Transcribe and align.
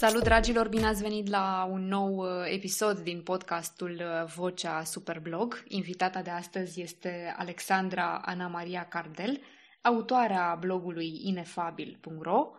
Salut, 0.00 0.22
dragilor! 0.22 0.68
Bine 0.68 0.86
ați 0.86 1.02
venit 1.02 1.28
la 1.28 1.68
un 1.70 1.86
nou 1.86 2.16
uh, 2.16 2.28
episod 2.52 2.98
din 2.98 3.22
podcastul 3.22 3.90
uh, 3.90 4.32
Vocea 4.34 4.84
Superblog. 4.84 5.62
Invitata 5.68 6.22
de 6.22 6.30
astăzi 6.30 6.80
este 6.80 7.34
Alexandra 7.36 8.20
Ana 8.24 8.46
Maria 8.46 8.88
Cardel, 8.88 9.40
autoarea 9.82 10.56
blogului 10.60 11.20
inefabil.ro 11.22 12.50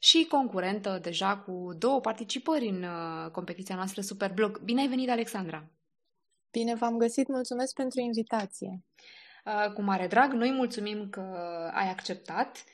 și 0.00 0.26
concurentă 0.30 0.98
deja 1.02 1.36
cu 1.38 1.74
două 1.78 2.00
participări 2.00 2.68
în 2.68 2.82
uh, 2.82 3.30
competiția 3.30 3.74
noastră 3.74 4.00
Superblog. 4.00 4.60
Bine 4.60 4.80
ai 4.80 4.88
venit, 4.88 5.10
Alexandra! 5.10 5.70
Bine 6.50 6.74
v-am 6.74 6.96
găsit, 6.96 7.28
mulțumesc 7.28 7.74
pentru 7.74 8.00
invitație! 8.00 8.84
Cu 9.74 9.82
mare 9.82 10.06
drag, 10.06 10.32
noi 10.32 10.50
mulțumim 10.50 11.08
că 11.10 11.20
ai 11.74 11.90
acceptat 11.90 12.64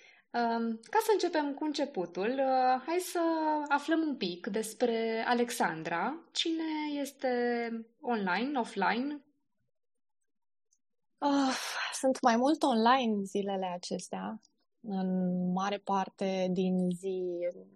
ca 0.91 0.99
să 1.03 1.11
începem 1.13 1.55
cu 1.55 1.65
începutul, 1.65 2.31
uh, 2.31 2.83
hai 2.87 2.99
să 2.99 3.21
aflăm 3.69 4.01
un 4.01 4.17
pic 4.17 4.47
despre 4.47 5.25
Alexandra. 5.27 6.25
Cine 6.33 7.01
este 7.01 7.29
online, 8.01 8.59
offline? 8.59 9.25
Uh, 11.19 11.55
sunt 11.93 12.21
mai 12.23 12.37
mult 12.37 12.63
online 12.63 13.23
zilele 13.23 13.67
acestea. 13.67 14.41
În 14.81 15.09
mare 15.53 15.79
parte 15.79 16.49
din 16.51 16.91
zi 16.91 17.23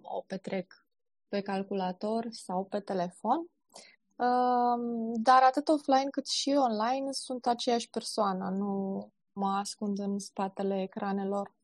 o 0.03 0.21
petrec 0.21 0.87
pe 1.29 1.41
calculator 1.41 2.27
sau 2.31 2.65
pe 2.65 2.81
telefon. 2.81 3.39
Uh, 4.17 5.13
dar 5.23 5.43
atât 5.43 5.69
offline 5.69 6.11
cât 6.11 6.27
și 6.27 6.55
online 6.57 7.13
sunt 7.13 7.47
aceeași 7.47 7.91
persoană. 7.91 8.49
Nu 8.51 9.13
mă 9.33 9.49
ascund 9.49 9.99
în 9.99 10.19
spatele 10.19 10.83
ecranelor 10.83 11.57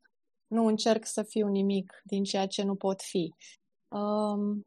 nu 0.54 0.66
încerc 0.66 1.06
să 1.06 1.22
fiu 1.22 1.48
nimic 1.48 2.02
din 2.04 2.24
ceea 2.24 2.46
ce 2.46 2.62
nu 2.62 2.74
pot 2.74 3.02
fi. 3.02 3.34
Um, 3.88 4.66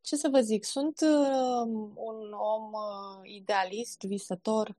ce 0.00 0.16
să 0.16 0.28
vă 0.28 0.40
zic, 0.40 0.64
sunt 0.64 1.00
uh, 1.00 1.66
un 1.94 2.32
om 2.32 2.72
uh, 2.72 3.20
idealist, 3.22 4.02
visător, 4.02 4.76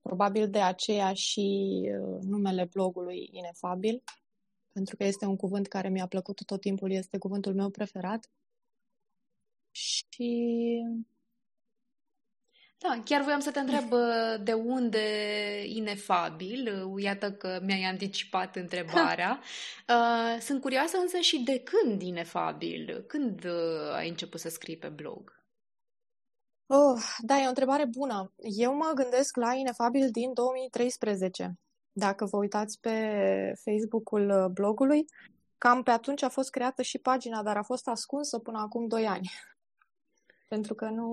probabil 0.00 0.50
de 0.50 0.60
aceea 0.60 1.12
și 1.12 1.80
uh, 2.00 2.18
numele 2.22 2.64
blogului 2.64 3.28
Inefabil, 3.32 4.02
pentru 4.72 4.96
că 4.96 5.04
este 5.04 5.26
un 5.26 5.36
cuvânt 5.36 5.66
care 5.66 5.88
mi-a 5.88 6.06
plăcut 6.06 6.44
tot 6.44 6.60
timpul, 6.60 6.90
este 6.90 7.18
cuvântul 7.18 7.54
meu 7.54 7.70
preferat. 7.70 8.30
Și 9.70 10.82
da, 12.88 13.02
chiar 13.04 13.22
voiam 13.22 13.40
să 13.40 13.50
te 13.50 13.58
întreb 13.58 13.90
de 14.48 14.52
unde 14.52 15.06
inefabil, 15.66 16.92
iată 16.96 17.32
că 17.32 17.60
mi-ai 17.62 17.82
anticipat 17.82 18.56
întrebarea. 18.64 19.40
Sunt 20.40 20.60
curioasă 20.60 20.96
însă 20.96 21.18
și 21.18 21.42
de 21.42 21.62
când 21.62 22.02
inefabil? 22.02 23.04
Când 23.06 23.46
ai 23.94 24.08
început 24.08 24.40
să 24.40 24.48
scrii 24.48 24.76
pe 24.76 24.88
blog? 24.88 25.42
Oh, 26.66 27.02
da, 27.18 27.38
e 27.40 27.44
o 27.44 27.48
întrebare 27.48 27.84
bună. 27.84 28.32
Eu 28.36 28.74
mă 28.74 28.92
gândesc 28.94 29.36
la 29.36 29.54
inefabil 29.54 30.10
din 30.10 30.32
2013. 30.32 31.58
Dacă 31.92 32.24
vă 32.24 32.36
uitați 32.36 32.80
pe 32.80 32.96
Facebook-ul 33.64 34.50
blogului, 34.52 35.04
cam 35.58 35.82
pe 35.82 35.90
atunci 35.90 36.22
a 36.22 36.28
fost 36.28 36.50
creată 36.50 36.82
și 36.82 36.98
pagina, 36.98 37.42
dar 37.42 37.56
a 37.56 37.62
fost 37.62 37.88
ascunsă 37.88 38.38
până 38.38 38.58
acum 38.58 38.86
2 38.86 39.06
ani. 39.06 39.30
Pentru 40.48 40.74
că 40.74 40.84
nu, 40.84 41.08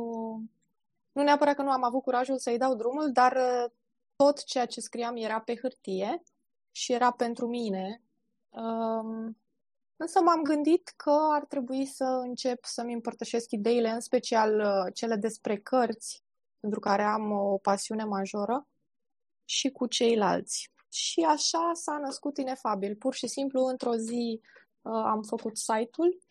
nu 1.11 1.23
neapărat 1.23 1.55
că 1.55 1.61
nu 1.61 1.71
am 1.71 1.83
avut 1.83 2.01
curajul 2.01 2.37
să-i 2.37 2.57
dau 2.57 2.75
drumul, 2.75 3.11
dar 3.11 3.35
uh, 3.35 3.71
tot 4.15 4.43
ceea 4.43 4.65
ce 4.65 4.81
scriam 4.81 5.15
era 5.15 5.41
pe 5.41 5.55
hârtie 5.55 6.23
și 6.71 6.93
era 6.93 7.11
pentru 7.11 7.47
mine. 7.47 8.01
Um, 8.49 9.37
însă 9.95 10.21
m-am 10.21 10.41
gândit 10.41 10.93
că 10.95 11.17
ar 11.31 11.45
trebui 11.45 11.85
să 11.85 12.03
încep 12.03 12.65
să-mi 12.65 12.93
împărtășesc 12.93 13.51
ideile, 13.51 13.89
în 13.89 13.99
special 13.99 14.59
uh, 14.59 14.93
cele 14.93 15.15
despre 15.15 15.57
cărți, 15.57 16.23
pentru 16.59 16.79
care 16.79 17.03
am 17.03 17.31
o 17.31 17.57
pasiune 17.57 18.03
majoră, 18.03 18.67
și 19.45 19.69
cu 19.69 19.87
ceilalți. 19.87 20.71
Și 20.89 21.21
așa 21.21 21.71
s-a 21.73 21.97
născut 21.97 22.37
Inefabil. 22.37 22.95
Pur 22.95 23.13
și 23.13 23.27
simplu, 23.27 23.65
într-o 23.65 23.95
zi 23.95 24.41
uh, 24.81 25.03
am 25.05 25.21
făcut 25.21 25.57
site-ul 25.57 26.21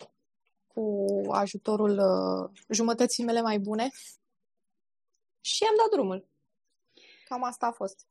cu 0.66 1.04
ajutorul 1.30 2.00
jumătății 2.68 3.24
mele 3.24 3.40
mai 3.40 3.58
bune 3.58 3.90
și 5.40 5.64
am 5.64 5.74
dat 5.76 5.90
drumul. 5.90 6.28
Cam 7.24 7.44
asta 7.44 7.66
a 7.66 7.72
fost. 7.72 8.06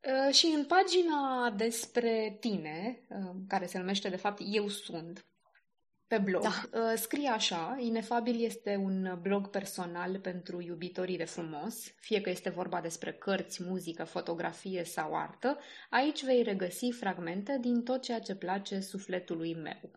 Uh, 0.00 0.34
și 0.34 0.46
în 0.46 0.64
pagina 0.64 1.50
despre 1.50 2.36
tine, 2.40 3.06
uh, 3.08 3.34
care 3.48 3.66
se 3.66 3.78
numește 3.78 4.08
de 4.08 4.16
fapt 4.16 4.40
Eu 4.44 4.68
sunt, 4.68 5.26
pe 6.06 6.18
blog, 6.18 6.42
da. 6.42 6.80
Uh, 6.80 6.92
scrie 6.96 7.28
așa, 7.28 7.76
Inefabil 7.80 8.44
este 8.44 8.76
un 8.76 9.18
blog 9.20 9.48
personal 9.48 10.20
pentru 10.20 10.60
iubitorii 10.60 11.16
de 11.16 11.24
frumos, 11.24 11.94
fie 12.00 12.20
că 12.20 12.30
este 12.30 12.50
vorba 12.50 12.80
despre 12.80 13.12
cărți, 13.12 13.62
muzică, 13.62 14.04
fotografie 14.04 14.84
sau 14.84 15.14
artă, 15.16 15.58
aici 15.90 16.24
vei 16.24 16.42
regăsi 16.42 16.90
fragmente 16.90 17.58
din 17.60 17.82
tot 17.82 18.02
ceea 18.02 18.20
ce 18.20 18.34
place 18.34 18.80
sufletului 18.80 19.54
meu. 19.54 19.90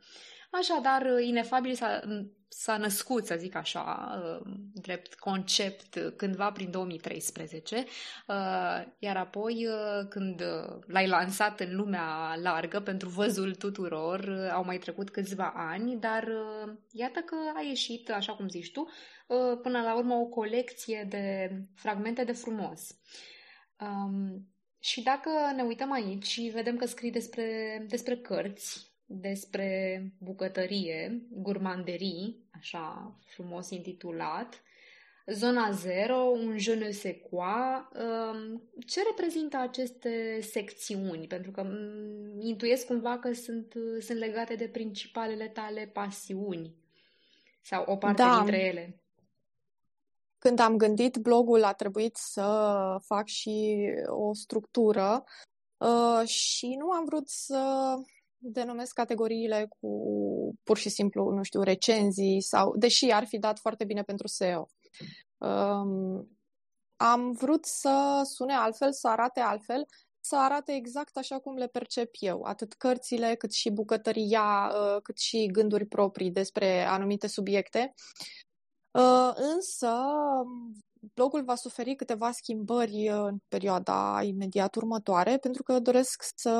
Așadar, 0.49 1.19
Inefabil 1.19 1.73
s-a, 1.73 2.01
s-a 2.49 2.77
născut, 2.77 3.25
să 3.25 3.35
zic 3.37 3.55
așa, 3.55 4.17
uh, 4.23 4.51
drept 4.73 5.13
concept 5.13 6.13
cândva 6.15 6.51
prin 6.51 6.71
2013, 6.71 7.75
uh, 7.75 7.85
iar 8.99 9.17
apoi 9.17 9.67
uh, 9.67 10.07
când 10.09 10.43
l-ai 10.87 11.07
lansat 11.07 11.59
în 11.59 11.75
lumea 11.75 12.35
largă 12.41 12.79
pentru 12.79 13.09
văzul 13.09 13.55
tuturor, 13.55 14.49
au 14.53 14.63
mai 14.63 14.77
trecut 14.77 15.09
câțiva 15.09 15.53
ani, 15.55 15.95
dar 15.99 16.27
iată 16.91 17.19
că 17.19 17.35
a 17.55 17.61
ieșit, 17.61 18.11
așa 18.11 18.33
cum 18.33 18.47
zici 18.47 18.71
tu, 18.71 18.89
până 19.61 19.81
la 19.81 19.95
urmă 19.95 20.13
o 20.13 20.25
colecție 20.25 21.05
de 21.09 21.51
fragmente 21.75 22.23
de 22.23 22.31
frumos. 22.31 22.95
Um, 23.79 24.47
și 24.79 25.01
dacă 25.01 25.29
ne 25.55 25.63
uităm 25.63 25.91
aici 25.91 26.25
și 26.25 26.51
vedem 26.53 26.77
că 26.77 26.85
scrii 26.85 27.11
despre, 27.11 27.85
despre 27.87 28.17
cărți, 28.17 28.86
despre 29.07 30.01
bucătărie, 30.17 31.21
gurmanderii, 31.31 32.47
așa 32.51 33.15
frumos 33.25 33.69
intitulat, 33.69 34.61
Zona 35.33 35.71
Zero, 35.71 36.15
un 36.15 36.57
je 36.57 36.73
ne 36.73 36.91
sais 36.91 37.15
quoi. 37.29 37.87
Um, 37.93 38.61
ce 38.85 39.03
reprezintă 39.03 39.57
aceste 39.57 40.39
secțiuni? 40.41 41.27
Pentru 41.27 41.51
că 41.51 41.63
mm, 41.63 42.41
intuiesc 42.41 42.85
cumva 42.85 43.19
că 43.19 43.33
sunt, 43.33 43.73
sunt 43.99 44.17
legate 44.17 44.55
de 44.55 44.67
principalele 44.67 45.47
tale 45.47 45.89
pasiuni 45.93 46.75
sau 47.61 47.83
o 47.87 47.95
parte 47.95 48.21
da. 48.21 48.37
dintre 48.37 48.65
ele. 48.65 49.01
Când 50.37 50.59
am 50.59 50.77
gândit 50.77 51.17
blogul, 51.17 51.63
a 51.63 51.73
trebuit 51.73 52.15
să 52.15 52.97
fac 53.05 53.27
și 53.27 53.77
o 54.05 54.33
structură 54.33 55.23
uh, 55.77 56.27
și 56.27 56.75
nu 56.79 56.91
am 56.91 57.05
vrut 57.05 57.29
să 57.29 57.93
denumesc 58.37 58.93
categoriile 58.93 59.67
cu 59.79 59.89
pur 60.63 60.77
și 60.77 60.89
simplu, 60.89 61.29
nu 61.29 61.43
știu, 61.43 61.61
recenzii 61.61 62.41
sau, 62.41 62.77
deși 62.77 63.11
ar 63.11 63.25
fi 63.25 63.37
dat 63.37 63.59
foarte 63.59 63.85
bine 63.85 64.01
pentru 64.01 64.27
SEO. 64.27 64.67
Um, 65.37 66.37
am 66.95 67.31
vrut 67.31 67.65
să 67.65 68.21
sune 68.33 68.53
altfel, 68.53 68.93
să 68.93 69.07
arate 69.07 69.39
altfel, 69.39 69.85
să 70.19 70.37
arate 70.37 70.73
exact 70.73 71.17
așa 71.17 71.39
cum 71.39 71.55
le 71.55 71.67
percep 71.67 72.09
eu, 72.19 72.41
atât 72.43 72.73
cărțile, 72.73 73.35
cât 73.35 73.51
și 73.51 73.69
bucătăria, 73.69 74.71
uh, 74.73 75.01
cât 75.01 75.17
și 75.17 75.45
gânduri 75.45 75.85
proprii 75.85 76.31
despre 76.31 76.83
anumite 76.83 77.27
subiecte. 77.27 77.93
Uh, 78.91 79.31
însă, 79.35 79.93
blogul 81.13 81.43
va 81.43 81.55
suferi 81.55 81.95
câteva 81.95 82.31
schimbări 82.31 83.07
în 83.07 83.37
perioada 83.47 84.19
imediat 84.23 84.75
următoare, 84.75 85.37
pentru 85.37 85.63
că 85.63 85.79
doresc 85.79 86.23
să 86.35 86.59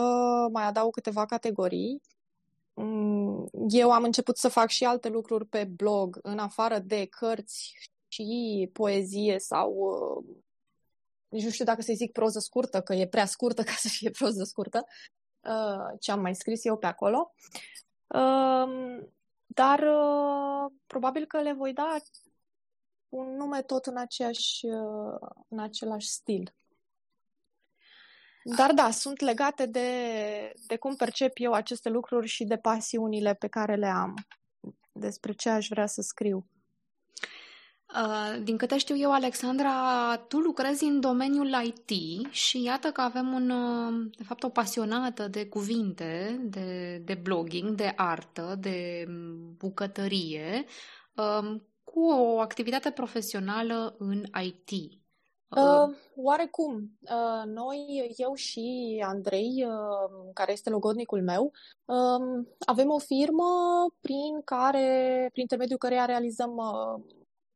mai 0.51 0.63
adaug 0.63 0.93
câteva 0.93 1.25
categorii. 1.25 2.01
Mm, 2.73 3.49
eu 3.69 3.91
am 3.91 4.03
început 4.03 4.37
să 4.37 4.47
fac 4.47 4.69
și 4.69 4.83
alte 4.83 5.09
lucruri 5.09 5.45
pe 5.45 5.63
blog, 5.63 6.19
în 6.21 6.39
afară 6.39 6.79
de 6.79 7.05
cărți 7.05 7.73
și 8.07 8.69
poezie 8.73 9.39
sau 9.39 9.93
nici 11.29 11.43
nu 11.43 11.49
știu 11.49 11.65
dacă 11.65 11.81
să-i 11.81 11.95
zic 11.95 12.11
proză 12.11 12.39
scurtă, 12.39 12.81
că 12.81 12.93
e 12.93 13.07
prea 13.07 13.25
scurtă 13.25 13.63
ca 13.63 13.73
să 13.75 13.87
fie 13.87 14.09
proză 14.09 14.43
scurtă, 14.43 14.85
uh, 15.39 15.99
ce 15.99 16.11
am 16.11 16.21
mai 16.21 16.35
scris 16.35 16.65
eu 16.65 16.77
pe 16.77 16.85
acolo. 16.85 17.33
Um, 18.07 19.13
dar 19.45 19.79
uh, 19.79 20.71
probabil 20.87 21.25
că 21.25 21.41
le 21.41 21.53
voi 21.53 21.73
da 21.73 21.95
un 23.09 23.35
nume 23.35 23.61
tot 23.61 23.85
în, 23.85 23.97
aceeași, 23.97 24.65
uh, 24.65 25.29
în 25.47 25.59
același 25.59 26.07
stil. 26.07 26.55
Dar 28.55 28.73
da, 28.73 28.91
sunt 28.91 29.19
legate 29.19 29.65
de, 29.65 29.89
de 30.67 30.77
cum 30.77 30.95
percep 30.95 31.31
eu 31.35 31.51
aceste 31.51 31.89
lucruri 31.89 32.27
și 32.27 32.43
de 32.43 32.57
pasiunile 32.57 33.33
pe 33.33 33.47
care 33.47 33.75
le 33.75 33.87
am, 33.87 34.13
despre 34.91 35.33
ce 35.33 35.49
aș 35.49 35.67
vrea 35.67 35.87
să 35.87 36.01
scriu. 36.01 36.47
Uh, 37.95 38.43
din 38.43 38.57
câte 38.57 38.77
știu 38.77 38.97
eu, 38.97 39.11
Alexandra, 39.11 40.17
tu 40.27 40.39
lucrezi 40.39 40.83
în 40.83 40.99
domeniul 40.99 41.55
IT 41.63 41.91
și 42.31 42.63
iată 42.63 42.91
că 42.91 43.01
avem 43.01 43.33
un, 43.33 43.49
uh, 43.49 44.09
de 44.17 44.23
fapt 44.23 44.43
o 44.43 44.49
pasionată 44.49 45.27
de 45.27 45.47
cuvinte, 45.47 46.41
de, 46.43 47.01
de 47.05 47.13
blogging, 47.13 47.75
de 47.75 47.93
artă, 47.95 48.55
de 48.59 49.05
mm, 49.07 49.55
bucătărie, 49.57 50.65
um, 51.15 51.67
cu 51.91 51.99
o 51.99 52.39
activitate 52.39 52.91
profesională 52.91 53.95
în 53.99 54.23
IT. 54.43 54.69
Uh, 55.49 55.63
uh, 55.63 55.95
oarecum. 56.15 56.91
Uh, 57.01 57.43
noi, 57.45 58.11
eu 58.17 58.33
și 58.33 58.97
Andrei, 59.05 59.65
uh, 59.65 60.31
care 60.33 60.51
este 60.51 60.69
logodnicul 60.69 61.23
meu, 61.23 61.51
uh, 61.85 62.45
avem 62.65 62.89
o 62.89 62.97
firmă 62.97 63.45
prin 63.99 64.41
care, 64.45 65.27
prin 65.31 65.41
intermediul 65.41 65.77
căreia 65.77 66.05
realizăm 66.05 66.55
uh, 66.55 67.03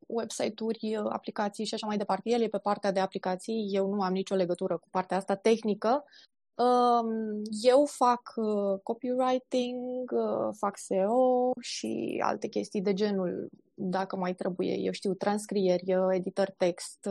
website-uri, 0.06 0.96
aplicații 1.08 1.64
și 1.64 1.74
așa 1.74 1.86
mai 1.86 1.96
departe. 1.96 2.30
El 2.30 2.42
e 2.42 2.48
pe 2.48 2.58
partea 2.58 2.92
de 2.92 3.00
aplicații, 3.00 3.68
eu 3.70 3.94
nu 3.94 4.02
am 4.02 4.12
nicio 4.12 4.34
legătură 4.34 4.78
cu 4.78 4.88
partea 4.90 5.16
asta 5.16 5.34
tehnică. 5.34 6.04
Um, 6.54 7.42
eu 7.62 7.84
fac 7.86 8.32
uh, 8.36 8.80
copywriting, 8.82 10.10
uh, 10.10 10.54
fac 10.58 10.78
SEO 10.78 11.50
și 11.60 12.20
alte 12.24 12.48
chestii 12.48 12.82
de 12.82 12.92
genul, 12.92 13.48
dacă 13.74 14.16
mai 14.16 14.34
trebuie, 14.34 14.74
eu 14.74 14.92
știu, 14.92 15.14
transcrieri, 15.14 15.94
uh, 15.94 16.06
editor 16.10 16.50
text, 16.56 17.08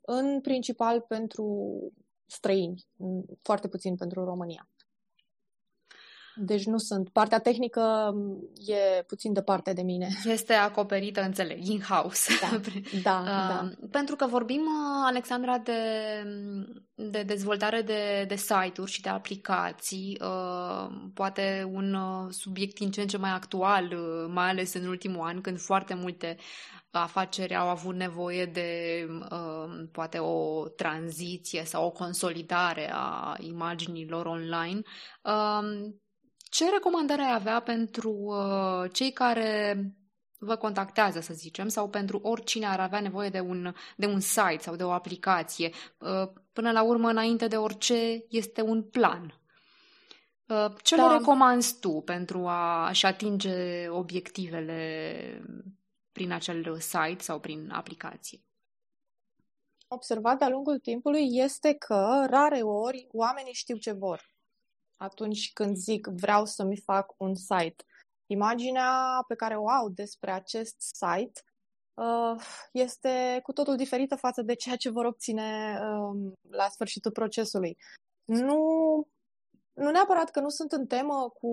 în 0.00 0.40
principal 0.40 1.00
pentru 1.00 1.78
străini, 2.26 2.86
foarte 3.42 3.68
puțin 3.68 3.96
pentru 3.96 4.24
România. 4.24 4.68
Deci 6.36 6.64
nu 6.64 6.78
sunt. 6.78 7.08
Partea 7.08 7.38
tehnică 7.38 8.14
e 8.66 9.02
puțin 9.02 9.32
departe 9.32 9.72
de 9.72 9.82
mine. 9.82 10.08
Este 10.24 10.52
acoperită, 10.52 11.22
înțeleg, 11.22 11.66
in-house. 11.66 12.32
Da, 12.40 12.60
da, 13.02 13.22
da. 13.24 13.70
Pentru 13.90 14.16
că 14.16 14.26
vorbim, 14.26 14.60
uh, 14.60 15.04
Alexandra, 15.06 15.58
de, 15.58 15.80
de 16.94 17.22
dezvoltare 17.22 17.82
de, 17.82 18.24
de 18.28 18.36
site-uri 18.36 18.90
și 18.90 19.00
de 19.00 19.08
aplicații, 19.08 20.18
uh, 20.20 20.94
poate 21.14 21.70
un 21.72 21.94
uh, 21.94 22.30
subiect 22.30 22.74
din 22.74 22.90
ce 22.90 23.00
în 23.00 23.06
ce 23.06 23.16
mai 23.16 23.30
actual, 23.30 23.94
mai 24.28 24.48
ales 24.48 24.74
în 24.74 24.86
ultimul 24.86 25.26
an, 25.26 25.40
când 25.40 25.60
foarte 25.60 25.94
multe 25.94 26.36
afaceri 26.90 27.56
au 27.56 27.68
avut 27.68 27.94
nevoie 27.94 28.46
de 28.46 29.06
poate 29.92 30.18
o 30.18 30.68
tranziție 30.68 31.64
sau 31.64 31.84
o 31.84 31.90
consolidare 31.90 32.90
a 32.92 33.36
imaginilor 33.38 34.26
online. 34.26 34.80
Ce 36.52 36.70
recomandare 36.70 37.22
ai 37.22 37.34
avea 37.34 37.60
pentru 37.60 38.10
uh, 38.10 38.90
cei 38.92 39.12
care 39.12 39.76
vă 40.38 40.56
contactează, 40.56 41.20
să 41.20 41.34
zicem, 41.34 41.68
sau 41.68 41.88
pentru 41.88 42.18
oricine 42.22 42.66
ar 42.66 42.80
avea 42.80 43.00
nevoie 43.00 43.28
de 43.28 43.40
un, 43.40 43.74
de 43.96 44.06
un 44.06 44.20
site 44.20 44.58
sau 44.60 44.76
de 44.76 44.84
o 44.84 44.90
aplicație? 44.90 45.70
Uh, 45.98 46.28
până 46.52 46.72
la 46.72 46.82
urmă, 46.82 47.08
înainte 47.08 47.46
de 47.46 47.56
orice, 47.56 48.24
este 48.28 48.62
un 48.62 48.82
plan. 48.82 49.40
Uh, 50.46 50.66
ce 50.82 50.96
da. 50.96 51.06
le 51.06 51.16
recomanzi 51.16 51.78
tu 51.80 52.00
pentru 52.00 52.46
a-și 52.46 53.06
atinge 53.06 53.88
obiectivele 53.88 55.42
prin 56.12 56.32
acel 56.32 56.78
site 56.80 57.22
sau 57.22 57.40
prin 57.40 57.70
aplicație? 57.70 58.40
Observat 59.88 60.38
de-a 60.38 60.48
lungul 60.48 60.78
timpului 60.78 61.28
este 61.30 61.74
că 61.74 62.26
rare 62.30 62.60
ori 62.60 63.06
oamenii 63.10 63.52
știu 63.52 63.76
ce 63.76 63.92
vor 63.92 64.31
atunci 65.02 65.52
când 65.52 65.76
zic 65.76 66.06
vreau 66.06 66.44
să-mi 66.44 66.76
fac 66.76 67.14
un 67.16 67.34
site. 67.34 67.84
Imaginea 68.26 69.24
pe 69.28 69.34
care 69.34 69.56
o 69.56 69.68
au 69.68 69.88
despre 69.88 70.30
acest 70.30 70.76
site 70.78 71.40
uh, 71.94 72.42
este 72.72 73.40
cu 73.42 73.52
totul 73.52 73.76
diferită 73.76 74.16
față 74.16 74.42
de 74.42 74.54
ceea 74.54 74.76
ce 74.76 74.90
vor 74.90 75.04
obține 75.04 75.78
um, 75.82 76.32
la 76.50 76.68
sfârșitul 76.68 77.10
procesului. 77.10 77.76
Nu, 78.24 78.62
nu 79.72 79.90
neapărat 79.90 80.30
că 80.30 80.40
nu 80.40 80.48
sunt 80.48 80.72
în 80.72 80.86
temă 80.86 81.32
cu 81.40 81.52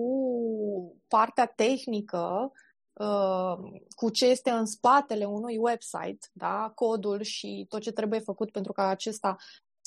partea 1.08 1.46
tehnică, 1.46 2.52
uh, 2.92 3.80
cu 3.96 4.10
ce 4.10 4.26
este 4.26 4.50
în 4.50 4.66
spatele 4.66 5.24
unui 5.24 5.56
website, 5.56 6.28
da? 6.32 6.72
codul 6.74 7.22
și 7.22 7.66
tot 7.68 7.80
ce 7.80 7.92
trebuie 7.92 8.20
făcut 8.20 8.50
pentru 8.50 8.72
ca 8.72 8.86
acesta 8.86 9.36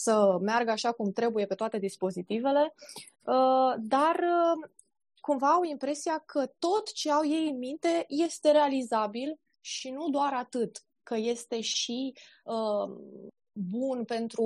să 0.04 0.38
meargă 0.42 0.72
așa 0.72 0.92
cum 0.92 1.12
trebuie 1.12 1.46
pe 1.46 1.56
toate 1.56 1.78
dispozitivele, 1.78 2.74
uh, 3.22 3.74
dar 3.78 4.16
uh, 4.16 4.70
cumva 5.22 5.48
au 5.48 5.64
impresia 5.64 6.24
că 6.26 6.46
tot 6.60 6.94
ce 6.94 7.12
au 7.12 7.26
ei 7.26 7.50
în 7.50 7.58
minte 7.58 8.06
este 8.08 8.52
realizabil 8.52 9.40
și 9.60 9.90
nu 9.90 10.10
doar 10.10 10.34
atât, 10.34 10.84
că 11.04 11.16
este 11.16 11.62
și 11.62 12.14
uh, 12.44 12.96
bun 13.52 14.04
pentru 14.06 14.46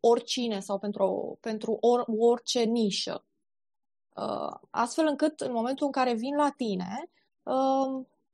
oricine 0.00 0.60
sau 0.60 0.78
pentru, 0.78 1.38
pentru 1.40 1.78
or, 1.80 2.04
orice 2.18 2.62
nișă. 2.62 3.24
Astfel 4.70 5.06
încât 5.06 5.40
în 5.40 5.52
momentul 5.52 5.86
în 5.86 5.92
care 5.92 6.14
vin 6.14 6.36
la 6.36 6.50
tine, 6.56 7.10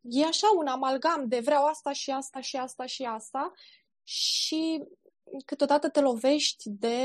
e 0.00 0.24
așa 0.24 0.46
un 0.56 0.66
amalgam 0.66 1.28
de 1.28 1.40
vreau 1.40 1.64
asta 1.64 1.92
și 1.92 2.10
asta 2.10 2.40
și 2.40 2.56
asta 2.56 2.86
și 2.86 3.02
asta 3.02 3.52
și 4.02 4.84
câteodată 5.44 5.88
te 5.88 6.00
lovești 6.00 6.70
de 6.70 6.98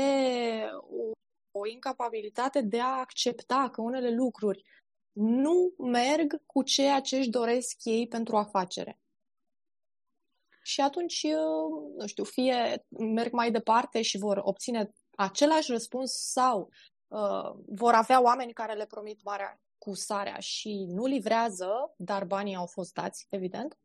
o, 0.72 1.10
o 1.58 1.66
incapabilitate 1.66 2.60
de 2.60 2.80
a 2.80 2.98
accepta 2.98 3.68
că 3.72 3.80
unele 3.80 4.10
lucruri 4.10 4.64
nu 5.12 5.74
merg 5.78 6.42
cu 6.46 6.62
ceea 6.62 7.00
ce 7.00 7.16
își 7.16 7.28
doresc 7.28 7.84
ei 7.84 8.08
pentru 8.08 8.36
afacere. 8.36 9.00
Și 10.62 10.80
atunci, 10.80 11.26
nu 11.96 12.06
știu, 12.06 12.24
fie 12.24 12.86
merg 12.88 13.32
mai 13.32 13.50
departe 13.50 14.02
și 14.02 14.18
vor 14.18 14.40
obține 14.42 14.92
același 15.16 15.70
răspuns 15.70 16.12
sau 16.12 16.68
uh, 17.06 17.50
vor 17.66 17.92
avea 17.92 18.22
oameni 18.22 18.52
care 18.52 18.74
le 18.74 18.86
promit 18.86 19.22
marea 19.22 19.60
cu 19.78 19.94
sarea 19.94 20.38
și 20.38 20.84
nu 20.88 21.06
livrează, 21.06 21.94
dar 21.96 22.24
banii 22.24 22.54
au 22.54 22.66
fost 22.66 22.92
dați, 22.92 23.26
evident, 23.30 23.78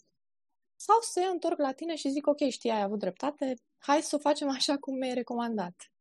sau 0.75 0.99
se 1.01 1.23
întorc 1.23 1.57
la 1.57 1.71
tine 1.71 1.95
și 1.95 2.09
zic, 2.09 2.27
ok, 2.27 2.49
știi, 2.49 2.69
ai 2.69 2.81
avut 2.81 2.99
dreptate, 2.99 3.53
hai 3.81 4.01
să 4.01 4.15
o 4.15 4.19
facem 4.19 4.49
așa 4.49 4.77
cum 4.77 4.97
mi-ai 4.97 5.13
recomandat. 5.13 5.91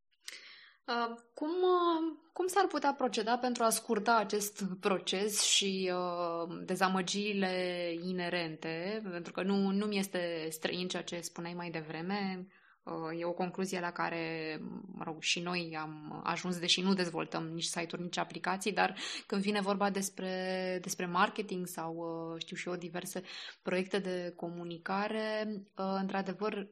Uh, 0.85 1.17
cum, 1.35 1.51
uh, 1.51 2.19
cum 2.33 2.47
s-ar 2.47 2.67
putea 2.67 2.95
proceda 2.95 3.39
pentru 3.39 3.63
a 3.63 3.71
scurta 3.71 4.17
acest 4.17 4.65
proces 4.81 5.43
și 5.43 5.93
uh, 5.95 6.59
dezamăgirile 6.65 7.95
inerente? 8.03 9.03
Pentru 9.11 9.33
că 9.33 9.43
nu, 9.43 9.71
nu 9.71 9.87
mi 9.87 9.99
este 9.99 10.47
străin 10.51 10.89
ceea 10.89 11.03
ce 11.03 11.21
spuneai 11.21 11.55
mai 11.55 11.71
devreme. 11.71 12.47
Uh, 12.83 13.21
e 13.21 13.25
o 13.25 13.33
concluzie 13.33 13.81
la 13.81 13.91
care, 13.91 14.57
mă 14.87 15.05
rog, 15.05 15.23
și 15.23 15.41
noi 15.41 15.77
am 15.81 16.21
ajuns, 16.25 16.59
deși 16.59 16.81
nu 16.81 16.95
dezvoltăm 16.95 17.47
nici 17.47 17.65
site-uri, 17.65 18.03
nici 18.03 18.19
aplicații, 18.19 18.73
dar 18.73 18.97
când 19.27 19.43
vine 19.43 19.61
vorba 19.61 19.91
despre, 19.91 20.79
despre 20.83 21.07
marketing 21.07 21.67
sau, 21.67 21.95
uh, 21.95 22.41
știu 22.41 22.57
și 22.57 22.69
eu, 22.69 22.77
diverse 22.77 23.23
proiecte 23.63 23.99
de 23.99 24.33
comunicare, 24.37 25.47
uh, 25.49 25.97
într-adevăr, 26.01 26.69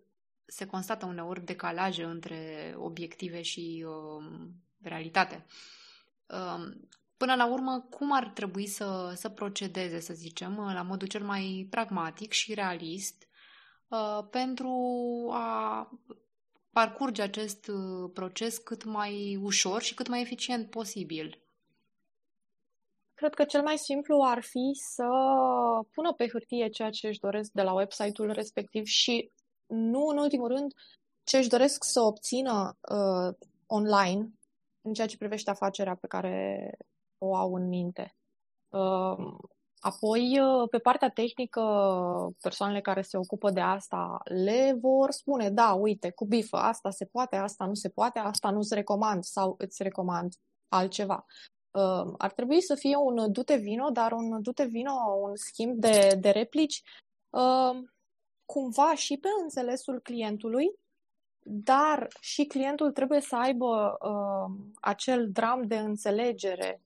se 0.49 0.67
constată 0.67 1.07
uneori 1.07 1.45
decalaje 1.45 2.05
între 2.05 2.75
obiective 2.77 3.43
și 3.43 3.87
realitate. 4.83 5.45
Până 7.17 7.35
la 7.35 7.47
urmă, 7.47 7.87
cum 7.91 8.13
ar 8.13 8.29
trebui 8.29 8.67
să, 8.67 9.13
să 9.17 9.29
procedeze, 9.29 10.01
să 10.01 10.13
zicem, 10.15 10.57
la 10.57 10.83
modul 10.83 11.09
cel 11.09 11.25
mai 11.25 11.67
pragmatic 11.71 12.33
și 12.33 12.55
realist 12.55 13.29
Uh, 13.89 14.27
pentru 14.31 14.71
a 15.33 15.89
parcurge 16.73 17.23
acest 17.23 17.67
uh, 17.67 18.11
proces 18.15 18.59
cât 18.59 18.85
mai 18.85 19.39
ușor 19.43 19.83
și 19.83 19.95
cât 19.95 20.09
mai 20.09 20.21
eficient 20.21 20.71
posibil. 20.71 21.43
Cred 23.15 23.35
că 23.35 23.45
cel 23.45 23.63
mai 23.63 23.79
simplu 23.79 24.23
ar 24.23 24.43
fi 24.43 24.71
să 24.95 25.07
pună 25.93 26.13
pe 26.13 26.29
hârtie 26.29 26.69
ceea 26.69 26.91
ce 26.91 27.07
își 27.07 27.19
doresc 27.19 27.51
de 27.53 27.63
la 27.63 27.73
website-ul 27.73 28.33
respectiv 28.33 28.85
și, 28.85 29.31
nu 29.69 30.07
în 30.07 30.19
ultimul 30.19 30.49
rând, 30.49 30.73
ce 31.25 31.37
își 31.37 31.49
doresc 31.49 31.85
să 31.85 32.01
obțină 32.01 32.79
uh, 32.93 33.35
online 33.67 34.33
în 34.81 34.93
ceea 34.93 35.07
ce 35.07 35.17
privește 35.17 35.51
afacerea 35.51 35.95
pe 35.95 36.07
care 36.07 36.71
o 37.19 37.37
au 37.37 37.55
în 37.55 37.69
minte. 37.69 38.17
Uh, 38.69 39.37
Apoi, 39.81 40.41
uh, 40.41 40.69
pe 40.71 40.79
partea 40.79 41.11
tehnică, 41.11 41.63
persoanele 42.41 42.81
care 42.81 43.03
se 43.03 43.17
ocupă 43.17 43.51
de 43.51 43.61
asta 43.61 44.21
le 44.25 44.77
vor 44.81 45.11
spune, 45.11 45.51
da, 45.51 45.73
uite, 45.73 46.11
cu 46.11 46.27
bifă, 46.27 46.57
asta 46.57 46.91
se 46.91 47.05
poate, 47.05 47.37
asta 47.37 47.65
nu 47.65 47.75
se 47.75 47.89
poate, 47.89 48.19
asta 48.19 48.51
nu-ți 48.51 48.75
recomand 48.75 49.25
sau 49.25 49.55
îți 49.59 49.83
recomand 49.83 50.35
altceva. 50.69 51.25
Uh, 51.71 52.15
ar 52.19 52.33
trebui 52.33 52.63
să 52.63 52.75
fie 52.75 52.97
un 52.97 53.33
dute 53.33 53.57
vino, 53.57 53.91
dar 53.91 54.13
un 54.13 54.43
dute 54.43 54.65
vino, 54.65 54.93
un 55.21 55.37
schimb 55.37 55.75
de, 55.75 56.17
de 56.21 56.31
replici, 56.31 56.83
uh, 57.31 57.79
cumva 58.53 58.95
și 58.95 59.17
pe 59.17 59.29
înțelesul 59.43 60.01
clientului, 60.01 60.67
dar 61.43 62.09
și 62.21 62.45
clientul 62.45 62.93
trebuie 62.93 63.21
să 63.21 63.37
aibă 63.37 63.99
acel 64.81 65.31
dram 65.31 65.67
de 65.67 65.77
înțelegere 65.77 66.83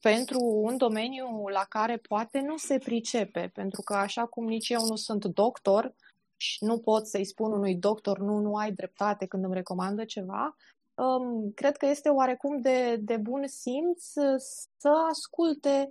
pentru 0.00 0.40
un 0.40 0.76
domeniu 0.76 1.46
la 1.52 1.64
care 1.68 1.96
poate 1.96 2.40
nu 2.40 2.56
se 2.56 2.78
pricepe, 2.78 3.50
pentru 3.54 3.82
că 3.82 3.94
așa 3.94 4.26
cum 4.26 4.44
nici 4.44 4.68
eu 4.68 4.84
nu 4.84 4.96
sunt 4.96 5.24
doctor 5.24 5.94
și 6.36 6.64
nu 6.64 6.78
pot 6.78 7.06
să-i 7.06 7.24
spun 7.24 7.52
unui 7.52 7.76
doctor, 7.76 8.18
nu, 8.18 8.38
nu 8.38 8.54
ai 8.54 8.72
dreptate 8.72 9.26
când 9.26 9.44
îmi 9.44 9.54
recomandă 9.54 10.04
ceva, 10.04 10.56
um, 10.94 11.52
cred 11.52 11.76
că 11.76 11.86
este 11.86 12.08
oarecum 12.08 12.60
de, 12.60 12.96
de 12.96 13.16
bun 13.16 13.46
simț 13.46 14.02
să 14.78 14.88
asculte 15.10 15.90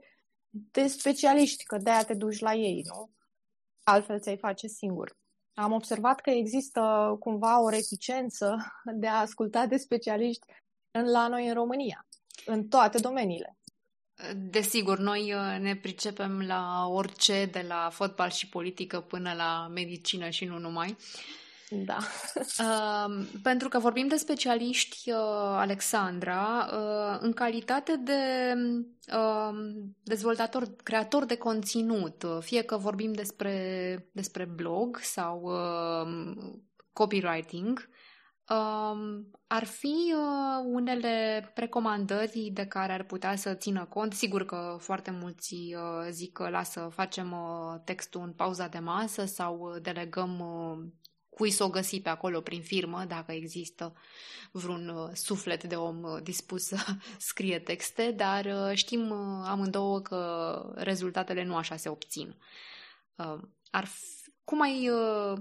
de 0.50 0.88
specialiști, 0.88 1.63
că 1.63 1.77
de-aia 1.77 2.03
te 2.03 2.13
duci 2.13 2.39
la 2.39 2.53
ei, 2.53 2.83
nu? 2.86 3.10
Altfel 3.83 4.19
ți-ai 4.19 4.38
face 4.38 4.67
singur. 4.67 5.19
Am 5.53 5.71
observat 5.71 6.21
că 6.21 6.29
există 6.29 7.15
cumva 7.19 7.61
o 7.61 7.69
reticență 7.69 8.57
de 8.95 9.07
a 9.07 9.19
asculta 9.19 9.65
de 9.65 9.77
specialiști 9.77 10.45
în, 10.91 11.11
la 11.11 11.27
noi 11.27 11.47
în 11.47 11.53
România, 11.53 12.07
în 12.45 12.67
toate 12.67 13.00
domeniile. 13.00 13.55
Desigur, 14.35 14.97
noi 14.97 15.33
uh, 15.33 15.59
ne 15.59 15.75
pricepem 15.75 16.41
la 16.41 16.88
orice, 16.88 17.45
de 17.45 17.65
la 17.67 17.89
fotbal 17.91 18.29
și 18.29 18.50
politică 18.50 19.00
până 19.00 19.33
la 19.33 19.67
medicină 19.73 20.29
și 20.29 20.45
nu 20.45 20.57
numai. 20.57 20.97
Da. 21.71 21.97
Uh, 22.59 23.25
pentru 23.43 23.69
că 23.69 23.79
vorbim 23.79 24.07
de 24.07 24.15
specialiști, 24.15 25.11
uh, 25.11 25.17
Alexandra, 25.41 26.69
uh, 26.73 27.17
în 27.19 27.33
calitate 27.33 27.95
de 27.95 28.53
uh, 29.13 29.55
dezvoltator, 30.03 30.75
creator 30.83 31.25
de 31.25 31.37
conținut, 31.37 32.23
uh, 32.23 32.37
fie 32.39 32.61
că 32.61 32.77
vorbim 32.77 33.13
despre, 33.13 34.09
despre 34.13 34.45
blog 34.45 34.97
sau 34.97 35.41
uh, 35.41 36.35
copywriting, 36.93 37.89
Um, 38.51 39.31
ar 39.47 39.63
fi 39.63 40.13
uh, 40.15 40.63
unele 40.65 41.51
recomandări 41.55 42.49
de 42.53 42.65
care 42.65 42.93
ar 42.93 43.03
putea 43.03 43.35
să 43.35 43.53
țină 43.53 43.85
cont. 43.85 44.13
Sigur 44.13 44.45
că 44.45 44.77
foarte 44.79 45.11
mulți 45.11 45.53
uh, 45.53 46.07
zic 46.09 46.31
că 46.31 46.49
lasă, 46.49 46.89
facem 46.93 47.31
uh, 47.31 47.81
textul 47.83 48.21
în 48.21 48.33
pauza 48.33 48.67
de 48.67 48.79
masă 48.79 49.25
sau 49.25 49.59
uh, 49.59 49.81
delegăm 49.81 50.39
uh, 50.39 50.87
cui 51.31 51.51
să 51.51 51.63
o 51.63 51.69
găsi 51.69 52.01
pe 52.01 52.09
acolo 52.09 52.41
prin 52.41 52.61
firmă, 52.61 53.05
dacă 53.07 53.31
există 53.31 53.93
vreun 54.51 54.88
uh, 54.88 55.09
suflet 55.13 55.63
de 55.63 55.75
om 55.75 56.03
uh, 56.03 56.23
dispus 56.23 56.63
să 56.63 56.77
scrie 57.29 57.59
texte, 57.59 58.11
dar 58.11 58.45
uh, 58.45 58.75
știm 58.75 59.09
uh, 59.09 59.45
amândouă 59.45 60.01
că 60.01 60.73
rezultatele 60.75 61.43
nu 61.43 61.55
așa 61.55 61.75
se 61.75 61.89
obțin. 61.89 62.35
Uh, 63.15 63.39
ar 63.71 63.85
fi, 63.85 64.31
cum 64.43 64.61
ai 64.61 64.89
uh, 64.89 65.39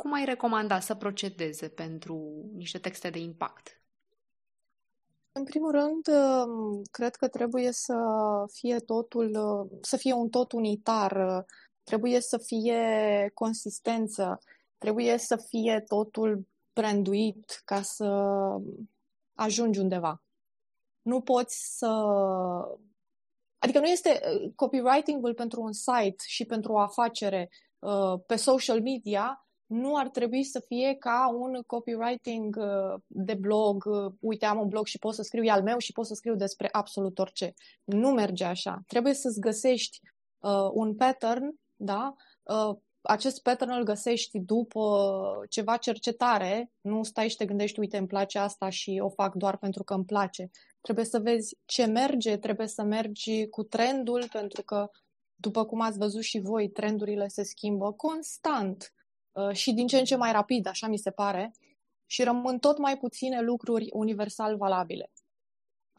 cum 0.00 0.12
ai 0.12 0.24
recomanda 0.24 0.80
să 0.80 0.94
procedeze 0.94 1.68
pentru 1.68 2.44
niște 2.54 2.78
texte 2.78 3.10
de 3.10 3.18
impact? 3.18 3.80
În 5.32 5.44
primul 5.44 5.70
rând, 5.70 6.08
um, 6.08 6.82
cred 6.90 7.14
că 7.14 7.28
trebuie 7.28 7.72
să 7.72 7.96
fie 8.52 8.78
totul, 8.78 9.30
uh, 9.34 9.78
să 9.80 9.96
fie 9.96 10.12
un 10.12 10.28
tot 10.28 10.52
unitar, 10.52 11.12
uh, 11.12 11.44
trebuie 11.82 12.20
să 12.20 12.38
fie 12.38 13.30
consistență, 13.34 14.38
trebuie 14.80 15.18
să 15.18 15.36
fie 15.36 15.84
totul 15.88 16.46
branduit 16.72 17.62
ca 17.64 17.82
să 17.82 18.26
ajungi 19.34 19.78
undeva. 19.78 20.22
Nu 21.02 21.20
poți 21.20 21.78
să... 21.78 21.86
Adică 23.58 23.78
nu 23.78 23.86
este 23.86 24.20
uh, 24.22 24.52
copywriting-ul 24.54 25.34
pentru 25.34 25.62
un 25.62 25.72
site 25.72 26.24
și 26.26 26.44
pentru 26.44 26.72
o 26.72 26.78
afacere 26.78 27.50
pe 28.26 28.36
social 28.36 28.82
media 28.82 29.44
nu 29.70 29.96
ar 29.96 30.08
trebui 30.08 30.44
să 30.44 30.60
fie 30.66 30.94
ca 30.94 31.34
un 31.38 31.62
copywriting 31.66 32.56
uh, 32.56 33.00
de 33.06 33.34
blog, 33.34 33.84
uh, 33.84 34.12
uite, 34.20 34.46
am 34.46 34.60
un 34.60 34.68
blog 34.68 34.86
și 34.86 34.98
pot 34.98 35.14
să 35.14 35.22
scriu 35.22 35.52
al 35.52 35.62
meu 35.62 35.78
și 35.78 35.92
pot 35.92 36.06
să 36.06 36.14
scriu 36.14 36.34
despre 36.34 36.68
absolut 36.72 37.18
orice. 37.18 37.54
Nu 37.84 38.10
merge 38.10 38.44
așa. 38.44 38.82
Trebuie 38.86 39.14
să-ți 39.14 39.40
găsești 39.40 40.00
uh, 40.38 40.68
un 40.72 40.94
pattern, 40.94 41.58
da? 41.76 42.14
Uh, 43.02 43.10
acest 43.10 43.42
pattern 43.42 43.70
îl 43.70 43.82
găsești 43.82 44.38
după 44.38 44.82
ceva 45.48 45.76
cercetare, 45.76 46.72
nu 46.80 47.02
stai 47.02 47.28
și 47.28 47.36
te 47.36 47.44
gândești, 47.44 47.78
uite, 47.78 47.96
îmi 47.96 48.06
place 48.06 48.38
asta 48.38 48.68
și 48.68 49.00
o 49.02 49.08
fac 49.08 49.34
doar 49.34 49.56
pentru 49.56 49.84
că 49.84 49.94
îmi 49.94 50.04
place. 50.04 50.50
Trebuie 50.80 51.04
să 51.04 51.18
vezi 51.18 51.58
ce 51.64 51.84
merge, 51.84 52.36
trebuie 52.36 52.66
să 52.66 52.82
mergi 52.82 53.46
cu 53.48 53.62
trendul, 53.62 54.28
pentru 54.32 54.62
că, 54.62 54.90
după 55.34 55.64
cum 55.64 55.80
ați 55.80 55.98
văzut 55.98 56.22
și 56.22 56.40
voi, 56.40 56.70
trendurile 56.70 57.28
se 57.28 57.42
schimbă 57.42 57.92
constant. 57.92 58.94
Uh, 59.32 59.52
și 59.52 59.72
din 59.72 59.86
ce 59.86 59.98
în 59.98 60.04
ce 60.04 60.16
mai 60.16 60.32
rapid, 60.32 60.66
așa 60.66 60.86
mi 60.86 60.98
se 60.98 61.10
pare, 61.10 61.52
și 62.06 62.22
rămân 62.22 62.58
tot 62.58 62.78
mai 62.78 62.98
puține 62.98 63.40
lucruri 63.40 63.88
universal 63.92 64.56
valabile. 64.56 65.10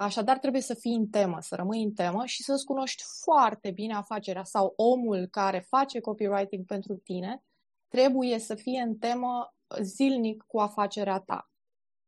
Așadar, 0.02 0.38
trebuie 0.38 0.62
să 0.62 0.74
fii 0.74 0.96
în 0.96 1.08
temă, 1.08 1.38
să 1.42 1.56
rămâi 1.56 1.84
în 1.84 1.94
temă 1.94 2.26
și 2.26 2.44
să-ți 2.44 2.66
cunoști 2.66 3.04
foarte 3.24 3.72
bine 3.72 3.94
afacerea 3.94 4.44
sau 4.44 4.74
omul 4.76 5.28
care 5.28 5.60
face 5.60 6.00
copywriting 6.00 6.66
pentru 6.66 6.96
tine 6.96 7.44
trebuie 7.88 8.40
să 8.40 8.56
fie 8.56 8.82
în 8.82 8.98
temă 8.98 9.56
zilnic 9.82 10.44
cu 10.48 10.60
afacerea 10.60 11.20
ta. 11.20 11.50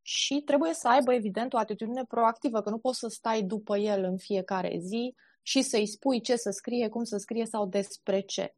Și 0.02 0.40
trebuie 0.40 0.72
să 0.72 0.88
aibă, 0.88 1.14
evident, 1.14 1.52
o 1.52 1.58
atitudine 1.58 2.04
proactivă, 2.04 2.62
că 2.62 2.70
nu 2.70 2.78
poți 2.78 2.98
să 2.98 3.08
stai 3.08 3.42
după 3.42 3.78
el 3.78 4.04
în 4.04 4.16
fiecare 4.16 4.78
zi 4.78 5.14
și 5.42 5.62
să-i 5.62 5.86
spui 5.86 6.20
ce 6.20 6.36
să 6.36 6.50
scrie, 6.50 6.88
cum 6.88 7.04
să 7.04 7.16
scrie 7.16 7.46
sau 7.46 7.66
despre 7.66 8.20
ce. 8.20 8.54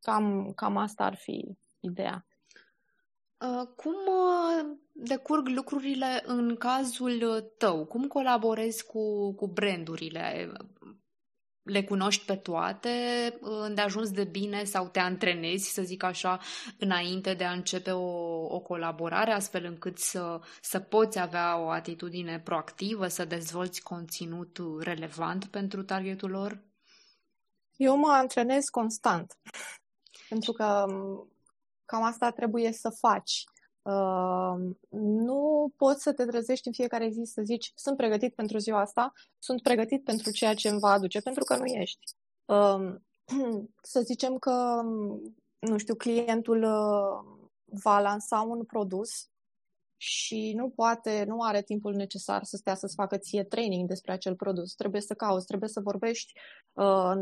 Cam, 0.00 0.52
cam 0.54 0.76
asta 0.76 1.04
ar 1.04 1.16
fi 1.16 1.56
ideea. 1.80 2.26
Uh, 3.38 3.66
cum 3.76 3.94
uh, 3.94 4.76
decurg 4.92 5.48
lucrurile 5.48 6.22
în 6.26 6.56
cazul 6.56 7.40
tău? 7.58 7.84
Cum 7.84 8.06
colaborezi 8.06 8.86
cu, 8.86 9.34
cu 9.34 9.46
brandurile? 9.46 10.52
Le 11.62 11.84
cunoști 11.84 12.24
pe 12.24 12.36
toate, 12.36 12.90
ajuns 13.76 14.10
de 14.10 14.24
bine 14.24 14.64
sau 14.64 14.88
te 14.88 14.98
antrenezi, 14.98 15.72
să 15.72 15.82
zic 15.82 16.02
așa, 16.02 16.38
înainte 16.78 17.34
de 17.34 17.44
a 17.44 17.52
începe 17.52 17.90
o, 17.90 18.06
o 18.54 18.60
colaborare, 18.60 19.32
astfel 19.32 19.64
încât 19.64 19.98
să, 19.98 20.40
să 20.60 20.80
poți 20.80 21.18
avea 21.18 21.58
o 21.58 21.68
atitudine 21.68 22.40
proactivă, 22.40 23.08
să 23.08 23.24
dezvolți 23.24 23.82
conținut 23.82 24.58
relevant 24.80 25.44
pentru 25.44 25.82
targetul 25.82 26.30
lor? 26.30 26.62
Eu 27.76 27.96
mă 27.96 28.10
antrenez 28.10 28.64
constant. 28.64 29.38
Pentru 30.28 30.52
că 30.52 30.86
cam 31.84 32.02
asta 32.02 32.30
trebuie 32.30 32.72
să 32.72 32.90
faci. 32.90 33.44
Uh, 33.82 34.74
nu 34.90 35.72
poți 35.76 36.02
să 36.02 36.12
te 36.12 36.24
trezești 36.24 36.66
în 36.66 36.72
fiecare 36.72 37.08
zi 37.08 37.22
să 37.24 37.42
zici 37.44 37.72
sunt 37.74 37.96
pregătit 37.96 38.34
pentru 38.34 38.58
ziua 38.58 38.80
asta, 38.80 39.12
sunt 39.38 39.62
pregătit 39.62 40.04
pentru 40.04 40.30
ceea 40.30 40.54
ce 40.54 40.68
îmi 40.68 40.78
va 40.78 40.90
aduce, 40.90 41.20
pentru 41.20 41.44
că 41.44 41.56
nu 41.56 41.64
ești. 41.64 42.16
Uh, 42.44 42.94
să 43.92 44.00
zicem 44.00 44.38
că, 44.38 44.82
nu 45.58 45.78
știu, 45.78 45.94
clientul 45.94 46.62
uh, 46.62 47.48
va 47.82 48.00
lansa 48.00 48.40
un 48.40 48.64
produs 48.64 49.28
și 49.96 50.52
nu 50.56 50.70
poate, 50.70 51.24
nu 51.26 51.42
are 51.42 51.62
timpul 51.62 51.94
necesar 51.94 52.44
să 52.44 52.56
stea 52.56 52.74
să-ți 52.74 52.94
facă 52.94 53.16
ție 53.16 53.44
training 53.44 53.88
despre 53.88 54.12
acel 54.12 54.36
produs. 54.36 54.74
Trebuie 54.74 55.00
să 55.00 55.14
cauți, 55.14 55.46
trebuie 55.46 55.68
să 55.68 55.80
vorbești 55.80 56.32
uh, 56.72 57.14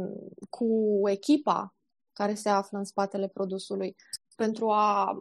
cu 0.50 1.00
echipa 1.08 1.74
care 2.12 2.34
se 2.34 2.48
află 2.48 2.78
în 2.78 2.84
spatele 2.84 3.28
produsului, 3.28 3.96
pentru, 4.42 4.70
a, 4.70 5.12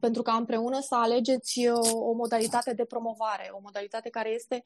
pentru 0.00 0.22
ca 0.22 0.32
împreună 0.32 0.80
să 0.80 0.94
alegeți 0.94 1.68
o, 1.68 1.78
uh, 1.78 1.92
o 1.92 2.12
modalitate 2.12 2.74
de 2.74 2.84
promovare, 2.84 3.50
o 3.52 3.60
modalitate 3.62 4.08
care 4.08 4.30
este 4.30 4.62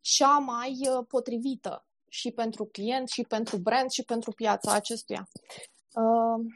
cea 0.00 0.38
mai 0.38 0.78
uh, 0.88 1.04
potrivită 1.08 1.86
și 2.08 2.30
pentru 2.30 2.64
client, 2.64 3.08
și 3.08 3.22
pentru 3.22 3.56
brand, 3.56 3.90
și 3.90 4.04
pentru 4.04 4.30
piața 4.30 4.72
acestuia. 4.72 5.28
Uh, 5.94 6.52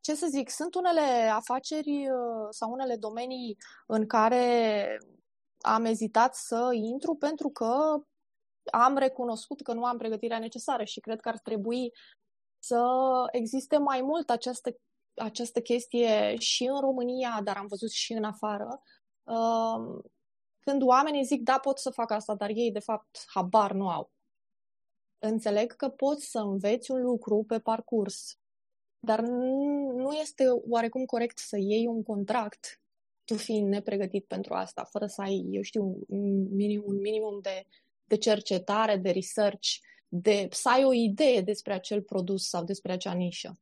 ce 0.00 0.14
să 0.14 0.26
zic, 0.30 0.50
sunt 0.50 0.74
unele 0.74 1.30
afaceri 1.32 2.06
sau 2.50 2.70
unele 2.70 2.96
domenii 2.96 3.56
în 3.86 4.06
care 4.06 4.98
am 5.60 5.84
ezitat 5.84 6.34
să 6.34 6.68
intru 6.72 7.14
pentru 7.14 7.48
că 7.48 8.02
am 8.72 8.96
recunoscut 8.96 9.62
că 9.62 9.72
nu 9.72 9.84
am 9.84 9.98
pregătirea 9.98 10.38
necesară 10.38 10.84
și 10.84 11.00
cred 11.00 11.20
că 11.20 11.28
ar 11.28 11.38
trebui 11.38 11.92
să 12.58 12.82
existe 13.30 13.78
mai 13.78 14.00
mult 14.00 14.30
această, 14.30 14.70
această 15.20 15.60
chestie 15.60 16.36
și 16.38 16.64
în 16.64 16.80
România, 16.80 17.40
dar 17.44 17.56
am 17.56 17.66
văzut 17.66 17.90
și 17.90 18.12
în 18.12 18.24
afară, 18.24 18.82
uh, 19.22 20.02
când 20.60 20.82
oamenii 20.82 21.24
zic, 21.24 21.42
da, 21.42 21.58
pot 21.58 21.78
să 21.78 21.90
fac 21.90 22.10
asta, 22.10 22.34
dar 22.34 22.50
ei, 22.54 22.72
de 22.72 22.78
fapt, 22.78 23.24
habar 23.26 23.72
nu 23.72 23.88
au. 23.88 24.10
Înțeleg 25.18 25.76
că 25.76 25.88
poți 25.88 26.30
să 26.30 26.38
înveți 26.38 26.90
un 26.90 27.00
lucru 27.00 27.44
pe 27.46 27.58
parcurs, 27.58 28.38
dar 28.98 29.20
nu 29.20 30.12
este 30.12 30.44
oarecum 30.48 31.04
corect 31.04 31.38
să 31.38 31.56
iei 31.58 31.86
un 31.86 32.02
contract 32.02 32.80
tu 33.24 33.36
fiind 33.36 33.68
nepregătit 33.68 34.24
pentru 34.24 34.54
asta, 34.54 34.84
fără 34.84 35.06
să 35.06 35.20
ai, 35.20 35.46
eu 35.50 35.62
știu, 35.62 35.98
un 36.08 36.54
minim, 36.54 36.82
un 36.86 36.96
minimum 36.96 37.38
de, 37.42 37.66
de 38.04 38.16
cercetare, 38.16 38.96
de 38.96 39.10
research 39.10 39.68
de 40.08 40.48
să 40.50 40.68
ai 40.68 40.84
o 40.84 40.92
idee 40.92 41.40
despre 41.40 41.72
acel 41.72 42.02
produs 42.02 42.48
sau 42.48 42.64
despre 42.64 42.92
acea 42.92 43.12
nișă. 43.12 43.58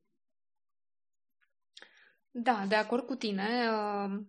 Da, 2.31 2.65
de 2.69 2.75
acord 2.75 3.07
cu 3.07 3.15
tine. 3.15 3.49
Uh, 3.73 4.21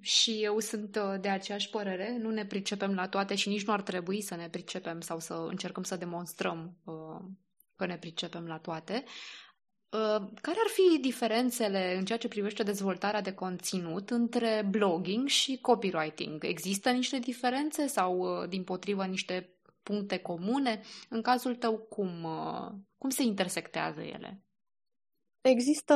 și 0.00 0.42
eu 0.42 0.58
sunt 0.58 0.96
uh, 0.96 1.20
de 1.20 1.28
aceeași 1.28 1.70
părere. 1.70 2.16
Nu 2.18 2.30
ne 2.30 2.46
pricepem 2.46 2.94
la 2.94 3.08
toate 3.08 3.34
și 3.34 3.48
nici 3.48 3.66
nu 3.66 3.72
ar 3.72 3.82
trebui 3.82 4.20
să 4.20 4.34
ne 4.34 4.48
pricepem 4.48 5.00
sau 5.00 5.18
să 5.18 5.46
încercăm 5.48 5.82
să 5.82 5.96
demonstrăm 5.96 6.76
uh, 6.84 7.24
că 7.76 7.86
ne 7.86 7.98
pricepem 7.98 8.46
la 8.46 8.58
toate. 8.58 9.04
care 10.40 10.58
ar 10.58 10.70
fi 10.72 10.98
diferențele 11.00 11.96
în 11.96 12.04
ceea 12.04 12.18
ce 12.18 12.28
privește 12.28 12.62
dezvoltarea 12.62 13.20
de 13.20 13.34
conținut 13.34 14.10
între 14.10 14.66
blogging 14.70 15.28
și 15.28 15.58
copywriting? 15.60 16.44
Există 16.44 16.90
niște 16.90 17.18
diferențe 17.18 17.86
sau, 17.86 18.46
din 18.46 18.64
potrivă, 18.64 19.04
niște 19.04 19.58
puncte 19.82 20.18
comune? 20.18 20.80
În 21.08 21.22
cazul 21.22 21.54
tău, 21.54 21.78
cum, 21.78 22.26
cum 22.98 23.10
se 23.10 23.22
intersectează 23.22 24.00
ele? 24.00 24.47
Există, 25.40 25.94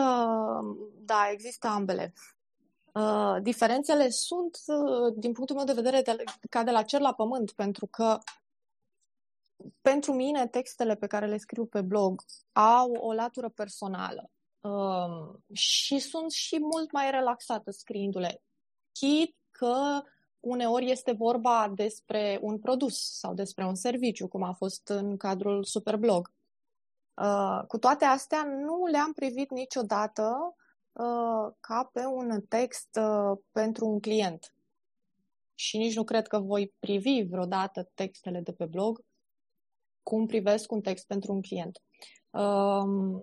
da, 0.95 1.31
există 1.31 1.67
ambele. 1.67 2.13
Uh, 2.93 3.37
diferențele 3.43 4.09
sunt, 4.09 4.59
uh, 4.67 5.15
din 5.17 5.33
punctul 5.33 5.57
meu 5.57 5.65
de 5.65 5.73
vedere, 5.73 6.03
de, 6.03 6.25
ca 6.51 6.63
de 6.63 6.71
la 6.71 6.83
cer 6.83 7.01
la 7.01 7.15
pământ, 7.15 7.53
pentru 7.53 7.87
că 7.87 8.19
pentru 9.81 10.13
mine 10.13 10.47
textele 10.47 10.95
pe 10.95 11.07
care 11.07 11.27
le 11.27 11.37
scriu 11.37 11.65
pe 11.65 11.81
blog 11.81 12.23
au 12.53 12.93
o 12.93 13.13
latură 13.13 13.49
personală 13.49 14.31
uh, 14.61 15.39
și 15.53 15.99
sunt 15.99 16.31
și 16.31 16.59
mult 16.61 16.93
mai 16.93 17.11
relaxată 17.11 17.71
scriindu-le. 17.71 18.43
Chit 18.93 19.37
că 19.51 20.03
uneori 20.41 20.91
este 20.91 21.13
vorba 21.13 21.73
despre 21.75 22.39
un 22.43 22.59
produs 22.59 23.19
sau 23.19 23.35
despre 23.35 23.65
un 23.65 23.75
serviciu, 23.75 24.29
cum 24.29 24.43
a 24.43 24.53
fost 24.53 24.89
în 24.89 25.17
cadrul 25.17 25.65
Superblog. 25.65 26.33
Uh, 27.15 27.67
cu 27.67 27.79
toate 27.79 28.05
astea, 28.05 28.43
nu 28.43 28.87
le-am 28.87 29.13
privit 29.13 29.51
niciodată 29.51 30.55
uh, 30.93 31.53
ca 31.61 31.91
pe 31.93 32.05
un 32.05 32.43
text 32.49 32.99
uh, 33.01 33.39
pentru 33.51 33.87
un 33.87 34.01
client. 34.01 34.55
Și 35.55 35.77
nici 35.77 35.95
nu 35.95 36.05
cred 36.05 36.27
că 36.27 36.39
voi 36.39 36.75
privi 36.79 37.23
vreodată 37.23 37.91
textele 37.95 38.41
de 38.41 38.53
pe 38.53 38.65
blog 38.65 39.05
cum 40.03 40.27
privesc 40.27 40.73
un 40.73 40.81
text 40.81 41.07
pentru 41.07 41.33
un 41.33 41.43
client. 41.43 41.83
Uh, 42.31 43.23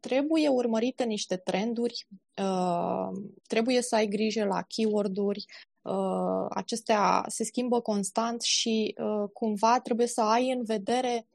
trebuie 0.00 0.48
urmărite 0.48 1.04
niște 1.04 1.36
trenduri, 1.36 2.06
uh, 2.42 3.08
trebuie 3.46 3.82
să 3.82 3.94
ai 3.94 4.06
grijă 4.06 4.44
la 4.44 4.62
keyword-uri, 4.62 5.44
uh, 5.82 6.46
acestea 6.50 7.24
se 7.26 7.44
schimbă 7.44 7.80
constant 7.80 8.42
și 8.42 8.94
uh, 8.98 9.30
cumva 9.32 9.80
trebuie 9.80 10.06
să 10.06 10.20
ai 10.20 10.50
în 10.50 10.64
vedere 10.64 11.26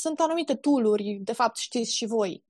sunt 0.00 0.20
anumite 0.20 0.54
tooluri, 0.54 1.18
de 1.22 1.32
fapt 1.32 1.56
știți 1.56 1.94
și 1.94 2.06
voi, 2.06 2.44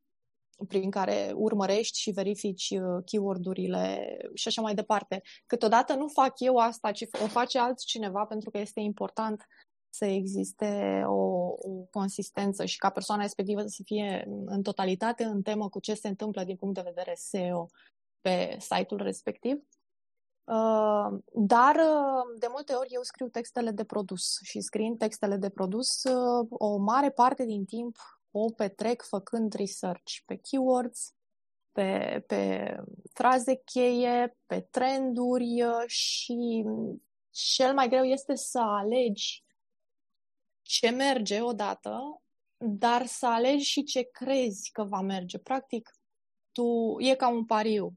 prin 0.68 0.90
care 0.90 1.32
urmărești 1.34 1.98
și 2.00 2.10
verifici 2.10 2.70
uh, 2.70 3.04
keyword-urile 3.04 4.16
și 4.34 4.48
așa 4.48 4.62
mai 4.62 4.74
departe. 4.74 5.22
Câteodată 5.46 5.94
nu 5.94 6.08
fac 6.08 6.32
eu 6.40 6.56
asta, 6.56 6.92
ci 6.92 7.04
o 7.22 7.26
face 7.26 7.58
altcineva 7.58 8.24
pentru 8.24 8.50
că 8.50 8.58
este 8.58 8.80
important 8.80 9.46
să 9.90 10.04
existe 10.04 11.02
o, 11.06 11.12
o 11.46 11.84
consistență 11.90 12.64
și 12.64 12.76
ca 12.76 12.90
persoana 12.90 13.22
respectivă 13.22 13.62
să 13.66 13.82
fie 13.84 14.24
în 14.46 14.62
totalitate 14.62 15.24
în 15.24 15.42
temă 15.42 15.68
cu 15.68 15.80
ce 15.80 15.94
se 15.94 16.08
întâmplă 16.08 16.44
din 16.44 16.56
punct 16.56 16.74
de 16.74 16.80
vedere 16.84 17.12
SEO 17.14 17.68
pe 18.20 18.56
site-ul 18.58 19.02
respectiv. 19.02 19.62
Uh, 20.48 21.18
dar 21.32 21.74
uh, 21.76 22.38
de 22.38 22.46
multe 22.50 22.72
ori 22.72 22.92
eu 22.92 23.02
scriu 23.02 23.28
textele 23.28 23.70
de 23.70 23.84
produs 23.84 24.38
și 24.42 24.60
scriind 24.60 24.98
textele 24.98 25.36
de 25.36 25.48
produs 25.48 26.02
o 26.48 26.76
mare 26.76 27.10
parte 27.10 27.44
din 27.44 27.64
timp 27.64 27.96
o 28.30 28.52
petrec 28.52 29.02
făcând 29.02 29.52
research 29.52 30.14
pe 30.26 30.36
keywords, 30.36 31.14
pe, 31.72 32.24
pe 32.26 32.74
fraze 33.12 33.62
cheie, 33.64 34.36
pe 34.46 34.60
trenduri 34.60 35.62
uh, 35.62 35.86
și 35.86 36.64
cel 37.30 37.74
mai 37.74 37.88
greu 37.88 38.04
este 38.04 38.34
să 38.34 38.58
alegi 38.58 39.44
ce 40.62 40.90
merge 40.90 41.40
odată, 41.40 42.22
dar 42.56 43.06
să 43.06 43.26
alegi 43.26 43.64
și 43.64 43.82
ce 43.82 44.02
crezi 44.02 44.70
că 44.72 44.84
va 44.84 45.00
merge. 45.00 45.38
Practic, 45.38 45.90
tu 46.52 46.96
e 46.98 47.14
ca 47.14 47.28
un 47.28 47.44
pariu. 47.44 47.96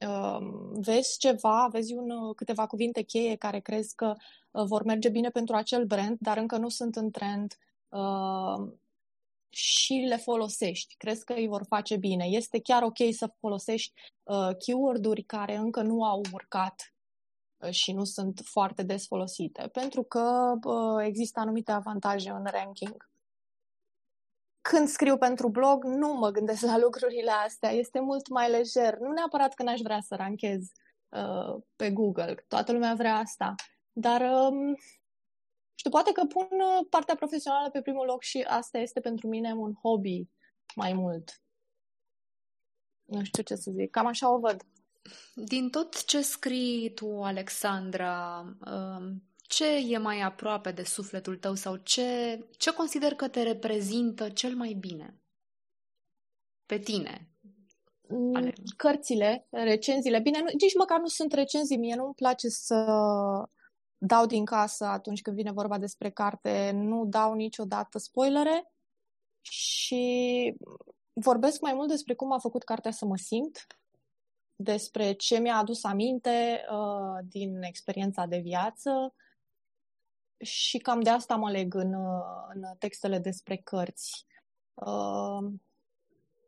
Uh, 0.00 0.38
vezi 0.72 1.18
ceva, 1.18 1.68
vezi 1.70 1.94
un, 1.94 2.32
câteva 2.34 2.66
cuvinte 2.66 3.02
cheie 3.02 3.36
care 3.36 3.60
crezi 3.60 3.94
că 3.94 4.14
uh, 4.50 4.64
vor 4.64 4.82
merge 4.84 5.08
bine 5.08 5.28
pentru 5.28 5.54
acel 5.54 5.84
brand, 5.84 6.16
dar 6.20 6.36
încă 6.36 6.56
nu 6.56 6.68
sunt 6.68 6.96
în 6.96 7.10
trend 7.10 7.58
și 9.56 9.92
le 9.92 10.16
folosești. 10.16 10.94
Crezi 10.96 11.24
că 11.24 11.32
îi 11.32 11.46
vor 11.46 11.64
face 11.68 11.96
bine. 11.96 12.24
Este 12.24 12.60
chiar 12.60 12.82
ok 12.82 12.96
să 13.10 13.34
folosești 13.40 13.92
uh, 14.22 14.48
keyword-uri 14.58 15.22
care 15.22 15.56
încă 15.56 15.82
nu 15.82 16.04
au 16.04 16.20
urcat 16.32 16.94
uh, 17.56 17.70
și 17.70 17.92
nu 17.92 18.04
sunt 18.04 18.40
foarte 18.44 18.82
des 18.82 19.06
folosite, 19.06 19.68
pentru 19.72 20.02
că 20.02 20.54
uh, 20.64 21.04
există 21.06 21.40
anumite 21.40 21.72
avantaje 21.72 22.30
în 22.30 22.44
ranking. 22.44 23.10
Când 24.68 24.88
scriu 24.88 25.16
pentru 25.16 25.48
blog, 25.48 25.84
nu 25.84 26.12
mă 26.12 26.30
gândesc 26.30 26.62
la 26.62 26.78
lucrurile 26.78 27.30
astea. 27.30 27.70
Este 27.70 28.00
mult 28.00 28.28
mai 28.28 28.50
lejer. 28.50 28.98
Nu 28.98 29.12
neapărat 29.12 29.54
că 29.54 29.62
n-aș 29.62 29.80
vrea 29.80 30.00
să 30.00 30.14
ranchez 30.14 30.72
uh, 31.08 31.62
pe 31.76 31.90
Google. 31.90 32.44
Toată 32.48 32.72
lumea 32.72 32.94
vrea 32.94 33.16
asta. 33.16 33.54
Dar 33.92 34.20
um, 34.20 34.76
știu, 35.74 35.90
poate 35.90 36.12
că 36.12 36.24
pun 36.24 36.48
uh, 36.50 36.86
partea 36.90 37.14
profesională 37.14 37.70
pe 37.70 37.80
primul 37.80 38.06
loc 38.06 38.22
și 38.22 38.44
asta 38.48 38.78
este 38.78 39.00
pentru 39.00 39.28
mine 39.28 39.52
un 39.52 39.74
hobby 39.82 40.28
mai 40.74 40.92
mult. 40.92 41.42
Nu 43.04 43.24
știu 43.24 43.42
ce 43.42 43.54
să 43.54 43.70
zic, 43.70 43.90
cam 43.90 44.06
așa 44.06 44.32
o 44.32 44.38
văd. 44.38 44.62
Din 45.34 45.70
tot 45.70 46.04
ce 46.04 46.20
scrii 46.20 46.94
tu, 46.94 47.22
Alexandra, 47.22 48.44
um, 48.66 49.22
ce 49.46 49.76
e 49.88 49.98
mai 49.98 50.20
aproape 50.20 50.70
de 50.70 50.82
sufletul 50.82 51.36
tău 51.36 51.54
sau 51.54 51.76
ce, 51.76 52.38
ce 52.56 52.72
consider 52.72 53.14
că 53.14 53.28
te 53.28 53.42
reprezintă 53.42 54.28
cel 54.28 54.54
mai 54.54 54.72
bine? 54.72 55.20
Pe 56.66 56.78
tine? 56.78 57.30
Mm, 58.08 58.34
Ale... 58.34 58.52
Cărțile, 58.76 59.46
recenziile. 59.50 60.20
Bine, 60.20 60.38
nu, 60.38 60.46
nici 60.60 60.76
măcar 60.78 61.00
nu 61.00 61.06
sunt 61.06 61.32
recenzii. 61.32 61.76
Mie 61.76 61.94
nu-mi 61.94 62.14
place 62.14 62.48
să 62.48 62.84
dau 63.98 64.26
din 64.26 64.44
casă 64.44 64.84
atunci 64.84 65.22
când 65.22 65.36
vine 65.36 65.52
vorba 65.52 65.78
despre 65.78 66.10
carte, 66.10 66.70
nu 66.74 67.04
dau 67.04 67.34
niciodată 67.34 67.98
spoilere 67.98 68.72
și 69.40 70.54
vorbesc 71.12 71.60
mai 71.60 71.74
mult 71.74 71.88
despre 71.88 72.14
cum 72.14 72.32
a 72.32 72.38
făcut 72.38 72.62
cartea 72.62 72.90
să 72.90 73.04
mă 73.04 73.16
simt, 73.16 73.66
despre 74.56 75.12
ce 75.12 75.38
mi-a 75.38 75.56
adus 75.56 75.84
aminte 75.84 76.64
uh, 76.70 77.26
din 77.28 77.62
experiența 77.62 78.26
de 78.26 78.38
viață 78.38 79.14
și 80.38 80.78
cam 80.78 81.00
de 81.00 81.10
asta 81.10 81.36
mă 81.36 81.50
leg 81.50 81.74
în, 81.74 81.94
uh, 81.94 82.22
în 82.54 82.62
textele 82.78 83.18
despre 83.18 83.56
cărți. 83.56 84.26
Uh, 84.74 85.52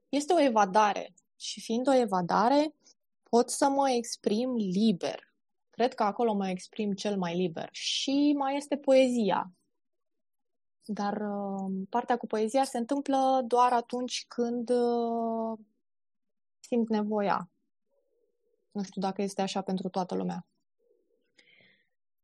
este 0.09 0.33
o 0.33 0.41
evadare 0.41 1.15
și 1.37 1.61
fiind 1.61 1.89
o 1.89 1.95
evadare, 1.95 2.75
pot 3.23 3.51
să 3.51 3.69
mă 3.69 3.91
exprim 3.91 4.55
liber 4.55 5.29
Cred 5.79 5.95
că 5.95 6.03
acolo 6.03 6.33
mă 6.33 6.49
exprim 6.49 6.93
cel 6.93 7.17
mai 7.17 7.37
liber. 7.37 7.69
Și 7.73 8.35
mai 8.37 8.57
este 8.57 8.77
poezia. 8.77 9.53
Dar 10.83 11.21
uh, 11.21 11.73
partea 11.89 12.17
cu 12.17 12.27
poezia 12.27 12.65
se 12.65 12.79
întâmplă 12.79 13.45
doar 13.47 13.73
atunci 13.73 14.25
când 14.29 14.71
uh, 14.71 15.59
simt 16.61 16.89
nevoia. 16.89 17.51
Nu 18.71 18.83
știu 18.83 19.01
dacă 19.01 19.23
este 19.23 19.43
așa 19.43 19.61
pentru 19.61 19.89
toată 19.89 20.15
lumea. 20.15 20.47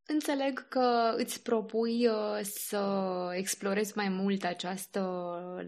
Înțeleg 0.07 0.69
că 0.69 1.15
îți 1.17 1.43
propui 1.43 2.07
uh, 2.07 2.41
să 2.43 2.85
explorezi 3.33 3.93
mai 3.97 4.09
mult 4.09 4.45
această 4.45 5.01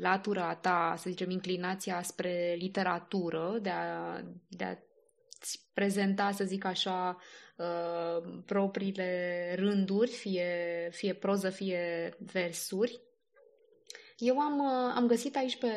latură 0.00 0.40
a 0.40 0.54
ta, 0.54 0.94
să 0.98 1.10
zicem, 1.10 1.30
inclinația 1.30 2.02
spre 2.02 2.56
literatură, 2.58 3.58
de 3.62 3.70
a, 3.70 4.20
de 4.48 4.64
a 4.64 4.76
prezenta, 5.74 6.30
să 6.30 6.44
zic 6.44 6.64
așa, 6.64 7.16
uh, 7.56 8.40
propriile 8.46 9.54
rânduri, 9.58 10.10
fie, 10.10 10.48
fie 10.92 11.14
proză, 11.14 11.50
fie 11.50 12.14
versuri. 12.18 13.00
Eu 14.18 14.38
am, 14.38 14.58
uh, 14.58 14.92
am 14.94 15.06
găsit 15.06 15.36
aici 15.36 15.58
pe 15.58 15.68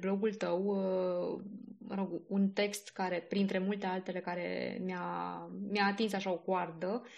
blogul 0.00 0.34
tău 0.34 0.64
uh, 0.64 1.40
mă 1.78 1.94
rog, 1.94 2.20
un 2.28 2.48
text 2.50 2.90
care, 2.90 3.26
printre 3.28 3.58
multe 3.58 3.86
altele, 3.86 4.20
care 4.20 4.78
mi-a, 4.84 5.48
mi-a 5.70 5.84
atins 5.84 6.12
așa 6.12 6.30
o 6.30 6.38
coardă. 6.38 7.02
Uh, 7.04 7.10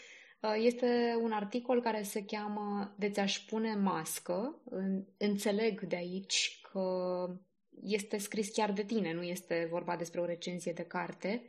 este 0.57 1.19
un 1.23 1.33
articol 1.33 1.83
care 1.83 2.03
se 2.03 2.25
cheamă 2.25 2.95
De 2.99 3.11
ți-aș 3.11 3.39
pune 3.39 3.75
mască. 3.75 4.61
Înțeleg 5.17 5.81
de 5.81 5.97
aici 5.97 6.61
că 6.73 7.27
este 7.83 8.19
scris 8.19 8.51
chiar 8.51 8.73
de 8.73 8.83
tine, 8.85 9.13
nu 9.13 9.23
este 9.23 9.67
vorba 9.71 9.97
despre 9.97 10.21
o 10.21 10.25
recenzie 10.25 10.73
de 10.73 10.85
carte. 10.85 11.43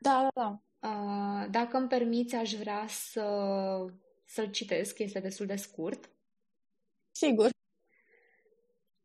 Da, 0.00 0.28
da, 0.34 0.42
da. 0.42 1.46
Dacă 1.50 1.76
îmi 1.76 1.88
permiți, 1.88 2.34
aș 2.34 2.52
vrea 2.52 2.86
să, 2.88 3.26
să-l 4.24 4.50
citesc, 4.50 4.98
este 4.98 5.20
destul 5.20 5.46
de 5.46 5.56
scurt. 5.56 6.10
Sigur. 7.10 7.50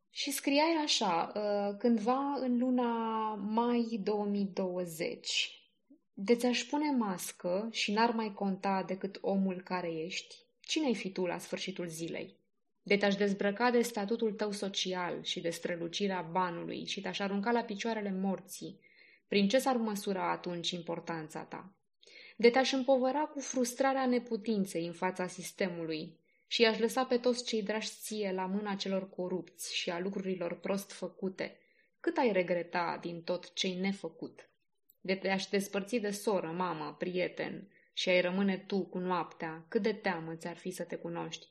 Și 0.10 0.32
scriai 0.32 0.76
așa, 0.84 1.32
cândva 1.78 2.34
în 2.39 2.58
luna 2.58 3.34
mai 3.36 4.00
2020, 4.04 5.59
de 6.21 6.36
ți-aș 6.36 6.63
pune 6.63 6.91
mască 6.91 7.67
și 7.71 7.91
n-ar 7.91 8.12
mai 8.12 8.34
conta 8.34 8.84
decât 8.88 9.17
omul 9.21 9.62
care 9.62 9.91
ești, 9.91 10.36
cine-ai 10.60 10.95
fi 10.95 11.10
tu 11.10 11.25
la 11.25 11.38
sfârșitul 11.38 11.88
zilei? 11.88 12.38
de 12.89 12.97
te-aș 12.97 13.15
dezbrăca 13.15 13.71
de 13.71 13.82
statutul 13.82 14.32
tău 14.34 14.51
social 14.51 15.23
și 15.23 15.39
de 15.39 15.49
strălucirea 15.49 16.21
banului 16.21 16.86
și 16.86 17.01
te-aș 17.01 17.19
arunca 17.19 17.51
la 17.51 17.62
picioarele 17.62 18.12
morții, 18.12 18.79
prin 19.27 19.47
ce 19.47 19.60
s-ar 19.60 19.75
măsura 19.75 20.32
atunci 20.32 20.69
importanța 20.69 21.39
ta? 21.39 21.71
De 22.36 22.49
te-aș 22.49 22.71
împovăra 22.71 23.19
cu 23.19 23.39
frustrarea 23.39 24.05
neputinței 24.05 24.86
în 24.86 24.93
fața 24.93 25.27
sistemului 25.27 26.17
și 26.47 26.62
i-aș 26.62 26.79
lăsa 26.79 27.05
pe 27.05 27.17
toți 27.17 27.45
cei 27.45 27.63
dragi 27.63 27.89
ție 28.01 28.32
la 28.32 28.45
mâna 28.45 28.75
celor 28.75 29.10
corupți 29.10 29.75
și 29.75 29.89
a 29.89 29.99
lucrurilor 29.99 30.60
prost 30.60 30.91
făcute, 30.91 31.58
cât 31.99 32.17
ai 32.17 32.32
regreta 32.32 32.97
din 33.01 33.21
tot 33.21 33.53
ce-ai 33.53 33.75
nefăcut? 33.75 34.49
De 35.02 35.16
te-aș 35.16 35.46
despărți 35.46 35.98
de 35.98 36.10
soră, 36.10 36.48
mamă, 36.48 36.96
prieten 37.00 37.70
și 37.94 38.10
ai 38.10 38.22
rămâne 38.22 38.58
tu 38.58 38.86
cu 38.86 38.98
noaptea, 38.98 39.66
cât 39.68 39.82
de 39.82 39.94
teamă 39.94 40.36
ți-ar 40.36 40.58
fi 40.58 40.72
să 40.72 40.84
te 40.84 40.96
cunoști? 40.96 41.48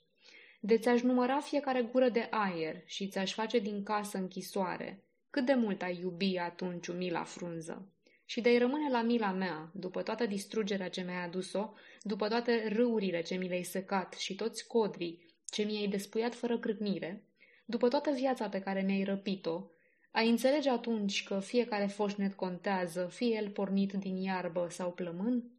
De 0.60 0.78
ți-aș 0.78 1.00
număra 1.02 1.40
fiecare 1.40 1.82
gură 1.82 2.08
de 2.08 2.26
aer 2.30 2.82
și 2.84 3.08
ți-aș 3.08 3.34
face 3.34 3.58
din 3.58 3.82
casă 3.82 4.18
închisoare, 4.18 5.04
cât 5.30 5.46
de 5.46 5.54
mult 5.54 5.82
ai 5.82 5.98
iubi 6.00 6.36
atunci 6.36 6.86
umila 6.86 7.24
frunză? 7.24 7.92
Și 8.24 8.40
de-ai 8.40 8.58
rămâne 8.58 8.90
la 8.90 9.02
mila 9.02 9.32
mea, 9.32 9.70
după 9.74 10.02
toată 10.02 10.26
distrugerea 10.26 10.88
ce 10.88 11.02
mi-ai 11.02 11.24
adus-o, 11.24 11.72
după 12.02 12.28
toate 12.28 12.68
râurile 12.68 13.22
ce 13.22 13.34
mi 13.34 13.48
le-ai 13.48 13.62
secat 13.62 14.12
și 14.14 14.34
toți 14.34 14.66
codrii 14.66 15.26
ce 15.50 15.62
mi-ai 15.62 15.86
despuiat 15.86 16.34
fără 16.34 16.58
crâcnire, 16.58 17.24
după 17.64 17.88
toată 17.88 18.10
viața 18.10 18.48
pe 18.48 18.60
care 18.60 18.82
mi-ai 18.82 19.02
răpit-o, 19.02 19.70
ai 20.10 20.28
înțelege 20.28 20.70
atunci 20.70 21.24
că 21.24 21.40
fiecare 21.40 21.86
foșnet 21.86 22.34
contează, 22.34 23.06
fie 23.06 23.36
el 23.36 23.50
pornit 23.50 23.92
din 23.92 24.16
iarbă 24.16 24.68
sau 24.70 24.92
plămân? 24.92 25.52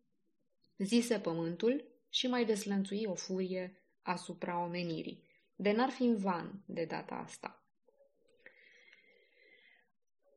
Zise 0.77 1.19
pământul 1.19 1.85
și 2.09 2.27
mai 2.27 2.45
deslănțui 2.45 3.05
o 3.05 3.13
furie 3.13 3.83
asupra 4.01 4.63
omenirii. 4.63 5.27
De 5.55 5.71
n-ar 5.71 5.89
fi 5.89 6.03
în 6.03 6.17
van 6.17 6.63
de 6.65 6.85
data 6.85 7.15
asta. 7.15 7.63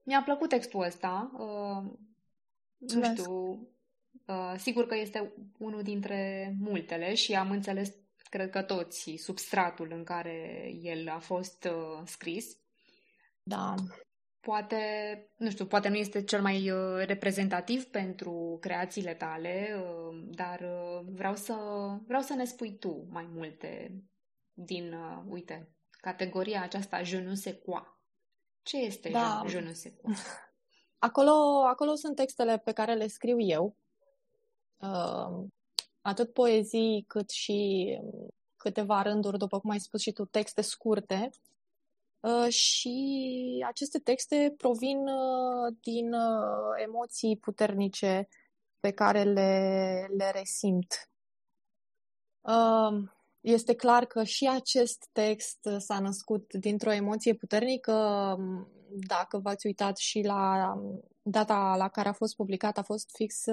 Mi-a 0.02 0.22
plăcut 0.22 0.48
textul 0.48 0.82
ăsta. 0.82 1.30
Uh, 1.38 1.92
nu 2.78 3.04
știu, 3.04 3.52
uh, 4.26 4.54
sigur 4.56 4.86
că 4.86 4.96
este 4.96 5.32
unul 5.58 5.82
dintre 5.82 6.54
multele 6.58 7.14
și 7.14 7.34
am 7.34 7.50
înțeles, 7.50 7.94
cred 8.30 8.50
că 8.50 8.62
toți, 8.62 9.14
substratul 9.16 9.92
în 9.92 10.04
care 10.04 10.68
el 10.82 11.08
a 11.08 11.18
fost 11.18 11.64
uh, 11.64 12.02
scris. 12.04 12.56
Da. 13.42 13.74
Poate, 14.40 14.76
nu 15.36 15.50
știu, 15.50 15.66
poate 15.66 15.88
nu 15.88 15.94
este 15.94 16.24
cel 16.24 16.42
mai 16.42 16.70
uh, 16.70 17.04
reprezentativ 17.06 17.84
pentru 17.84 18.58
creațiile 18.60 19.14
tale, 19.14 19.76
uh, 19.76 20.22
dar 20.30 20.60
uh, 20.60 21.06
vreau 21.12 21.34
să, 21.34 21.54
vreau 22.06 22.22
să 22.22 22.34
ne 22.34 22.44
spui 22.44 22.78
tu 22.78 23.06
mai 23.10 23.26
multe 23.32 24.02
din, 24.52 24.94
uite, 25.28 25.76
categoria 25.90 26.62
aceasta 26.62 27.02
je 27.02 27.18
ne 27.18 27.34
sais 27.34 27.56
quoi. 27.64 28.00
Ce 28.62 28.76
este 28.76 29.10
da. 29.10 29.42
je 29.48 29.58
ne 29.58 29.72
sais 29.72 29.94
quoi? 30.00 30.14
Acolo, 30.98 31.62
acolo 31.66 31.94
sunt 31.94 32.16
textele 32.16 32.58
pe 32.58 32.72
care 32.72 32.94
le 32.94 33.06
scriu 33.06 33.40
eu, 33.40 33.76
atât 36.00 36.32
poezii 36.32 37.04
cât 37.08 37.30
și 37.30 37.88
câteva 38.56 39.02
rânduri, 39.02 39.38
după 39.38 39.58
cum 39.58 39.70
ai 39.70 39.80
spus 39.80 40.00
și 40.00 40.12
tu, 40.12 40.24
texte 40.24 40.60
scurte, 40.60 41.30
Uh, 41.30 41.51
și 42.48 43.64
aceste 43.66 43.98
texte 43.98 44.54
provin 44.56 44.98
uh, 44.98 45.74
din 45.80 46.12
uh, 46.12 46.82
emoții 46.84 47.36
puternice 47.36 48.28
pe 48.80 48.90
care 48.90 49.22
le, 49.22 50.06
le 50.16 50.30
resimt. 50.30 51.10
Este 53.40 53.74
clar 53.74 54.04
că 54.04 54.24
și 54.24 54.48
acest 54.48 55.08
text 55.12 55.68
s-a 55.78 55.98
născut 55.98 56.52
dintr-o 56.54 56.92
emoție 56.92 57.34
puternică. 57.34 57.92
Dacă 59.06 59.38
v-ați 59.38 59.66
uitat 59.66 59.96
și 59.96 60.22
la 60.22 60.74
data 61.22 61.74
la 61.76 61.88
care 61.88 62.08
a 62.08 62.12
fost 62.12 62.36
publicat, 62.36 62.78
a 62.78 62.82
fost 62.82 63.10
fix 63.12 63.44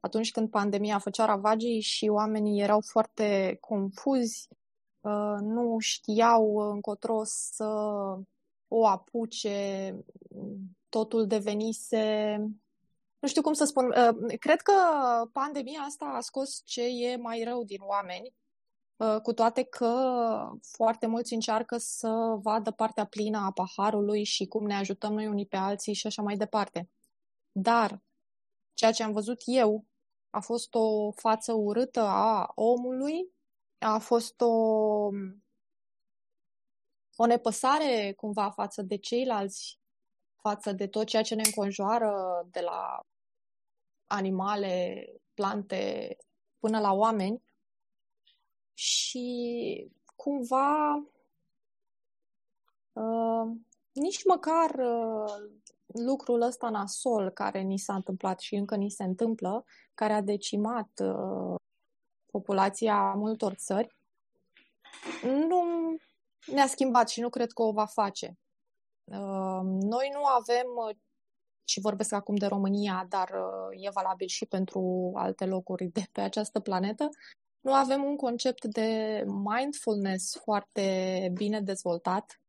atunci 0.00 0.30
când 0.30 0.50
pandemia 0.50 0.98
făcea 0.98 1.24
ravagii 1.24 1.80
și 1.80 2.08
oamenii 2.08 2.62
erau 2.62 2.80
foarte 2.80 3.56
confuzi 3.60 4.48
Uh, 4.48 4.59
nu 5.40 5.76
știau 5.78 6.56
încotro 6.56 7.20
să 7.24 7.64
o 8.68 8.86
apuce, 8.86 9.96
totul 10.88 11.26
devenise 11.26 12.36
nu 13.20 13.28
știu 13.28 13.42
cum 13.42 13.52
să 13.52 13.64
spun, 13.64 13.86
uh, 13.86 14.38
cred 14.38 14.60
că 14.60 14.72
pandemia 15.32 15.80
asta 15.80 16.04
a 16.04 16.20
scos 16.20 16.62
ce 16.64 16.82
e 16.82 17.16
mai 17.16 17.42
rău 17.44 17.64
din 17.64 17.80
oameni, 17.80 18.34
uh, 18.96 19.20
cu 19.22 19.32
toate 19.32 19.62
că 19.62 19.94
foarte 20.60 21.06
mulți 21.06 21.34
încearcă 21.34 21.76
să 21.76 22.38
vadă 22.42 22.70
partea 22.70 23.04
plină 23.06 23.38
a 23.38 23.52
paharului 23.52 24.24
și 24.24 24.46
cum 24.46 24.66
ne 24.66 24.74
ajutăm 24.74 25.12
noi 25.12 25.26
unii 25.26 25.46
pe 25.46 25.56
alții 25.56 25.94
și 25.94 26.06
așa 26.06 26.22
mai 26.22 26.36
departe. 26.36 26.90
Dar 27.52 28.02
ceea 28.74 28.92
ce 28.92 29.02
am 29.02 29.12
văzut 29.12 29.42
eu 29.44 29.84
a 30.30 30.40
fost 30.40 30.74
o 30.74 31.12
față 31.12 31.52
urâtă 31.52 32.00
a 32.00 32.52
omului 32.54 33.32
a 33.80 33.98
fost 33.98 34.40
o, 34.40 34.46
o 37.16 37.26
nepăsare 37.26 38.12
cumva 38.16 38.50
față 38.50 38.82
de 38.82 38.96
ceilalți, 38.96 39.80
față 40.36 40.72
de 40.72 40.86
tot 40.86 41.06
ceea 41.06 41.22
ce 41.22 41.34
ne 41.34 41.42
înconjoară, 41.44 42.12
de 42.50 42.60
la 42.60 43.00
animale, 44.06 45.04
plante, 45.34 46.16
până 46.58 46.80
la 46.80 46.92
oameni. 46.92 47.42
Și 48.74 49.90
cumva 50.16 50.94
uh, 52.92 53.56
nici 53.92 54.24
măcar 54.24 54.70
uh, 54.70 55.34
lucrul 55.86 56.40
ăsta 56.40 56.68
nasol 56.68 57.30
care 57.30 57.60
ni 57.60 57.78
s-a 57.78 57.94
întâmplat 57.94 58.40
și 58.40 58.54
încă 58.54 58.76
ni 58.76 58.90
se 58.90 59.04
întâmplă, 59.04 59.64
care 59.94 60.12
a 60.12 60.20
decimat 60.20 60.90
uh, 61.02 61.54
populația 62.30 63.12
multor 63.12 63.54
țări, 63.54 63.96
nu 65.22 65.62
ne-a 66.46 66.66
schimbat 66.66 67.08
și 67.08 67.20
nu 67.20 67.28
cred 67.28 67.52
că 67.52 67.62
o 67.62 67.72
va 67.72 67.86
face. 67.86 68.38
Uh, 69.04 69.60
noi 69.62 70.10
nu 70.12 70.24
avem, 70.24 70.96
și 71.64 71.80
vorbesc 71.80 72.12
acum 72.12 72.34
de 72.34 72.46
România, 72.46 73.06
dar 73.08 73.28
uh, 73.28 73.86
e 73.86 73.90
valabil 73.90 74.26
și 74.26 74.46
pentru 74.46 75.12
alte 75.14 75.44
locuri 75.44 75.86
de 75.86 76.02
pe 76.12 76.20
această 76.20 76.60
planetă, 76.60 77.08
nu 77.60 77.74
avem 77.74 78.04
un 78.04 78.16
concept 78.16 78.64
de 78.64 79.22
mindfulness 79.26 80.36
foarte 80.36 81.30
bine 81.34 81.60
dezvoltat. 81.60 82.40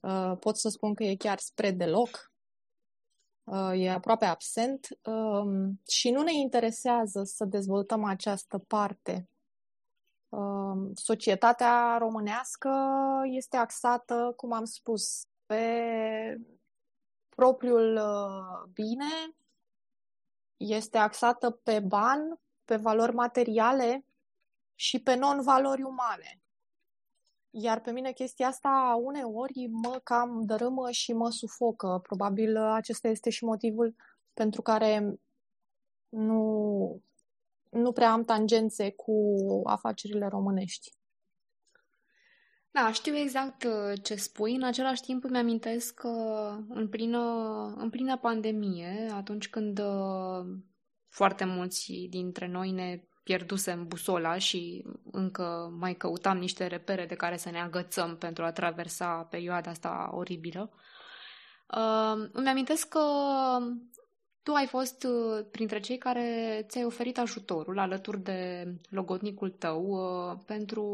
Uh, 0.00 0.32
pot 0.40 0.56
să 0.56 0.68
spun 0.68 0.94
că 0.94 1.04
e 1.04 1.16
chiar 1.16 1.38
spre 1.38 1.70
deloc. 1.70 2.31
Uh, 3.44 3.72
e 3.74 3.90
aproape 3.90 4.24
absent 4.24 4.88
um, 5.04 5.80
și 5.88 6.10
nu 6.10 6.22
ne 6.22 6.32
interesează 6.32 7.22
să 7.24 7.44
dezvoltăm 7.44 8.04
această 8.04 8.58
parte. 8.58 9.28
Um, 10.28 10.94
societatea 10.94 11.96
românească 11.98 12.70
este 13.24 13.56
axată, 13.56 14.32
cum 14.36 14.52
am 14.52 14.64
spus, 14.64 15.26
pe 15.46 16.40
propriul 17.28 17.96
uh, 17.96 18.70
bine, 18.72 19.36
este 20.56 20.98
axată 20.98 21.50
pe 21.50 21.80
bani, 21.80 22.40
pe 22.64 22.76
valori 22.76 23.14
materiale 23.14 24.06
și 24.74 25.02
pe 25.02 25.14
non-valori 25.14 25.82
umane. 25.82 26.41
Iar 27.54 27.80
pe 27.80 27.90
mine 27.90 28.12
chestia 28.12 28.46
asta 28.46 28.98
uneori 29.02 29.66
mă 29.70 30.00
cam 30.04 30.44
dărâmă 30.44 30.90
și 30.90 31.12
mă 31.12 31.30
sufocă. 31.30 32.00
Probabil 32.02 32.56
acesta 32.56 33.08
este 33.08 33.30
și 33.30 33.44
motivul 33.44 33.94
pentru 34.34 34.62
care 34.62 35.20
nu, 36.08 37.02
nu 37.70 37.92
prea 37.92 38.12
am 38.12 38.24
tangențe 38.24 38.90
cu 38.90 39.36
afacerile 39.64 40.26
românești. 40.26 40.92
Da, 42.70 42.92
știu 42.92 43.16
exact 43.16 43.64
uh, 43.64 44.02
ce 44.02 44.14
spui. 44.14 44.54
În 44.54 44.62
același 44.62 45.02
timp 45.02 45.24
îmi 45.24 45.38
amintesc 45.38 45.94
că 45.94 46.08
în 46.68 46.88
plină, 46.88 47.18
în 47.76 47.90
plină 47.90 48.18
pandemie, 48.18 49.10
atunci 49.14 49.48
când 49.48 49.78
uh, 49.78 50.58
foarte 51.08 51.44
mulți 51.44 52.06
dintre 52.10 52.46
noi 52.46 52.70
ne 52.70 53.02
pierdusem 53.22 53.86
busola 53.86 54.38
și 54.38 54.84
încă 55.10 55.74
mai 55.78 55.94
căutam 55.94 56.38
niște 56.38 56.66
repere 56.66 57.06
de 57.06 57.14
care 57.14 57.36
să 57.36 57.50
ne 57.50 57.60
agățăm 57.60 58.16
pentru 58.16 58.44
a 58.44 58.52
traversa 58.52 59.26
perioada 59.30 59.70
asta 59.70 60.10
oribilă. 60.12 60.70
Uh, 61.76 62.28
îmi 62.32 62.48
amintesc 62.48 62.88
că 62.88 63.00
tu 64.42 64.52
ai 64.52 64.66
fost 64.66 65.04
uh, 65.04 65.44
printre 65.50 65.80
cei 65.80 65.98
care 65.98 66.60
ți-ai 66.68 66.84
oferit 66.84 67.18
ajutorul 67.18 67.78
alături 67.78 68.22
de 68.22 68.66
logodnicul 68.88 69.50
tău 69.50 69.82
uh, 69.82 70.38
pentru 70.46 70.84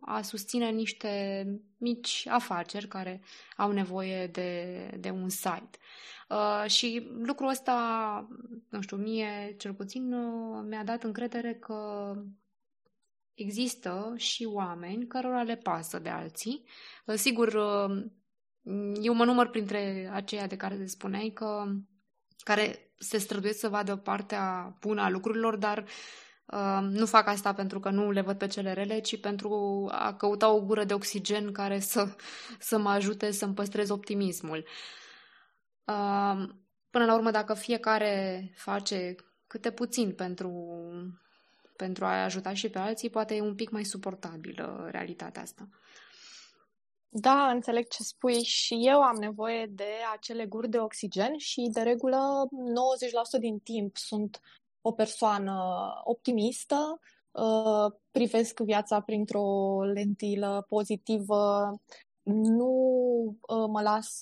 a 0.00 0.22
susține 0.22 0.70
niște 0.70 1.44
mici 1.76 2.26
afaceri 2.28 2.88
care 2.88 3.20
au 3.56 3.72
nevoie 3.72 4.26
de, 4.26 4.76
de 4.98 5.10
un 5.10 5.28
site. 5.28 5.78
Uh, 6.28 6.64
și 6.66 7.10
lucrul 7.22 7.48
ăsta, 7.48 8.28
nu 8.68 8.80
știu, 8.80 8.96
mie 8.96 9.54
cel 9.58 9.74
puțin 9.74 10.12
uh, 10.12 10.64
mi-a 10.68 10.84
dat 10.84 11.02
încredere 11.02 11.54
că 11.54 12.12
există 13.34 14.14
și 14.16 14.44
oameni 14.44 15.06
cărora 15.06 15.42
le 15.42 15.56
pasă 15.56 15.98
de 15.98 16.08
alții. 16.08 16.64
Sigur, 17.14 17.54
eu 19.02 19.14
mă 19.14 19.24
număr 19.24 19.48
printre 19.48 20.10
aceia 20.12 20.46
de 20.46 20.56
care 20.56 20.74
te 20.74 20.86
spuneai 20.86 21.30
că 21.34 21.64
care 22.44 22.92
se 22.98 23.18
străduiesc 23.18 23.58
să 23.58 23.68
vadă 23.68 23.96
partea 23.96 24.76
bună 24.80 25.02
a 25.02 25.08
lucrurilor, 25.08 25.56
dar 25.56 25.84
uh, 26.46 26.78
nu 26.90 27.06
fac 27.06 27.26
asta 27.26 27.52
pentru 27.52 27.80
că 27.80 27.90
nu 27.90 28.10
le 28.10 28.20
văd 28.20 28.38
pe 28.38 28.46
cele 28.46 28.72
rele, 28.72 29.00
ci 29.00 29.20
pentru 29.20 29.88
a 29.92 30.14
căuta 30.14 30.50
o 30.50 30.60
gură 30.60 30.84
de 30.84 30.94
oxigen 30.94 31.52
care 31.52 31.78
să, 31.78 32.08
să 32.58 32.78
mă 32.78 32.90
ajute 32.90 33.30
să-mi 33.30 33.54
păstrez 33.54 33.88
optimismul. 33.88 34.64
Uh, 35.88 36.48
până 36.90 37.04
la 37.04 37.14
urmă, 37.14 37.30
dacă 37.30 37.54
fiecare 37.54 38.50
face 38.56 39.14
câte 39.46 39.72
puțin 39.72 40.14
pentru, 40.14 40.52
pentru 41.76 42.04
a 42.04 42.22
ajuta 42.22 42.54
și 42.54 42.68
pe 42.68 42.78
alții, 42.78 43.10
poate 43.10 43.34
e 43.34 43.40
un 43.40 43.54
pic 43.54 43.70
mai 43.70 43.84
suportabilă 43.84 44.88
realitatea 44.90 45.42
asta. 45.42 45.68
Da, 47.10 47.50
înțeleg 47.50 47.88
ce 47.88 48.02
spui 48.02 48.42
și 48.42 48.74
eu 48.80 49.00
am 49.00 49.16
nevoie 49.16 49.66
de 49.66 49.88
acele 50.12 50.46
guri 50.46 50.68
de 50.68 50.78
oxigen 50.78 51.36
și 51.36 51.68
de 51.72 51.80
regulă 51.80 52.18
90% 53.36 53.40
din 53.40 53.58
timp 53.58 53.96
sunt 53.96 54.40
o 54.80 54.92
persoană 54.92 55.62
optimistă, 56.04 57.00
uh, 57.30 57.92
privesc 58.10 58.60
viața 58.60 59.00
printr-o 59.00 59.82
lentilă 59.82 60.64
pozitivă, 60.68 61.70
nu 62.32 62.72
uh, 63.40 63.66
mă 63.68 63.80
las 63.82 64.18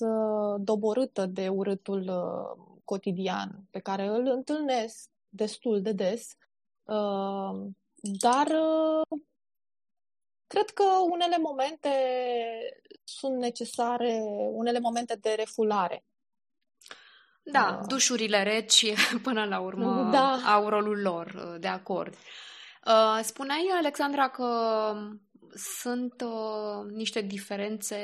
doborâtă 0.58 1.26
de 1.26 1.48
urâtul 1.48 2.00
uh, 2.00 2.64
cotidian 2.84 3.66
pe 3.70 3.78
care 3.78 4.06
îl 4.06 4.26
întâlnesc 4.26 5.10
destul 5.28 5.82
de 5.82 5.92
des, 5.92 6.36
dar 8.00 8.46
Cred 10.46 10.70
că 10.70 10.84
unele 11.10 11.38
momente 11.38 11.90
sunt 13.04 13.36
necesare, 13.36 14.20
unele 14.52 14.78
momente 14.80 15.14
de 15.20 15.34
refulare. 15.36 16.04
Da, 17.42 17.78
uh. 17.80 17.86
dușurile 17.88 18.42
reci, 18.42 18.92
până 19.22 19.44
la 19.44 19.60
urmă, 19.60 20.08
da. 20.12 20.32
au 20.32 20.68
rolul 20.68 21.00
lor, 21.00 21.26
uh, 21.26 21.60
de 21.60 21.68
acord. 21.68 22.14
Uh, 22.86 23.18
spuneai, 23.22 23.70
Alexandra, 23.78 24.28
că 24.28 24.44
sunt 25.56 26.20
uh, 26.20 26.90
niște 26.90 27.20
diferențe 27.20 27.96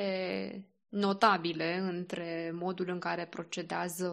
notabile 0.88 1.76
între 1.76 2.50
modul 2.54 2.88
în 2.88 2.98
care 2.98 3.26
procedează, 3.26 4.12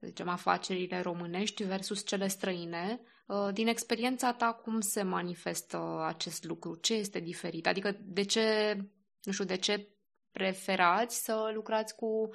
zicem, 0.00 0.28
afacerile 0.28 1.00
românești 1.00 1.62
versus 1.62 2.06
cele 2.06 2.28
străine. 2.28 3.00
Uh, 3.26 3.48
din 3.52 3.66
experiența 3.66 4.32
ta, 4.32 4.52
cum 4.52 4.80
se 4.80 5.02
manifestă 5.02 6.04
acest 6.06 6.44
lucru? 6.44 6.74
Ce 6.74 6.94
este 6.94 7.20
diferit? 7.20 7.66
Adică 7.66 7.96
de 8.00 8.22
ce, 8.22 8.76
nu 9.22 9.32
știu, 9.32 9.44
de 9.44 9.56
ce 9.56 9.88
preferați 10.32 11.24
să 11.24 11.50
lucrați 11.54 11.94
cu 11.94 12.28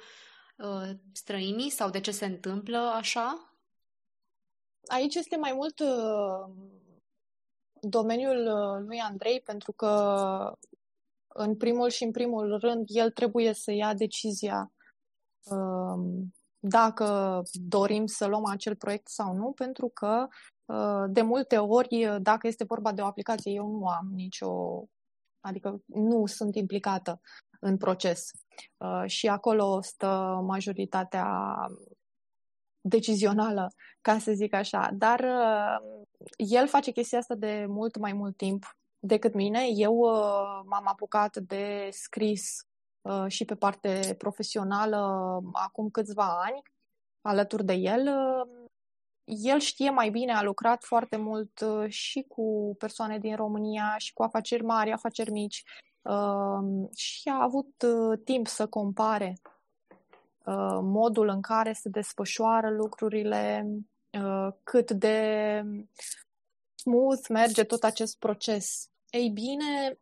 uh, 0.56 0.90
străinii 1.12 1.70
sau 1.70 1.90
de 1.90 2.00
ce 2.00 2.10
se 2.10 2.24
întâmplă 2.24 2.78
așa? 2.78 3.56
Aici 4.86 5.14
este 5.14 5.36
mai 5.36 5.52
mult 5.52 5.78
uh, 5.78 6.54
domeniul 7.88 8.46
uh, 8.46 8.84
lui 8.86 8.98
Andrei, 8.98 9.40
pentru 9.40 9.72
că 9.72 10.52
în 11.28 11.56
primul 11.56 11.88
și 11.88 12.04
în 12.04 12.10
primul 12.10 12.58
rând 12.58 12.84
el 12.86 13.10
trebuie 13.10 13.52
să 13.52 13.72
ia 13.72 13.94
decizia 13.94 14.72
uh, 15.44 16.26
dacă 16.58 17.42
dorim 17.52 18.06
să 18.06 18.26
luăm 18.26 18.46
acel 18.46 18.76
proiect 18.76 19.08
sau 19.08 19.34
nu, 19.34 19.52
pentru 19.52 19.88
că 19.88 20.28
Uh, 20.66 21.04
de 21.08 21.22
multe 21.22 21.58
ori, 21.58 22.06
uh, 22.06 22.16
dacă 22.20 22.46
este 22.46 22.64
vorba 22.64 22.92
de 22.92 23.02
o 23.02 23.06
aplicație, 23.06 23.52
eu 23.52 23.66
nu 23.66 23.86
am 23.86 24.08
nicio. 24.14 24.84
adică 25.40 25.82
nu 25.86 26.26
sunt 26.26 26.54
implicată 26.54 27.20
în 27.60 27.76
proces. 27.76 28.30
Uh, 28.76 29.02
și 29.06 29.28
acolo 29.28 29.80
stă 29.80 30.40
majoritatea 30.46 31.54
decizională, 32.80 33.68
ca 34.00 34.18
să 34.18 34.32
zic 34.32 34.54
așa. 34.54 34.90
Dar 34.92 35.24
el 36.36 36.68
face 36.68 36.90
chestia 36.90 37.18
asta 37.18 37.34
de 37.34 37.64
mult 37.68 37.96
mai 37.98 38.12
mult 38.12 38.36
timp 38.36 38.76
decât 38.98 39.34
mine. 39.34 39.66
Eu 39.74 40.00
m-am 40.64 40.86
apucat 40.86 41.36
de 41.36 41.88
scris 41.92 42.66
și 43.26 43.44
pe 43.44 43.54
parte 43.54 44.14
profesională 44.18 44.96
acum 45.52 45.90
câțiva 45.90 46.42
ani 46.42 46.62
alături 47.20 47.64
de 47.64 47.72
el 47.72 48.08
el 49.26 49.58
știe 49.58 49.90
mai 49.90 50.10
bine, 50.10 50.32
a 50.32 50.42
lucrat 50.42 50.84
foarte 50.84 51.16
mult 51.16 51.60
uh, 51.60 51.90
și 51.90 52.24
cu 52.28 52.74
persoane 52.78 53.18
din 53.18 53.36
România 53.36 53.94
și 53.98 54.12
cu 54.12 54.22
afaceri 54.22 54.62
mari, 54.62 54.92
afaceri 54.92 55.30
mici 55.30 55.62
uh, 56.02 56.88
și 56.94 57.28
a 57.28 57.42
avut 57.42 57.82
uh, 57.82 58.18
timp 58.24 58.46
să 58.46 58.66
compare 58.66 59.34
modul 60.82 61.28
în 61.28 61.40
care 61.40 61.72
se 61.72 61.88
desfășoară 61.88 62.70
lucrurile, 62.70 63.66
cât 64.62 64.90
de 64.90 65.62
smooth 66.74 67.28
merge 67.28 67.64
tot 67.64 67.84
acest 67.84 68.18
proces. 68.18 68.90
Ei 69.10 69.28
bine, 69.28 69.98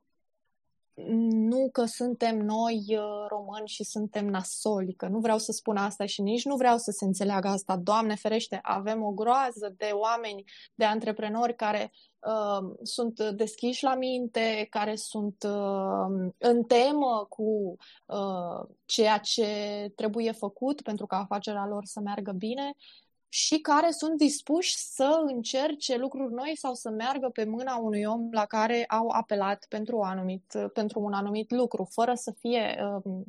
nu 1.29 1.68
că 1.72 1.85
suntem 1.85 2.38
noi 2.38 2.85
uh, 2.88 3.27
români 3.29 3.68
și 3.68 3.85
suntem 3.85 4.27
nasoli, 4.27 4.94
că 4.94 5.07
nu 5.07 5.18
vreau 5.18 5.38
să 5.38 5.53
spun 5.53 5.77
asta 5.77 6.07
și 6.07 6.22
nici 6.22 6.44
nu 6.44 6.57
vreau 6.57 6.79
să 6.79 6.90
se 6.90 7.05
înțeleagă 7.05 7.48
asta. 7.48 7.77
Doamne 7.77 8.14
ferește, 8.14 8.59
avem 8.62 9.03
o 9.03 9.11
groază 9.11 9.74
de 9.77 9.90
oameni, 9.92 10.44
de 10.74 10.85
antreprenori 10.85 11.55
care 11.55 11.92
uh, 12.18 12.74
sunt 12.83 13.20
deschiși 13.31 13.85
la 13.85 13.94
minte, 13.94 14.66
care 14.70 14.96
sunt 14.96 15.42
uh, 15.46 16.33
în 16.38 16.62
temă 16.62 17.27
cu 17.29 17.77
uh, 18.07 18.68
ceea 18.85 19.18
ce 19.18 19.46
trebuie 19.96 20.33
făcut 20.33 20.83
pentru 20.83 21.07
ca 21.07 21.16
afacerea 21.16 21.66
lor 21.66 21.85
să 21.85 22.00
meargă 22.00 22.33
bine 22.33 22.74
și 23.35 23.59
care 23.59 23.90
sunt 23.90 24.16
dispuși 24.16 24.77
să 24.77 25.23
încerce 25.27 25.97
lucruri 25.97 26.33
noi 26.33 26.57
sau 26.57 26.75
să 26.75 26.90
meargă 26.90 27.29
pe 27.29 27.44
mâna 27.44 27.77
unui 27.77 28.05
om 28.05 28.29
la 28.31 28.47
care 28.47 28.85
au 28.85 29.09
apelat 29.09 29.66
pentru, 29.68 29.97
un 29.97 30.05
anumit, 30.05 30.57
pentru 30.73 31.01
un 31.01 31.12
anumit 31.12 31.51
lucru, 31.51 31.88
fără 31.90 32.14
să 32.14 32.31
fie. 32.38 32.79
Um, 33.05 33.25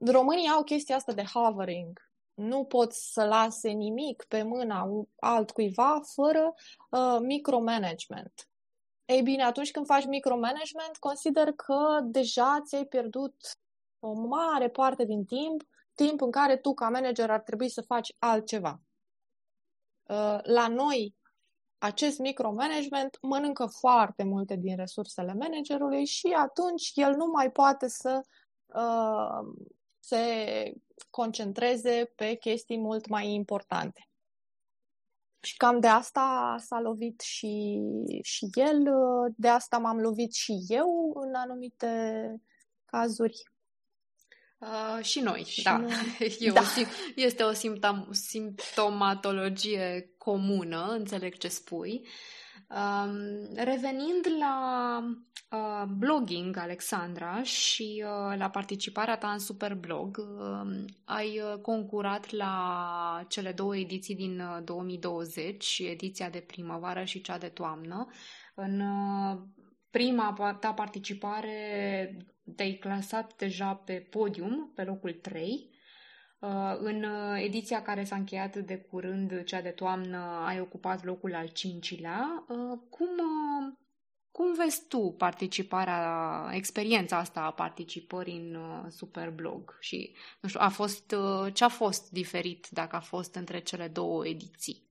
românii 0.00 0.48
au 0.48 0.62
chestia 0.62 0.96
asta 0.96 1.12
de 1.12 1.24
hovering. 1.32 2.10
Nu 2.34 2.64
pot 2.64 2.92
să 2.92 3.24
lase 3.24 3.70
nimic 3.70 4.24
pe 4.28 4.42
mâna 4.42 4.88
altcuiva 5.18 6.00
fără 6.14 6.54
uh, 6.90 7.18
micromanagement. 7.20 8.48
Ei 9.04 9.22
bine, 9.22 9.42
atunci 9.42 9.70
când 9.70 9.86
faci 9.86 10.06
micromanagement, 10.06 10.96
consider 10.98 11.52
că 11.52 12.00
deja 12.02 12.62
ți-ai 12.64 12.84
pierdut 12.84 13.34
o 13.98 14.12
mare 14.12 14.70
parte 14.70 15.04
din 15.04 15.24
timp 15.24 15.62
timp 15.94 16.20
în 16.20 16.30
care 16.30 16.56
tu, 16.56 16.74
ca 16.74 16.88
manager, 16.88 17.30
ar 17.30 17.40
trebui 17.40 17.68
să 17.68 17.82
faci 17.82 18.14
altceva. 18.18 18.80
Uh, 20.02 20.38
la 20.42 20.68
noi, 20.68 21.14
acest 21.78 22.18
micromanagement 22.18 23.18
mănâncă 23.22 23.66
foarte 23.66 24.24
multe 24.24 24.56
din 24.56 24.76
resursele 24.76 25.34
managerului 25.34 26.04
și 26.04 26.26
atunci 26.26 26.92
el 26.94 27.14
nu 27.16 27.26
mai 27.26 27.50
poate 27.50 27.88
să 27.88 28.20
uh, 28.66 29.66
se 29.98 30.72
concentreze 31.10 32.12
pe 32.14 32.34
chestii 32.34 32.78
mult 32.78 33.08
mai 33.08 33.28
importante. 33.32 34.08
Și 35.40 35.56
cam 35.56 35.80
de 35.80 35.86
asta 35.86 36.56
s-a 36.58 36.80
lovit 36.80 37.20
și, 37.20 37.80
și 38.22 38.48
el, 38.52 38.80
uh, 38.80 39.34
de 39.36 39.48
asta 39.48 39.78
m-am 39.78 39.98
lovit 39.98 40.32
și 40.32 40.64
eu 40.68 41.12
în 41.14 41.34
anumite 41.34 42.42
cazuri. 42.84 43.42
Uh, 44.64 45.04
și 45.04 45.20
noi, 45.20 45.44
și 45.46 45.62
da. 45.62 45.76
Noi. 45.76 45.92
E 46.38 46.50
da. 46.50 46.60
O, 46.60 46.64
este 47.14 47.42
o 47.42 47.52
simptom- 47.52 48.08
simptomatologie 48.10 50.14
comună, 50.18 50.86
înțeleg 50.90 51.36
ce 51.36 51.48
spui. 51.48 52.06
Um, 52.68 53.54
revenind 53.54 54.26
la 54.38 54.98
uh, 55.50 55.84
blogging, 55.98 56.56
Alexandra, 56.56 57.42
și 57.42 58.04
uh, 58.04 58.38
la 58.38 58.50
participarea 58.50 59.16
ta 59.16 59.28
în 59.28 59.38
Superblog, 59.38 60.16
uh, 60.16 60.84
ai 61.04 61.40
uh, 61.40 61.60
concurat 61.60 62.30
la 62.30 63.24
cele 63.28 63.52
două 63.52 63.76
ediții 63.76 64.14
din 64.14 64.42
2020, 64.64 65.78
uh, 65.82 65.88
ediția 65.90 66.30
de 66.30 66.38
primăvară 66.38 67.04
și 67.04 67.20
cea 67.20 67.38
de 67.38 67.48
toamnă. 67.48 68.06
În 68.54 68.80
uh, 68.80 69.38
prima 69.94 70.56
ta 70.60 70.72
participare 70.72 72.16
te-ai 72.56 72.72
clasat 72.72 73.36
deja 73.36 73.74
pe 73.74 74.06
podium, 74.10 74.72
pe 74.74 74.84
locul 74.84 75.12
3. 75.12 75.70
Uh, 76.38 76.76
în 76.78 77.04
uh, 77.04 77.42
ediția 77.42 77.82
care 77.82 78.04
s-a 78.04 78.16
încheiat 78.16 78.56
de 78.56 78.76
curând, 78.76 79.44
cea 79.44 79.60
de 79.60 79.68
toamnă, 79.68 80.18
ai 80.46 80.60
ocupat 80.60 81.04
locul 81.04 81.34
al 81.34 81.48
cincilea. 81.48 82.44
Uh, 82.48 82.78
cum, 82.90 83.08
cum 84.30 84.54
vezi 84.54 84.86
tu 84.88 85.14
participarea, 85.18 86.48
experiența 86.52 87.16
asta 87.16 87.40
a 87.40 87.52
participării 87.52 88.38
în 88.38 88.90
Superblog? 88.90 89.76
Și, 89.80 90.16
nu 90.40 90.48
știu, 90.48 90.60
a 90.62 90.68
fost, 90.68 91.14
ce 91.52 91.64
a 91.64 91.68
fost 91.68 92.10
diferit 92.10 92.68
dacă 92.70 92.96
a 92.96 93.00
fost 93.00 93.34
între 93.34 93.60
cele 93.60 93.88
două 93.88 94.26
ediții? 94.26 94.82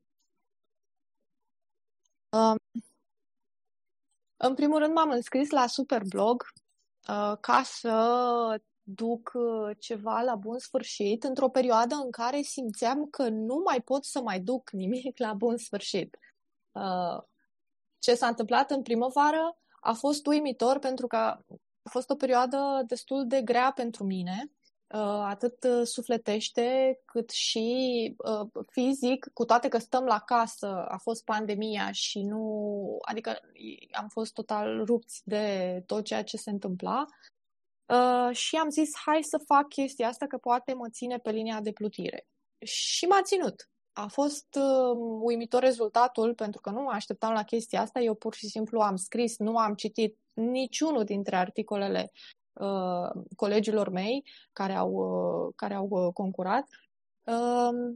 Um, 2.30 2.62
În 4.38 4.54
primul 4.54 4.80
rând 4.80 4.93
m-am 4.93 5.10
înscris 5.10 5.50
la 5.50 5.67
Superblog 5.67 6.43
uh, 7.10 7.38
ca 7.39 7.62
să 7.63 8.62
duc 8.84 9.32
uh, 9.34 9.78
ceva 9.80 10.22
la 10.22 10.36
bun 10.36 10.60
sfârșit 10.60 11.24
într-o 11.24 11.50
perioadă 11.50 11.96
în 11.96 12.12
care 12.12 12.41
simțeam 12.41 13.06
că 13.10 13.30
nu 13.30 13.62
mai 13.65 13.82
pot 13.82 14.06
să 14.06 14.22
mai 14.22 14.39
duc 14.39 14.72
nimic 14.72 15.17
la 15.19 15.34
bun 15.34 15.58
sfârșit. 15.58 16.17
Uh, 16.72 17.24
ce 18.00 18.15
s-a 18.15 18.28
întâmplat 18.28 18.72
în 18.72 18.82
primăvară 18.82 19.58
a 19.80 19.93
fost 19.93 20.26
uimitor 20.26 20.80
pentru 20.80 21.08
că 21.08 21.15
a 21.15 21.89
fost 21.89 22.10
o 22.10 22.15
perioadă 22.15 22.84
destul 22.88 23.28
de 23.28 23.41
grea 23.41 23.72
pentru 23.72 24.04
mine, 24.04 24.43
uh, 24.43 24.62
atât 25.24 25.68
sufletește 25.84 27.00
cât 27.06 27.30
și 27.30 28.16
fizic, 28.70 29.30
cu 29.34 29.46
toate 29.46 29.68
că 29.68 29.78
stăm 29.78 30.04
la 30.04 30.20
casă, 30.20 30.86
a 30.88 30.98
fost 30.98 31.24
pandemia 31.24 31.92
și 31.92 32.22
nu, 32.22 32.98
adică 33.02 33.40
am 33.92 34.08
fost 34.08 34.34
total 34.34 34.86
rupți 34.86 35.22
de 35.26 35.84
tot 35.86 36.04
ceea 36.04 36.24
ce 36.24 36.38
se 36.38 36.50
întâmpla 36.50 37.06
Uh, 37.86 38.36
și 38.36 38.56
am 38.56 38.70
zis, 38.70 38.90
hai 39.06 39.24
să 39.24 39.38
fac 39.38 39.68
chestia 39.68 40.08
asta 40.08 40.28
că 40.28 40.38
poate 40.38 40.74
mă 40.74 40.90
ține 40.90 41.18
pe 41.18 41.32
linia 41.32 41.62
de 41.62 41.72
plutire. 41.72 42.28
Și 42.66 43.06
m-a 43.06 43.22
ținut. 43.22 43.70
A 43.94 44.08
fost 44.08 44.48
uh, 44.56 44.98
uimitor 45.22 45.62
rezultatul 45.62 46.34
pentru 46.36 46.62
că 46.62 46.70
nu 46.70 46.82
mă 46.82 46.92
așteptam 46.92 47.34
la 47.34 47.44
chestia 47.44 47.82
asta. 47.82 48.00
Eu 48.00 48.16
pur 48.16 48.34
și 48.34 48.48
simplu 48.48 48.80
am 48.80 48.96
scris, 48.96 49.38
nu 49.38 49.58
am 49.58 49.74
citit 49.74 50.18
niciunul 50.34 51.04
dintre 51.04 51.36
articolele 51.36 52.12
uh, 52.54 53.24
colegilor 53.36 53.89
mei 53.89 54.26
care 54.54 54.74
au, 54.74 54.92
uh, 54.92 55.54
care 55.56 55.74
au 55.74 55.88
uh, 55.89 56.13
concurat. 56.13 56.68
Uh, 57.24 57.96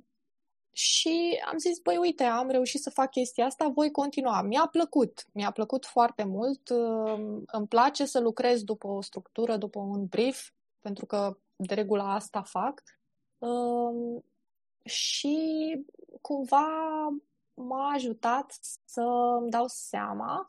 și 0.71 1.41
am 1.51 1.57
zis, 1.57 1.79
băi, 1.79 1.97
uite, 1.97 2.23
am 2.23 2.49
reușit 2.49 2.81
să 2.81 2.89
fac 2.89 3.09
chestia 3.09 3.45
asta, 3.45 3.67
voi 3.67 3.91
continua. 3.91 4.41
Mi-a 4.41 4.67
plăcut, 4.71 5.25
mi-a 5.33 5.51
plăcut 5.51 5.85
foarte 5.85 6.23
mult. 6.23 6.69
Îmi 7.45 7.67
place 7.69 8.05
să 8.05 8.19
lucrez 8.19 8.63
după 8.63 8.87
o 8.87 9.01
structură, 9.01 9.57
după 9.57 9.79
un 9.79 10.05
brief, 10.05 10.49
pentru 10.79 11.05
că 11.05 11.37
de 11.55 11.73
regulă 11.73 12.03
asta 12.03 12.41
fac. 12.41 12.83
Și 14.83 15.37
cumva 16.21 16.67
m-a 17.53 17.91
ajutat 17.93 18.57
să 18.85 19.01
îmi 19.39 19.49
dau 19.49 19.65
seama 19.67 20.45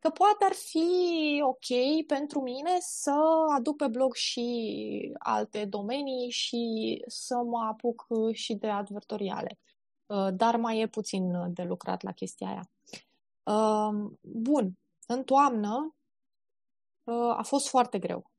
că 0.00 0.10
poate 0.10 0.44
ar 0.44 0.52
fi 0.52 1.42
ok 1.44 2.06
pentru 2.06 2.40
mine 2.40 2.76
să 2.80 3.14
aduc 3.56 3.76
pe 3.76 3.88
blog 3.88 4.14
și 4.14 5.12
alte 5.18 5.64
domenii 5.64 6.30
și 6.30 7.02
să 7.06 7.36
mă 7.36 7.58
apuc 7.58 8.06
și 8.32 8.54
de 8.54 8.68
advertoriale. 8.68 9.58
Uh, 10.06 10.28
dar 10.34 10.56
mai 10.56 10.80
e 10.80 10.86
puțin 10.86 11.52
de 11.52 11.62
lucrat 11.62 12.02
la 12.02 12.12
chestia 12.12 12.48
aia. 12.48 12.70
Uh, 13.42 14.10
bun, 14.20 14.78
în 15.06 15.24
toamnă 15.24 15.94
uh, 17.04 17.36
a 17.36 17.42
fost 17.42 17.68
foarte 17.68 17.98
greu. 17.98 18.30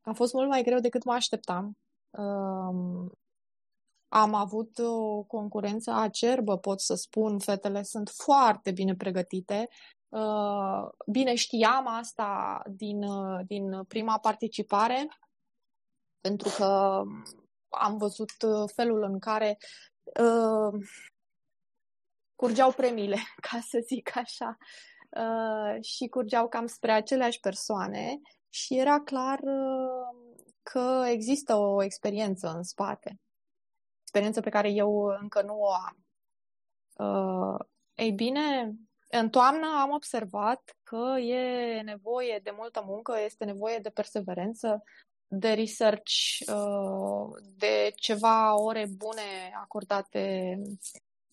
A 0.00 0.12
fost 0.12 0.32
mult 0.32 0.48
mai 0.48 0.62
greu 0.62 0.78
decât 0.78 1.04
mă 1.04 1.12
așteptam. 1.12 1.78
Am 4.08 4.34
avut 4.34 4.78
o 4.78 5.22
concurență 5.22 5.90
acerbă, 5.90 6.58
pot 6.58 6.80
să 6.80 6.94
spun. 6.94 7.38
Fetele 7.38 7.82
sunt 7.82 8.08
foarte 8.08 8.70
bine 8.72 8.94
pregătite. 8.94 9.68
Uh, 10.14 10.88
bine 11.06 11.34
știam 11.34 11.86
asta 11.86 12.62
din, 12.68 13.02
uh, 13.02 13.40
din 13.46 13.84
prima 13.84 14.18
participare, 14.18 15.08
pentru 16.20 16.48
că 16.56 17.02
am 17.68 17.96
văzut 17.96 18.30
uh, 18.42 18.70
felul 18.74 19.02
în 19.02 19.18
care 19.18 19.58
uh, 20.20 20.86
curgeau 22.34 22.72
premiile, 22.72 23.16
ca 23.50 23.58
să 23.60 23.78
zic 23.86 24.16
așa, 24.16 24.56
uh, 25.10 25.82
și 25.82 26.06
curgeau 26.06 26.48
cam 26.48 26.66
spre 26.66 26.92
aceleași 26.92 27.40
persoane 27.40 28.20
și 28.48 28.78
era 28.78 29.00
clar 29.00 29.38
uh, 29.38 30.38
că 30.62 31.04
există 31.06 31.54
o 31.54 31.82
experiență 31.82 32.48
în 32.48 32.62
spate. 32.62 33.20
Experiență 34.02 34.40
pe 34.40 34.50
care 34.50 34.70
eu 34.70 35.04
încă 35.20 35.42
nu 35.42 35.58
o 35.58 35.72
am. 35.72 36.04
Uh, 36.96 37.66
ei 37.94 38.12
bine, 38.12 38.74
în 39.18 39.30
toamnă 39.30 39.66
am 39.80 39.90
observat 39.90 40.76
că 40.82 41.18
e 41.18 41.80
nevoie 41.80 42.40
de 42.42 42.52
multă 42.56 42.82
muncă, 42.86 43.14
este 43.24 43.44
nevoie 43.44 43.78
de 43.78 43.90
perseverență, 43.90 44.82
de 45.26 45.52
research, 45.52 46.12
uh, 46.46 47.42
de 47.56 47.92
ceva 47.96 48.62
ore 48.62 48.86
bune 48.96 49.52
acordate 49.62 50.56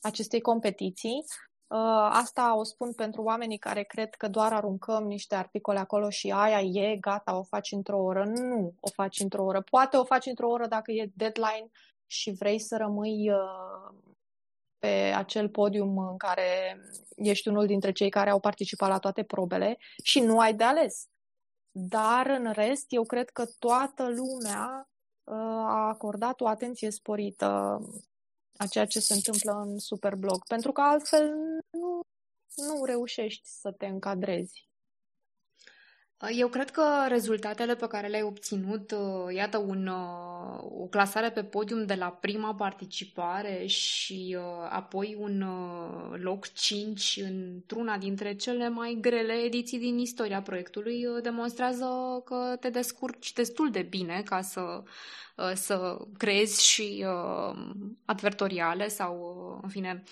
acestei 0.01 0.41
competiții. 0.41 1.23
Uh, 1.67 2.09
asta 2.11 2.57
o 2.57 2.63
spun 2.63 2.93
pentru 2.93 3.21
oamenii 3.21 3.57
care 3.57 3.83
cred 3.83 4.15
că 4.15 4.27
doar 4.27 4.53
aruncăm 4.53 5.03
niște 5.03 5.35
articole 5.35 5.79
acolo 5.79 6.09
și 6.09 6.31
aia 6.31 6.59
e, 6.61 6.97
gata, 6.97 7.37
o 7.37 7.43
faci 7.43 7.71
într-o 7.71 7.97
oră. 7.97 8.23
Nu 8.25 8.73
o 8.79 8.89
faci 8.89 9.19
într-o 9.19 9.43
oră. 9.43 9.61
Poate 9.61 9.97
o 9.97 10.03
faci 10.03 10.25
într-o 10.25 10.49
oră 10.49 10.67
dacă 10.67 10.91
e 10.91 11.11
deadline 11.15 11.69
și 12.05 12.31
vrei 12.31 12.59
să 12.59 12.77
rămâi 12.77 13.31
uh, 13.31 14.01
pe 14.81 15.13
acel 15.15 15.49
podium 15.49 15.97
în 15.97 16.17
care 16.17 16.81
ești 17.15 17.47
unul 17.47 17.65
dintre 17.65 17.91
cei 17.91 18.09
care 18.09 18.29
au 18.29 18.39
participat 18.39 18.89
la 18.89 18.99
toate 18.99 19.23
probele 19.23 19.77
și 20.03 20.19
nu 20.19 20.39
ai 20.39 20.53
de 20.53 20.63
ales. 20.63 21.05
Dar, 21.71 22.27
în 22.27 22.51
rest, 22.51 22.85
eu 22.87 23.03
cred 23.03 23.29
că 23.29 23.45
toată 23.59 24.03
lumea 24.03 24.89
uh, 25.23 25.35
a 25.65 25.87
acordat 25.87 26.41
o 26.41 26.47
atenție 26.47 26.89
sporită 26.89 27.79
a 28.57 28.67
ceea 28.67 28.85
ce 28.85 28.99
se 28.99 29.13
întâmplă 29.13 29.51
în 29.51 29.79
Superblog, 29.79 30.45
pentru 30.47 30.71
că 30.71 30.81
altfel 30.81 31.33
nu, 31.71 31.99
nu 32.55 32.85
reușești 32.85 33.47
să 33.47 33.71
te 33.71 33.85
încadrezi. 33.85 34.70
Eu 36.29 36.47
cred 36.47 36.69
că 36.69 36.83
rezultatele 37.07 37.75
pe 37.75 37.87
care 37.87 38.07
le-ai 38.07 38.21
obținut, 38.21 38.91
uh, 38.91 39.33
iată, 39.35 39.57
un, 39.57 39.87
uh, 39.87 40.81
o 40.81 40.85
clasare 40.85 41.29
pe 41.31 41.43
podium 41.43 41.85
de 41.85 41.93
la 41.93 42.07
prima 42.07 42.55
participare 42.55 43.65
și 43.65 44.37
uh, 44.37 44.67
apoi 44.69 45.17
un 45.19 45.45
loc 46.21 46.53
5 46.53 47.19
într-una 47.23 47.97
dintre 47.97 48.33
cele 48.33 48.69
mai 48.69 48.97
grele 49.01 49.33
ediții 49.33 49.79
din 49.79 49.97
istoria 49.97 50.41
proiectului, 50.41 51.05
demonstrează 51.21 51.85
că 52.25 52.57
te 52.59 52.69
descurci 52.69 53.33
destul 53.33 53.71
de 53.71 53.81
bine 53.81 54.21
ca 54.25 54.41
să 54.41 54.83
Uh, 55.30 55.30
să 55.53 55.97
creezi 56.17 56.65
și 56.65 57.05
uh, 57.07 57.71
advertoriale 58.05 58.87
sau, 58.87 59.15
uh, 59.55 59.59
în 59.61 59.69
fine, 59.69 60.03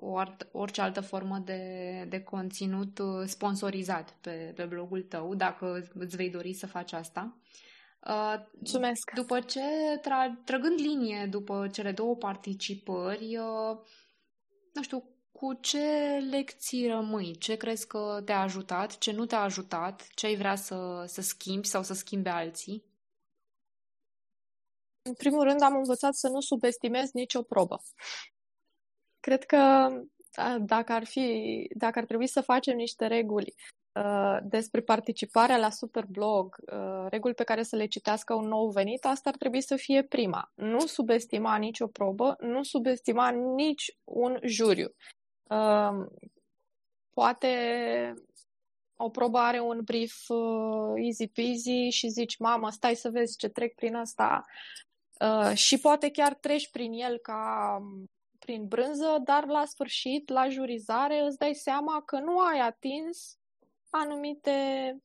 o 0.00 0.20
orice 0.52 0.80
altă 0.80 1.00
formă 1.00 1.38
de, 1.38 1.60
de 2.08 2.20
conținut 2.20 3.00
sponsorizat 3.26 4.16
pe, 4.20 4.52
pe 4.56 4.64
blogul 4.64 5.02
tău, 5.02 5.34
dacă 5.34 5.88
îți 5.94 6.16
vei 6.16 6.30
dori 6.30 6.52
să 6.52 6.66
faci 6.66 6.92
asta. 6.92 7.38
Mulțumesc! 8.52 9.10
După 9.14 9.40
ce, 9.40 9.60
tra- 10.00 10.44
trăgând 10.44 10.80
linie 10.80 11.26
după 11.30 11.68
cele 11.72 11.92
două 11.92 12.16
participări, 12.16 13.38
nu 14.72 14.82
știu, 14.82 15.14
cu 15.32 15.54
ce 15.60 15.86
lecții 16.30 16.88
rămâi? 16.88 17.36
Ce 17.38 17.56
crezi 17.56 17.86
că 17.86 18.22
te-a 18.24 18.40
ajutat? 18.40 18.98
Ce 18.98 19.12
nu 19.12 19.26
te-a 19.26 19.40
ajutat? 19.40 20.08
Ce 20.14 20.26
ai 20.26 20.36
vrea 20.36 20.54
să, 20.54 21.04
să 21.06 21.20
schimbi 21.20 21.66
sau 21.66 21.82
să 21.82 21.94
schimbe 21.94 22.30
alții? 22.30 22.84
În 25.08 25.14
primul 25.14 25.42
rând, 25.42 25.62
am 25.62 25.76
învățat 25.76 26.14
să 26.14 26.28
nu 26.28 26.40
subestimez 26.40 27.10
nicio 27.12 27.42
probă. 27.42 27.82
Cred 29.20 29.44
că 29.44 29.88
dacă 30.60 30.92
ar, 30.92 31.04
fi, 31.04 31.66
dacă 31.74 31.98
ar 31.98 32.04
trebui 32.04 32.26
să 32.26 32.40
facem 32.40 32.76
niște 32.76 33.06
reguli 33.06 33.54
uh, 33.92 34.38
despre 34.42 34.80
participarea 34.80 35.56
la 35.56 35.70
Superblog, 35.70 36.56
uh, 36.72 37.06
reguli 37.08 37.34
pe 37.34 37.44
care 37.44 37.62
să 37.62 37.76
le 37.76 37.86
citească 37.86 38.34
un 38.34 38.48
nou 38.48 38.68
venit, 38.68 39.04
asta 39.04 39.28
ar 39.28 39.36
trebui 39.36 39.60
să 39.60 39.76
fie 39.76 40.02
prima. 40.02 40.52
Nu 40.54 40.80
subestima 40.80 41.56
nicio 41.56 41.86
probă, 41.86 42.36
nu 42.40 42.62
subestima 42.62 43.30
nici 43.30 43.98
un 44.04 44.38
juriu. 44.42 44.94
Uh, 45.42 46.06
poate 47.10 47.54
o 48.96 49.10
probă 49.10 49.38
are 49.38 49.60
un 49.60 49.80
brief 49.84 50.28
uh, 50.28 50.92
easy 50.96 51.28
peasy 51.28 51.88
și 51.88 52.08
zici, 52.08 52.38
mamă, 52.38 52.70
stai 52.70 52.94
să 52.94 53.10
vezi 53.10 53.36
ce 53.36 53.48
trec 53.48 53.74
prin 53.74 53.94
asta, 53.94 54.44
Uh, 55.24 55.54
și 55.54 55.78
poate 55.78 56.10
chiar 56.10 56.34
treci 56.34 56.70
prin 56.70 56.92
el 56.92 57.18
ca 57.18 57.76
um, 57.80 58.10
prin 58.38 58.66
brânză, 58.66 59.20
dar 59.24 59.46
la 59.46 59.64
sfârșit, 59.64 60.28
la 60.28 60.48
jurizare, 60.48 61.20
îți 61.20 61.38
dai 61.38 61.54
seama 61.54 62.02
că 62.02 62.18
nu 62.18 62.38
ai 62.38 62.58
atins 62.58 63.38
anumite 63.90 64.98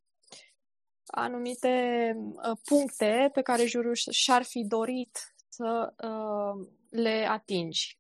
anumite 1.06 2.14
uh, 2.18 2.58
puncte 2.64 3.30
pe 3.34 3.42
care 3.42 3.66
juriul 3.66 3.96
și-ar 4.12 4.44
fi 4.44 4.64
dorit 4.64 5.34
să 5.50 5.94
uh, 6.04 6.68
le 6.90 7.26
atingi. 7.30 8.00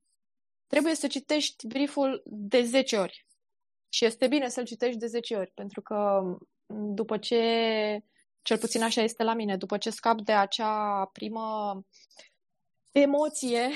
Trebuie 0.68 0.96
să 0.96 1.08
citești 1.08 1.68
brieful 1.68 2.22
de 2.26 2.64
10 2.64 2.98
ori. 2.98 3.28
Și 3.90 4.06
este 4.06 4.28
bine 4.28 4.48
să-l 4.50 4.66
citești 4.66 5.00
de 5.00 5.06
10 5.08 5.36
ori, 5.36 5.52
pentru 5.56 5.82
că 5.82 5.96
um, 5.96 6.94
după 6.94 7.18
ce 7.18 7.40
cel 8.50 8.58
puțin 8.58 8.84
așa 8.84 9.02
este 9.02 9.24
la 9.24 9.34
mine. 9.34 9.58
După 9.58 9.78
ce 9.78 9.90
scap 9.90 10.22
de 10.22 10.32
acea 10.32 11.06
primă 11.06 11.82
emoție 12.92 13.70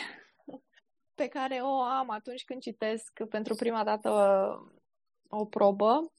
pe 1.15 1.27
care 1.27 1.59
o 1.61 1.81
am 1.81 2.09
atunci 2.09 2.43
când 2.43 2.61
citesc 2.61 3.23
pentru 3.29 3.55
prima 3.55 3.83
dată 3.83 4.09
o 5.29 5.45
probă, 5.45 6.13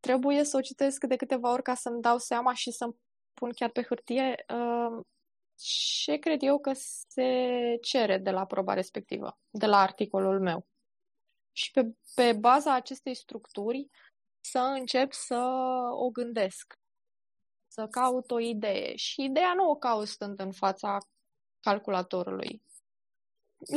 trebuie 0.00 0.44
să 0.44 0.56
o 0.56 0.60
citesc 0.60 1.04
de 1.04 1.16
câteva 1.16 1.52
ori 1.52 1.62
ca 1.62 1.74
să-mi 1.74 2.00
dau 2.00 2.18
seama 2.18 2.54
și 2.54 2.70
să-mi 2.70 2.96
pun 3.34 3.50
chiar 3.52 3.70
pe 3.70 3.82
hârtie 3.82 4.44
uh, 4.54 5.04
ce 6.04 6.16
cred 6.16 6.42
eu 6.42 6.58
că 6.58 6.72
se 7.08 7.76
cere 7.82 8.18
de 8.18 8.30
la 8.30 8.46
proba 8.46 8.74
respectivă, 8.74 9.38
de 9.50 9.66
la 9.66 9.78
articolul 9.78 10.40
meu. 10.40 10.66
Și 11.52 11.70
pe, 11.70 11.90
pe 12.14 12.32
baza 12.32 12.74
acestei 12.74 13.14
structuri 13.14 13.88
să 14.40 14.58
încep 14.58 15.12
să 15.12 15.36
o 15.92 16.10
gândesc, 16.10 16.79
să 17.70 17.86
caut 17.86 18.30
o 18.30 18.38
idee. 18.38 18.96
Și 18.96 19.22
ideea 19.22 19.52
nu 19.54 19.70
o 19.70 19.76
caut 19.76 20.08
stând 20.08 20.40
în 20.40 20.52
fața 20.52 20.98
calculatorului. 21.60 22.62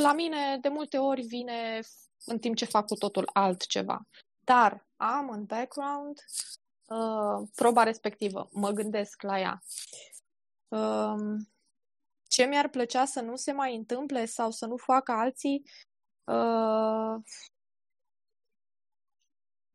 La 0.02 0.14
mine 0.14 0.58
de 0.62 0.70
multe 0.70 0.98
ori 0.98 1.22
vine 1.22 1.80
în 2.26 2.40
timp 2.40 2.56
ce 2.56 2.66
fac 2.66 2.86
cu 2.86 2.96
totul 2.96 3.30
altceva. 3.34 4.08
Dar 4.40 4.88
am 4.96 5.30
în 5.30 5.46
background 5.46 6.20
uh, 6.88 7.48
proba 7.56 7.84
respectivă, 7.84 8.50
mă 8.52 8.72
gândesc 8.72 9.22
la 9.22 9.40
ea. 9.40 9.62
Uh, 10.68 11.38
ce 12.28 12.44
mi-ar 12.44 12.70
plăcea 12.70 13.06
să 13.06 13.22
nu 13.22 13.36
se 13.36 13.52
mai 13.52 13.76
întâmple 13.76 14.26
sau 14.26 14.52
să 14.52 14.66
nu 14.66 14.78
facă 14.78 15.12
alții? 15.12 15.64
Uh, 16.24 17.16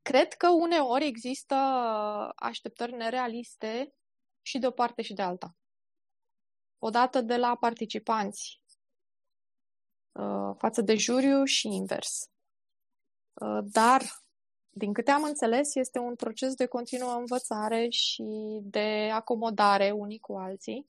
cred 0.03 0.33
că 0.33 0.49
uneori 0.49 1.07
există 1.07 1.55
așteptări 2.37 2.93
nerealiste 2.93 3.93
și 4.49 4.59
de 4.59 4.67
o 4.67 4.71
parte 4.71 5.03
și 5.03 5.15
de 5.15 5.23
alta. 5.23 5.57
Odată 6.79 7.21
de 7.21 7.37
la 7.37 7.57
participanți 7.57 8.63
uh, 10.13 10.55
față 10.59 10.83
de 10.83 10.97
juriu 10.97 11.45
și 11.45 11.67
invers. 11.67 12.31
Uh, 13.33 13.59
dar, 13.63 14.03
din 14.71 14.93
câte 14.93 15.11
am 15.11 15.23
înțeles, 15.23 15.75
este 15.75 15.99
un 15.99 16.15
proces 16.15 16.55
de 16.55 16.67
continuă 16.67 17.13
învățare 17.13 17.89
și 17.89 18.59
de 18.63 19.11
acomodare 19.13 19.91
unii 19.91 20.19
cu 20.19 20.37
alții. 20.37 20.85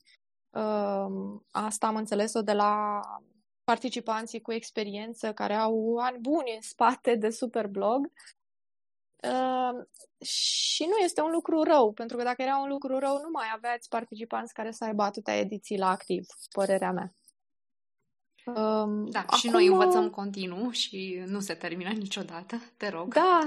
Uh, 0.50 1.40
asta 1.50 1.86
am 1.86 1.96
înțeles-o 1.96 2.42
de 2.42 2.52
la 2.52 3.00
participanții 3.64 4.40
cu 4.40 4.52
experiență 4.52 5.32
care 5.32 5.54
au 5.54 5.96
ani 5.96 6.18
buni 6.18 6.54
în 6.54 6.60
spate 6.60 7.14
de 7.14 7.30
Superblog 7.30 8.12
Uh, 9.22 9.86
și 10.26 10.84
nu 10.84 10.96
este 10.96 11.20
un 11.20 11.30
lucru 11.30 11.62
rău, 11.62 11.92
pentru 11.92 12.16
că 12.16 12.22
dacă 12.22 12.42
era 12.42 12.56
un 12.56 12.68
lucru 12.68 12.98
rău, 12.98 13.12
nu 13.12 13.28
mai 13.32 13.46
aveați 13.54 13.88
participanți 13.88 14.54
care 14.54 14.70
să 14.70 14.84
aibă 14.84 15.02
atâtea 15.02 15.36
ediții 15.36 15.78
la 15.78 15.88
activ, 15.88 16.26
părerea 16.52 16.92
mea. 16.92 17.14
Um, 18.44 19.10
da, 19.10 19.20
acum... 19.20 19.38
și 19.38 19.48
noi 19.48 19.66
învățăm 19.66 20.10
continuu 20.10 20.70
și 20.70 21.22
nu 21.26 21.40
se 21.40 21.54
termină 21.54 21.90
niciodată, 21.90 22.56
te 22.76 22.88
rog. 22.88 23.14
Da, 23.14 23.40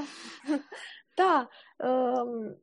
da. 1.22 1.50
Um, 1.88 2.62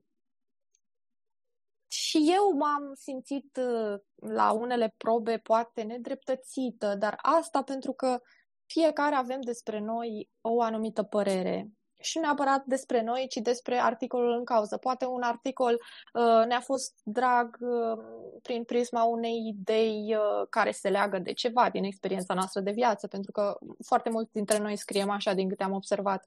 și 1.87 2.33
eu 2.33 2.57
m-am 2.57 2.95
simțit 2.95 3.57
uh, 3.57 4.01
la 4.35 4.53
unele 4.53 4.95
probe 4.97 5.39
poate 5.39 5.83
nedreptățită, 5.83 6.95
dar 6.95 7.19
asta 7.23 7.63
pentru 7.63 7.93
că 7.93 8.21
fiecare 8.67 9.15
avem 9.15 9.41
despre 9.41 9.79
noi 9.79 10.31
o 10.41 10.63
anumită 10.63 11.03
părere 11.03 11.71
și 12.01 12.19
nu 12.19 12.25
neapărat 12.25 12.65
despre 12.65 13.03
noi, 13.03 13.27
ci 13.29 13.37
despre 13.37 13.81
articolul 13.81 14.33
în 14.33 14.45
cauză. 14.45 14.77
Poate 14.77 15.07
un 15.07 15.23
articol 15.23 15.73
uh, 15.73 16.47
ne-a 16.47 16.61
fost 16.61 17.01
drag 17.03 17.57
uh, 17.61 17.99
prin 18.43 18.65
prisma 18.65 19.03
unei 19.03 19.55
idei 19.57 20.17
uh, 20.17 20.47
care 20.51 20.71
se 20.71 20.89
leagă 20.89 21.19
de 21.19 21.33
ceva 21.33 21.71
din 21.71 21.85
experiența 21.85 22.35
noastră 22.35 22.61
de 22.61 22.71
viață, 22.71 23.07
pentru 23.07 23.33
că 23.33 23.59
foarte 23.87 24.11
mulți 24.11 24.33
dintre 24.33 24.59
noi 24.59 24.77
scriem 24.77 25.11
așa, 25.11 25.33
din 25.33 25.49
câte 25.49 25.63
am 25.63 25.73
observat. 25.73 26.27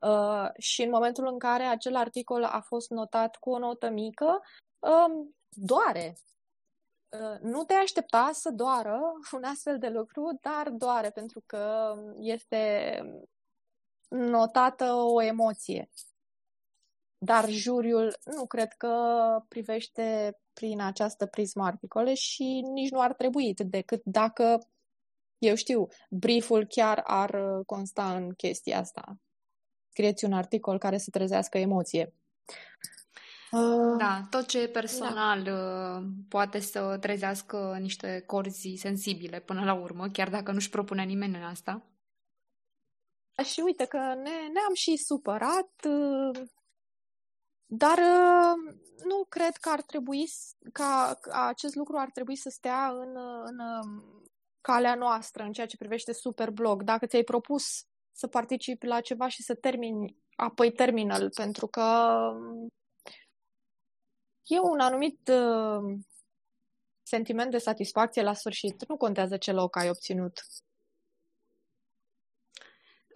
Uh, 0.00 0.48
și 0.58 0.82
în 0.82 0.90
momentul 0.90 1.26
în 1.26 1.38
care 1.38 1.62
acel 1.62 1.96
articol 1.96 2.44
a 2.44 2.60
fost 2.60 2.90
notat 2.90 3.36
cu 3.36 3.50
o 3.50 3.58
notă 3.58 3.90
mică, 3.90 4.42
uh, 4.78 5.26
doare. 5.48 6.16
Uh, 7.08 7.40
nu 7.40 7.64
te 7.64 7.74
aștepta 7.74 8.30
să 8.32 8.50
doară 8.50 9.00
un 9.32 9.44
astfel 9.44 9.78
de 9.78 9.88
lucru, 9.88 10.38
dar 10.40 10.68
doare 10.70 11.10
pentru 11.10 11.42
că 11.46 11.94
este 12.18 13.00
notată 14.08 14.84
o 14.92 15.22
emoție. 15.22 15.90
Dar 17.18 17.48
juriul 17.48 18.18
nu 18.24 18.46
cred 18.46 18.72
că 18.72 18.94
privește 19.48 20.38
prin 20.52 20.80
această 20.80 21.26
prismă 21.26 21.64
articole 21.64 22.14
și 22.14 22.60
nici 22.72 22.90
nu 22.90 23.00
ar 23.00 23.14
trebui, 23.14 23.54
decât 23.54 24.00
dacă, 24.04 24.68
eu 25.38 25.54
știu, 25.54 25.88
brieful 26.10 26.64
chiar 26.64 27.02
ar 27.04 27.62
consta 27.66 28.16
în 28.16 28.32
chestia 28.32 28.78
asta. 28.78 29.18
Scrieți 29.88 30.24
un 30.24 30.32
articol 30.32 30.78
care 30.78 30.98
să 30.98 31.10
trezească 31.10 31.58
emoție. 31.58 32.14
Uh, 33.50 33.96
da, 33.98 34.26
tot 34.30 34.46
ce 34.46 34.60
e 34.60 34.68
personal 34.68 35.42
da. 35.42 36.02
poate 36.28 36.60
să 36.60 36.98
trezească 37.00 37.76
niște 37.80 38.22
corzi 38.26 38.74
sensibile 38.74 39.40
până 39.40 39.64
la 39.64 39.74
urmă, 39.74 40.08
chiar 40.08 40.30
dacă 40.30 40.52
nu-și 40.52 40.70
propune 40.70 41.04
nimeni 41.04 41.36
asta. 41.36 41.82
Și 43.44 43.60
uite 43.60 43.84
că 43.84 43.98
ne, 43.98 44.48
ne-am 44.52 44.74
și 44.74 44.96
supărat, 44.96 45.70
uh, 45.88 46.42
dar 47.66 47.98
uh, 47.98 48.74
nu 49.04 49.24
cred 49.28 49.56
că 49.56 49.68
ar 49.68 49.82
trebui 49.82 50.24
ca, 50.72 51.18
acest 51.30 51.74
lucru 51.74 51.96
ar 51.96 52.10
trebui 52.10 52.36
să 52.36 52.48
stea 52.48 52.88
în, 52.88 53.16
în 53.44 53.58
um, 53.58 54.22
calea 54.60 54.94
noastră 54.94 55.42
în 55.42 55.52
ceea 55.52 55.66
ce 55.66 55.76
privește 55.76 56.12
Superblog. 56.12 56.82
Dacă 56.82 57.06
ți-ai 57.06 57.22
propus 57.22 57.64
să 58.12 58.26
participi 58.26 58.86
la 58.86 59.00
ceva 59.00 59.28
și 59.28 59.42
să 59.42 59.54
termini, 59.54 60.16
apoi 60.36 60.72
terminal, 60.72 61.30
pentru 61.30 61.66
că 61.66 61.82
um, 62.34 62.68
e 64.42 64.58
un 64.60 64.80
anumit 64.80 65.28
uh, 65.28 65.98
sentiment 67.02 67.50
de 67.50 67.58
satisfacție 67.58 68.22
la 68.22 68.32
sfârșit. 68.32 68.88
Nu 68.88 68.96
contează 68.96 69.36
ce 69.36 69.52
loc 69.52 69.76
ai 69.76 69.88
obținut. 69.88 70.40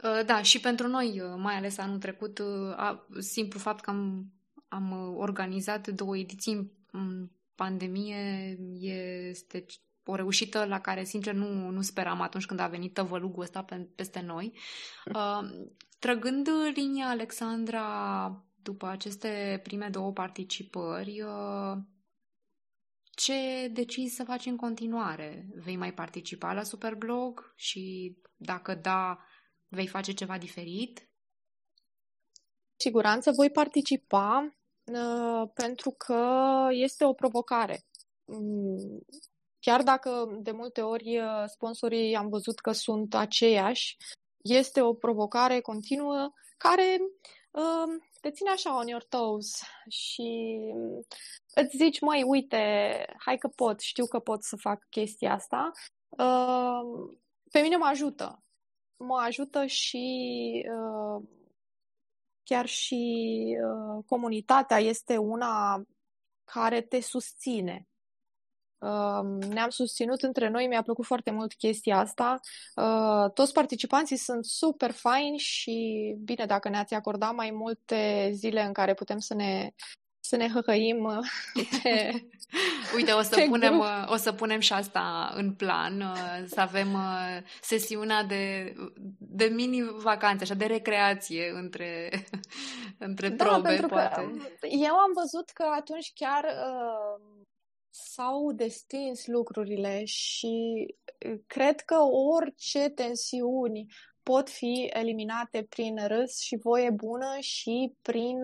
Uh, 0.02 0.24
da, 0.26 0.42
și 0.42 0.60
pentru 0.60 0.86
noi, 0.86 1.20
uh, 1.20 1.34
mai 1.36 1.54
ales 1.54 1.78
anul 1.78 1.98
trecut, 1.98 2.38
uh, 2.38 2.98
simplu 3.18 3.58
fapt 3.58 3.80
că 3.80 3.90
am, 3.90 4.32
am 4.68 5.14
organizat 5.16 5.88
două 5.88 6.16
ediții 6.16 6.72
în 6.90 7.28
pandemie 7.54 8.56
este 8.80 9.66
o 10.04 10.14
reușită 10.14 10.64
la 10.64 10.80
care, 10.80 11.04
sincer, 11.04 11.34
nu, 11.34 11.70
nu 11.70 11.80
speram 11.80 12.20
atunci 12.20 12.46
când 12.46 12.60
a 12.60 12.66
venit 12.66 12.94
tăvălugul 12.94 13.42
ăsta 13.42 13.64
peste 13.94 14.20
noi. 14.20 14.58
Trăgând 15.98 16.48
linia 16.74 17.08
Alexandra 17.08 18.44
după 18.62 18.86
aceste 18.86 19.60
prime 19.62 19.88
două 19.88 20.12
participări, 20.12 21.24
ce 23.10 23.68
decizi 23.72 24.14
să 24.14 24.24
faci 24.24 24.46
în 24.46 24.56
continuare? 24.56 25.48
Vei 25.54 25.76
mai 25.76 25.94
participa 25.94 26.52
la 26.52 26.62
Superblog 26.62 27.52
și 27.56 28.16
dacă 28.36 28.74
da, 28.74 29.18
Vei 29.72 29.86
face 29.86 30.12
ceva 30.12 30.38
diferit? 30.38 31.08
Siguranță 32.76 33.30
voi 33.30 33.50
participa 33.50 34.56
uh, 34.84 35.50
pentru 35.54 35.90
că 35.90 36.22
este 36.70 37.04
o 37.04 37.12
provocare. 37.12 37.84
Mm, 38.24 39.04
chiar 39.58 39.82
dacă 39.82 40.38
de 40.42 40.50
multe 40.50 40.80
ori 40.80 41.18
uh, 41.18 41.44
sponsorii 41.46 42.14
am 42.14 42.28
văzut 42.28 42.58
că 42.58 42.72
sunt 42.72 43.14
aceiași, 43.14 43.96
este 44.42 44.80
o 44.80 44.94
provocare 44.94 45.60
continuă 45.60 46.32
care 46.56 46.98
uh, 47.50 48.02
te 48.20 48.30
ține 48.30 48.50
așa 48.50 48.78
on 48.78 48.86
your 48.86 49.04
toes 49.04 49.62
și 49.88 50.58
îți 51.54 51.76
zici, 51.76 52.00
măi, 52.00 52.22
uite, 52.22 52.58
hai 53.18 53.38
că 53.38 53.48
pot, 53.48 53.80
știu 53.80 54.06
că 54.06 54.18
pot 54.18 54.42
să 54.42 54.56
fac 54.56 54.86
chestia 54.88 55.32
asta. 55.32 55.70
Uh, 56.08 57.14
pe 57.50 57.60
mine 57.60 57.76
mă 57.76 57.86
ajută 57.86 58.42
mă 59.04 59.22
ajută 59.26 59.66
și 59.66 60.06
uh, 60.68 61.22
chiar 62.42 62.66
și 62.66 63.56
uh, 63.64 64.04
comunitatea 64.06 64.78
este 64.78 65.16
una 65.16 65.82
care 66.44 66.80
te 66.80 67.00
susține. 67.00 67.88
Uh, 68.78 69.46
ne-am 69.48 69.68
susținut 69.68 70.22
între 70.22 70.48
noi, 70.48 70.66
mi-a 70.66 70.82
plăcut 70.82 71.04
foarte 71.04 71.30
mult 71.30 71.54
chestia 71.54 71.98
asta. 71.98 72.40
Uh, 72.76 73.32
toți 73.34 73.52
participanții 73.52 74.16
sunt 74.16 74.44
super 74.44 74.90
faini 74.90 75.38
și 75.38 76.14
bine, 76.24 76.46
dacă 76.46 76.68
ne-ați 76.68 76.94
acordat 76.94 77.34
mai 77.34 77.50
multe 77.50 78.30
zile 78.32 78.62
în 78.62 78.72
care 78.72 78.94
putem 78.94 79.18
să 79.18 79.34
ne 79.34 79.70
să 80.30 80.36
ne 80.36 80.48
hăhăim 80.48 81.04
uh, 81.04 81.26
pe 81.82 82.22
Uite, 82.94 83.12
o 83.12 83.22
să, 83.22 83.44
punem, 83.48 83.72
grup. 83.72 83.82
Uh, 83.82 84.12
o 84.12 84.16
să 84.16 84.32
punem 84.32 84.60
și 84.60 84.72
asta 84.72 85.32
în 85.34 85.54
plan, 85.54 86.00
uh, 86.00 86.44
să 86.46 86.60
avem 86.60 86.98
sesiunea 87.60 88.22
de, 88.24 88.74
de 89.18 89.44
mini-vacanțe, 89.44 90.42
așa, 90.42 90.54
de 90.54 90.64
recreație 90.64 91.50
între, 91.54 92.10
între 93.08 93.28
da, 93.28 93.44
probe, 93.44 93.84
poate. 93.88 94.20
Că 94.60 94.66
eu 94.66 94.94
am 94.94 95.12
văzut 95.14 95.50
că 95.50 95.64
atunci 95.76 96.12
chiar 96.14 96.44
uh, 96.44 97.44
s-au 97.90 98.52
destins 98.52 99.26
lucrurile 99.26 100.04
și 100.04 100.86
cred 101.46 101.80
că 101.80 101.96
orice 102.34 102.88
tensiuni 102.88 103.86
pot 104.30 104.50
fi 104.50 104.90
eliminate 104.92 105.66
prin 105.68 106.06
râs 106.06 106.38
și 106.38 106.56
voie 106.56 106.90
bună 106.90 107.36
și 107.40 107.94
prin, 108.02 108.38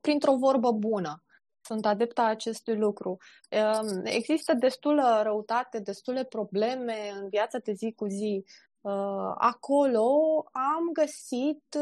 printr-o 0.00 0.36
vorbă 0.36 0.72
bună. 0.72 1.22
Sunt 1.60 1.86
adepta 1.86 2.24
acestui 2.24 2.76
lucru. 2.76 3.16
Um, 3.50 4.00
există 4.04 4.54
destulă 4.54 5.20
răutate, 5.22 5.78
destule 5.78 6.24
probleme 6.24 7.10
în 7.20 7.28
viața 7.28 7.58
de 7.58 7.72
zi 7.72 7.92
cu 7.96 8.06
zi. 8.06 8.44
Uh, 8.80 9.32
acolo 9.36 10.08
am 10.52 10.92
găsit 10.92 11.64
95% 11.76 11.78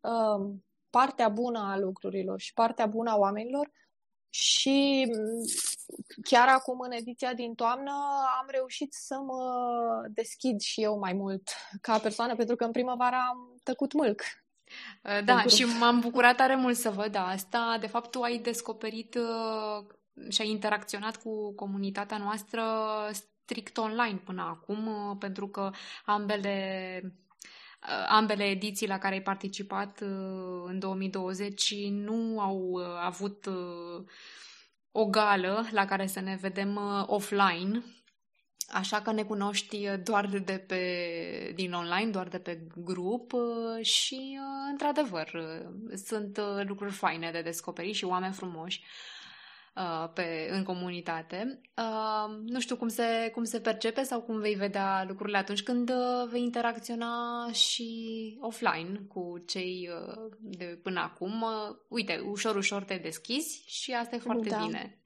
um, 0.00 0.64
partea 0.90 1.28
bună 1.28 1.70
a 1.72 1.78
lucrurilor 1.78 2.40
și 2.40 2.52
partea 2.52 2.86
bună 2.86 3.10
a 3.10 3.16
oamenilor 3.16 3.70
și 4.34 5.08
mm, 5.08 5.44
chiar 6.22 6.48
acum, 6.48 6.80
în 6.80 6.92
ediția 6.92 7.34
din 7.34 7.54
toamnă, 7.54 7.92
am 8.40 8.46
reușit 8.46 8.92
să 8.92 9.14
mă 9.14 9.42
deschid 10.08 10.60
și 10.60 10.82
eu 10.82 10.98
mai 10.98 11.12
mult 11.12 11.50
ca 11.80 11.98
persoană, 11.98 12.36
pentru 12.36 12.56
că 12.56 12.64
în 12.64 12.70
primăvară 12.70 13.16
am 13.28 13.60
tăcut 13.62 13.92
mâlc. 13.92 14.22
Uh, 15.02 15.24
da, 15.24 15.42
și 15.42 15.64
m-am 15.64 16.00
bucurat 16.00 16.36
tare 16.36 16.54
mult 16.54 16.76
să 16.76 16.90
văd 16.90 17.14
asta. 17.14 17.76
De 17.80 17.86
fapt, 17.86 18.10
tu 18.10 18.20
ai 18.20 18.38
descoperit 18.38 19.14
uh, 19.14 19.86
și 20.28 20.40
ai 20.40 20.48
interacționat 20.48 21.16
cu 21.16 21.54
comunitatea 21.54 22.18
noastră 22.18 22.64
strict 23.10 23.76
online 23.76 24.20
până 24.24 24.42
acum, 24.42 24.86
uh, 24.86 25.16
pentru 25.18 25.48
că 25.48 25.70
ambele 26.04 27.00
ambele 28.08 28.44
ediții 28.44 28.86
la 28.86 28.98
care 28.98 29.14
ai 29.14 29.22
participat 29.22 30.00
în 30.64 30.78
2020 30.78 31.74
nu 31.90 32.40
au 32.40 32.74
avut 33.00 33.48
o 34.92 35.06
gală 35.06 35.66
la 35.70 35.84
care 35.84 36.06
să 36.06 36.20
ne 36.20 36.38
vedem 36.40 36.80
offline, 37.06 37.82
Așa 38.72 39.00
că 39.00 39.12
ne 39.12 39.22
cunoști 39.22 39.88
doar 40.02 40.26
de 40.26 40.64
pe, 40.66 41.52
din 41.54 41.72
online, 41.72 42.10
doar 42.10 42.28
de 42.28 42.38
pe 42.38 42.66
grup 42.76 43.32
și, 43.80 44.38
într-adevăr, 44.70 45.30
sunt 46.04 46.40
lucruri 46.66 46.92
faine 46.92 47.30
de 47.30 47.42
descoperit 47.42 47.94
și 47.94 48.04
oameni 48.04 48.34
frumoși 48.34 48.82
Uh, 49.76 50.10
pe, 50.14 50.48
în 50.50 50.64
comunitate. 50.64 51.60
Uh, 51.76 52.36
nu 52.46 52.60
știu 52.60 52.76
cum 52.76 52.88
se, 52.88 53.30
cum 53.34 53.44
se 53.44 53.60
percepe 53.60 54.02
sau 54.02 54.20
cum 54.20 54.40
vei 54.40 54.54
vedea 54.54 55.04
lucrurile 55.08 55.38
atunci 55.38 55.62
când 55.62 55.90
uh, 55.90 56.28
vei 56.30 56.42
interacționa 56.42 57.48
și 57.52 58.38
offline 58.40 59.06
cu 59.08 59.42
cei 59.46 59.90
uh, 59.92 60.30
de 60.40 60.80
până 60.82 61.00
acum. 61.00 61.42
Uh, 61.42 61.76
uite, 61.88 62.18
ușor, 62.30 62.56
ușor 62.56 62.84
te 62.84 62.96
deschizi 62.96 63.62
și 63.66 63.92
asta 63.92 64.16
e 64.16 64.18
foarte 64.18 64.48
da. 64.48 64.64
bine. 64.64 65.02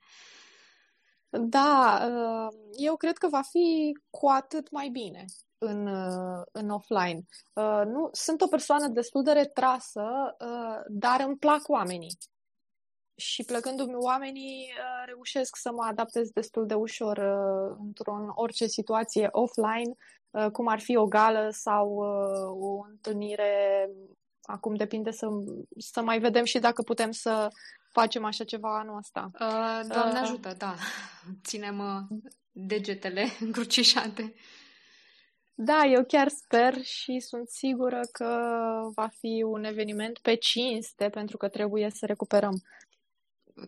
Da, 1.28 2.00
uh, 2.10 2.58
eu 2.76 2.96
cred 2.96 3.16
că 3.16 3.28
va 3.28 3.42
fi 3.42 3.98
cu 4.10 4.28
atât 4.28 4.70
mai 4.70 4.88
bine 4.88 5.24
în, 5.58 5.86
în 6.52 6.70
offline. 6.70 7.20
Nu, 7.84 8.08
sunt 8.12 8.40
o 8.40 8.46
persoană 8.46 8.88
destul 8.88 9.22
de 9.22 9.32
retrasă, 9.32 10.04
dar 10.88 11.24
îmi 11.26 11.36
plac 11.36 11.68
oamenii 11.68 12.16
și 13.16 13.44
plăcându-mi 13.44 13.94
oamenii, 13.94 14.72
uh, 14.72 15.04
reușesc 15.06 15.56
să 15.56 15.70
mă 15.72 15.84
adaptez 15.84 16.30
destul 16.30 16.66
de 16.66 16.74
ușor 16.74 17.16
uh, 17.16 17.76
într-o 17.86 18.32
orice 18.34 18.66
situație 18.66 19.28
offline, 19.30 19.94
uh, 20.30 20.50
cum 20.50 20.66
ar 20.68 20.80
fi 20.80 20.96
o 20.96 21.06
gală 21.06 21.48
sau 21.50 21.88
o 22.60 22.86
întâlnire. 22.88 23.88
Acum 24.42 24.74
depinde 24.74 25.10
să, 25.10 25.26
să 25.78 26.02
mai 26.02 26.18
vedem 26.18 26.44
și 26.44 26.58
dacă 26.58 26.82
putem 26.82 27.10
să 27.10 27.48
facem 27.92 28.24
așa 28.24 28.44
ceva 28.44 28.78
anul 28.78 28.96
ăsta. 28.96 29.30
Doamne 29.88 30.18
ajută, 30.18 30.54
da. 30.58 30.74
Ținem 31.48 32.08
degetele 32.50 33.26
încrucișate. 33.40 34.34
Da, 35.54 35.84
eu 35.84 36.04
chiar 36.04 36.28
sper 36.28 36.82
și 36.82 37.20
sunt 37.20 37.48
sigură 37.48 38.00
că 38.12 38.38
va 38.94 39.08
fi 39.18 39.42
un 39.46 39.64
eveniment 39.64 40.18
pe 40.18 40.34
cinste 40.34 41.08
pentru 41.08 41.36
că 41.36 41.48
trebuie 41.48 41.90
să 41.90 42.06
recuperăm 42.06 42.62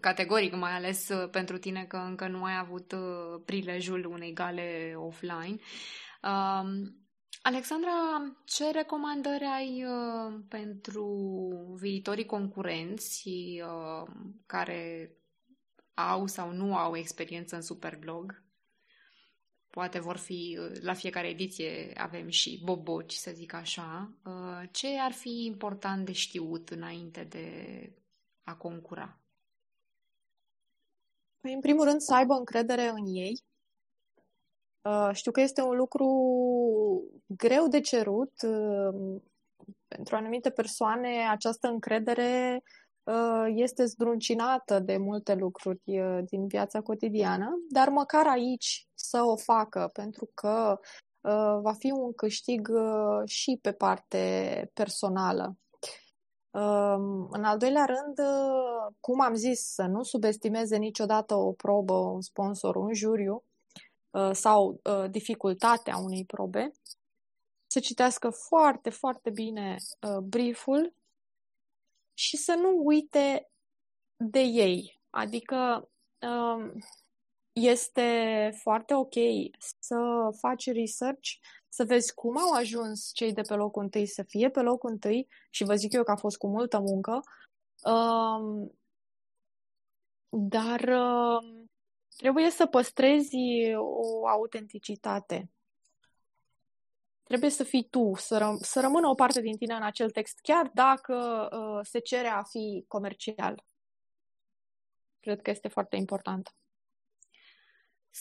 categoric, 0.00 0.54
mai 0.54 0.72
ales 0.72 1.08
uh, 1.08 1.30
pentru 1.30 1.58
tine 1.58 1.84
că 1.84 1.96
încă 1.96 2.26
nu 2.28 2.44
ai 2.44 2.58
avut 2.58 2.92
uh, 2.92 3.42
prilejul 3.44 4.04
unei 4.04 4.32
gale 4.32 4.94
offline. 4.96 5.56
Um, 6.22 6.96
Alexandra, 7.42 7.90
ce 8.44 8.70
recomandări 8.70 9.44
ai 9.44 9.84
uh, 9.84 10.40
pentru 10.48 11.06
viitorii 11.80 12.26
concurenți 12.26 13.28
care 14.46 15.12
au 15.94 16.26
sau 16.26 16.52
nu 16.52 16.76
au 16.76 16.96
experiență 16.96 17.54
în 17.54 17.62
Superblog? 17.62 18.42
Poate 19.70 19.98
vor 19.98 20.16
fi, 20.16 20.58
la 20.80 20.92
fiecare 20.92 21.28
ediție 21.28 21.92
avem 21.96 22.28
și 22.28 22.60
boboci, 22.64 23.12
să 23.12 23.30
zic 23.34 23.52
așa. 23.52 24.18
Ce 24.70 24.98
ar 24.98 25.12
fi 25.12 25.44
important 25.44 26.04
de 26.06 26.12
știut 26.12 26.68
înainte 26.68 27.24
de 27.24 27.46
a 28.42 28.54
concura? 28.54 29.20
Păi, 31.48 31.56
în 31.56 31.62
primul 31.62 31.84
rând, 31.84 32.00
să 32.00 32.14
aibă 32.14 32.34
încredere 32.34 32.88
în 32.88 33.04
ei. 33.06 33.42
Uh, 34.82 35.10
știu 35.12 35.30
că 35.30 35.40
este 35.40 35.62
un 35.62 35.76
lucru 35.76 36.06
greu 37.26 37.68
de 37.68 37.80
cerut. 37.80 38.32
Uh, 38.42 39.20
pentru 39.86 40.16
anumite 40.16 40.50
persoane, 40.50 41.28
această 41.30 41.68
încredere 41.68 42.62
uh, 43.02 43.44
este 43.54 43.84
zdruncinată 43.84 44.78
de 44.78 44.96
multe 44.96 45.34
lucruri 45.34 45.82
din 46.24 46.46
viața 46.46 46.80
cotidiană, 46.80 47.50
dar 47.70 47.88
măcar 47.88 48.26
aici 48.26 48.88
să 48.94 49.22
o 49.22 49.36
facă, 49.36 49.90
pentru 49.92 50.30
că 50.34 50.78
va 51.62 51.72
fi 51.78 51.90
un 51.90 52.14
câștig 52.14 52.68
și 53.24 53.58
pe 53.62 53.72
parte 53.72 54.70
personală. 54.74 55.56
În 57.30 57.44
al 57.44 57.58
doilea 57.58 57.84
rând, 57.84 58.28
cum 59.00 59.20
am 59.20 59.34
zis, 59.34 59.60
să 59.60 59.82
nu 59.82 60.02
subestimeze 60.02 60.76
niciodată 60.76 61.34
o 61.34 61.52
probă, 61.52 61.92
un 61.92 62.20
sponsor, 62.20 62.76
un 62.76 62.94
juriu 62.94 63.44
uh, 64.10 64.30
sau 64.32 64.80
uh, 64.84 65.10
dificultatea 65.10 65.96
unei 65.96 66.24
probe, 66.24 66.72
să 67.66 67.80
citească 67.80 68.30
foarte, 68.30 68.90
foarte 68.90 69.30
bine 69.30 69.76
uh, 70.08 70.18
brieful 70.18 70.94
și 72.14 72.36
să 72.36 72.54
nu 72.54 72.80
uite 72.84 73.50
de 74.16 74.40
ei. 74.40 75.00
Adică 75.10 75.88
um, 76.20 76.72
este 77.58 78.50
foarte 78.62 78.94
ok 78.94 79.14
să 79.78 79.96
faci 80.38 80.72
research 80.72 81.28
să 81.68 81.84
vezi 81.84 82.14
cum 82.14 82.38
au 82.38 82.52
ajuns 82.52 83.10
cei 83.14 83.32
de 83.32 83.42
pe 83.42 83.54
locul 83.54 83.82
întâi 83.82 84.06
să 84.06 84.22
fie 84.22 84.50
pe 84.50 84.60
locul 84.60 84.90
întâi 84.90 85.28
și 85.50 85.64
vă 85.64 85.74
zic 85.74 85.92
eu 85.92 86.02
că 86.02 86.10
a 86.10 86.16
fost 86.16 86.36
cu 86.36 86.46
multă 86.46 86.78
muncă, 86.78 87.20
um, 87.82 88.78
dar 90.28 90.80
uh, 90.80 91.66
trebuie 92.16 92.50
să 92.50 92.66
păstrezi 92.66 93.36
o 93.74 94.26
autenticitate. 94.28 95.50
Trebuie 97.22 97.50
să 97.50 97.64
fii 97.64 97.88
tu, 97.88 98.12
să, 98.16 98.38
răm- 98.38 98.60
să 98.60 98.80
rămână 98.80 99.08
o 99.08 99.14
parte 99.14 99.40
din 99.40 99.56
tine 99.56 99.74
în 99.74 99.82
acel 99.82 100.10
text, 100.10 100.38
chiar 100.38 100.70
dacă 100.74 101.48
uh, 101.52 101.86
se 101.86 101.98
cere 101.98 102.28
a 102.28 102.42
fi 102.42 102.84
comercial. 102.88 103.64
Cred 105.20 105.42
că 105.42 105.50
este 105.50 105.68
foarte 105.68 105.96
important. 105.96 106.54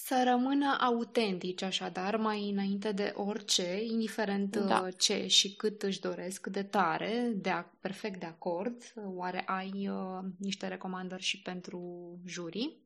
Să 0.03 0.23
rămână 0.23 0.77
autentici, 0.79 1.61
așadar, 1.61 2.15
mai 2.15 2.49
înainte 2.49 2.91
de 2.91 3.13
orice, 3.15 3.83
indiferent 3.83 4.55
da. 4.55 4.79
Uh, 4.79 4.93
ce 4.97 5.27
și 5.27 5.55
cât 5.55 5.83
își 5.83 5.99
doresc 5.99 6.47
de 6.47 6.63
tare, 6.63 7.31
de 7.35 7.49
a, 7.49 7.63
perfect 7.63 8.19
de 8.19 8.25
acord. 8.25 8.93
Oare 8.95 9.43
ai 9.45 9.89
uh, 9.89 10.19
niște 10.39 10.67
recomandări 10.67 11.21
și 11.21 11.41
pentru 11.41 12.09
jurii? 12.25 12.81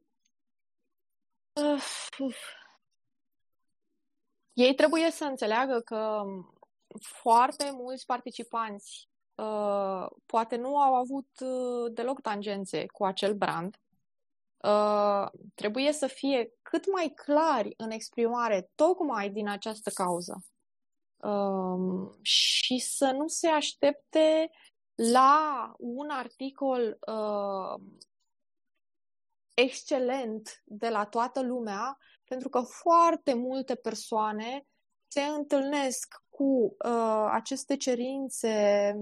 Uh, 1.53 1.83
uh. 2.19 2.35
Ei 4.53 4.75
trebuie 4.75 5.11
să 5.11 5.23
înțeleagă 5.23 5.79
că 5.79 6.23
foarte 6.99 7.71
mulți 7.73 8.05
participanți 8.05 9.09
uh, 9.35 10.05
poate 10.25 10.55
nu 10.55 10.77
au 10.77 10.93
avut 10.93 11.29
uh, 11.39 11.93
deloc 11.93 12.21
tangențe 12.21 12.85
cu 12.85 13.05
acel 13.05 13.33
brand 13.33 13.80
Uh, 14.63 15.27
trebuie 15.55 15.91
să 15.91 16.07
fie 16.07 16.53
cât 16.61 16.91
mai 16.91 17.11
clari 17.15 17.73
în 17.77 17.91
exprimare, 17.91 18.69
tocmai 18.75 19.29
din 19.29 19.47
această 19.47 19.89
cauză. 19.89 20.43
Uh, 21.17 22.09
și 22.21 22.79
să 22.79 23.11
nu 23.11 23.27
se 23.27 23.47
aștepte 23.47 24.49
la 24.95 25.73
un 25.77 26.09
articol 26.09 26.97
uh, 27.07 27.83
excelent 29.53 30.61
de 30.63 30.89
la 30.89 31.05
toată 31.05 31.41
lumea, 31.41 31.97
pentru 32.23 32.49
că 32.49 32.61
foarte 32.61 33.33
multe 33.33 33.75
persoane 33.75 34.65
se 35.07 35.21
întâlnesc 35.21 36.23
cu 36.29 36.75
uh, 36.85 37.27
aceste 37.31 37.77
cerințe 37.77 38.93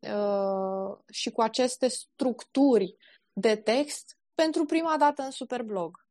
uh, 0.00 0.98
și 1.12 1.30
cu 1.30 1.40
aceste 1.40 1.88
structuri 1.88 2.96
de 3.32 3.56
text 3.56 4.17
pentru 4.42 4.64
prima 4.64 4.96
dată 4.96 5.22
în 5.22 5.30
Superblog. 5.30 6.06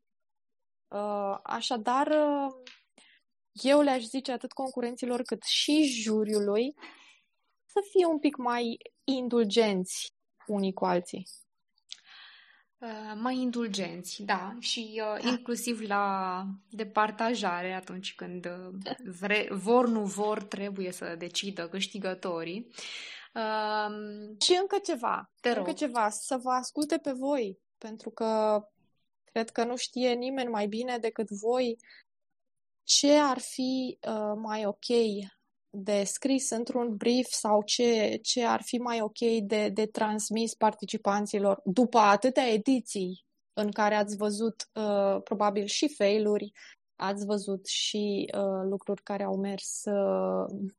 Uh, 0.88 1.38
așadar, 1.44 2.08
uh, 2.08 2.54
eu 3.52 3.82
le-aș 3.82 4.04
zice 4.04 4.32
atât 4.32 4.52
concurenților 4.52 5.22
cât 5.22 5.44
și 5.44 5.84
juriului 5.84 6.74
să 7.66 7.80
fie 7.92 8.06
un 8.06 8.20
pic 8.20 8.36
mai 8.36 8.78
indulgenți 9.04 10.14
unii 10.48 10.74
cu 10.74 10.86
alții. 10.86 11.28
Uh, 12.78 13.14
mai 13.16 13.36
indulgenți, 13.38 14.24
da, 14.24 14.56
și 14.60 15.02
uh, 15.04 15.24
da. 15.24 15.30
inclusiv 15.30 15.80
la 15.80 16.44
departajare 16.70 17.74
atunci 17.74 18.16
când 18.16 18.46
uh, 18.46 18.96
vre, 19.20 19.48
vor, 19.52 19.88
nu 19.88 20.06
vor, 20.06 20.44
trebuie 20.44 20.92
să 20.92 21.16
decidă 21.16 21.70
câștigătorii. 21.70 22.68
Uh, 23.34 23.92
și 24.40 24.58
încă 24.62 24.78
ceva, 24.84 25.32
te 25.42 25.50
rog. 25.50 25.58
încă 25.58 25.74
ceva, 25.74 26.10
să 26.10 26.38
vă 26.38 26.52
asculte 26.52 26.98
pe 26.98 27.12
voi, 27.12 27.66
pentru 27.78 28.10
că 28.10 28.62
cred 29.24 29.50
că 29.50 29.64
nu 29.64 29.76
știe 29.76 30.14
nimeni 30.14 30.50
mai 30.50 30.68
bine 30.68 30.98
decât 30.98 31.30
voi 31.30 31.78
ce 32.84 33.14
ar 33.14 33.40
fi 33.40 33.98
uh, 34.08 34.34
mai 34.36 34.66
ok 34.66 34.86
de 35.70 36.04
scris 36.04 36.50
într-un 36.50 36.96
brief 36.96 37.28
sau 37.30 37.64
ce, 37.64 38.20
ce 38.22 38.46
ar 38.46 38.62
fi 38.62 38.78
mai 38.78 39.02
ok 39.02 39.20
de, 39.44 39.70
de 39.70 39.86
transmis 39.86 40.54
participanților 40.54 41.62
după 41.64 41.98
atâtea 41.98 42.48
ediții 42.48 43.26
în 43.54 43.72
care 43.72 43.96
ați 43.96 44.18
văzut 44.18 44.70
uh, 44.74 45.22
probabil 45.24 45.66
și 45.66 45.94
failuri, 45.96 46.52
ați 46.96 47.26
văzut 47.26 47.66
și 47.66 48.32
uh, 48.38 48.70
lucruri 48.70 49.04
care 49.04 49.24
au 49.24 49.38
mers 49.38 49.84
uh, 49.86 50.70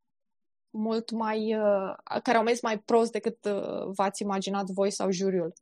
mult 0.71 1.11
mai, 1.11 1.55
uh, 1.55 1.95
care 2.23 2.37
au 2.37 2.43
mers 2.43 2.63
mai 2.63 2.79
prost 2.79 3.13
decât 3.13 3.45
uh, 3.45 3.91
v-ați 3.95 4.23
imaginat 4.23 4.67
voi 4.67 4.91
sau 4.91 5.11
juriul. 5.11 5.53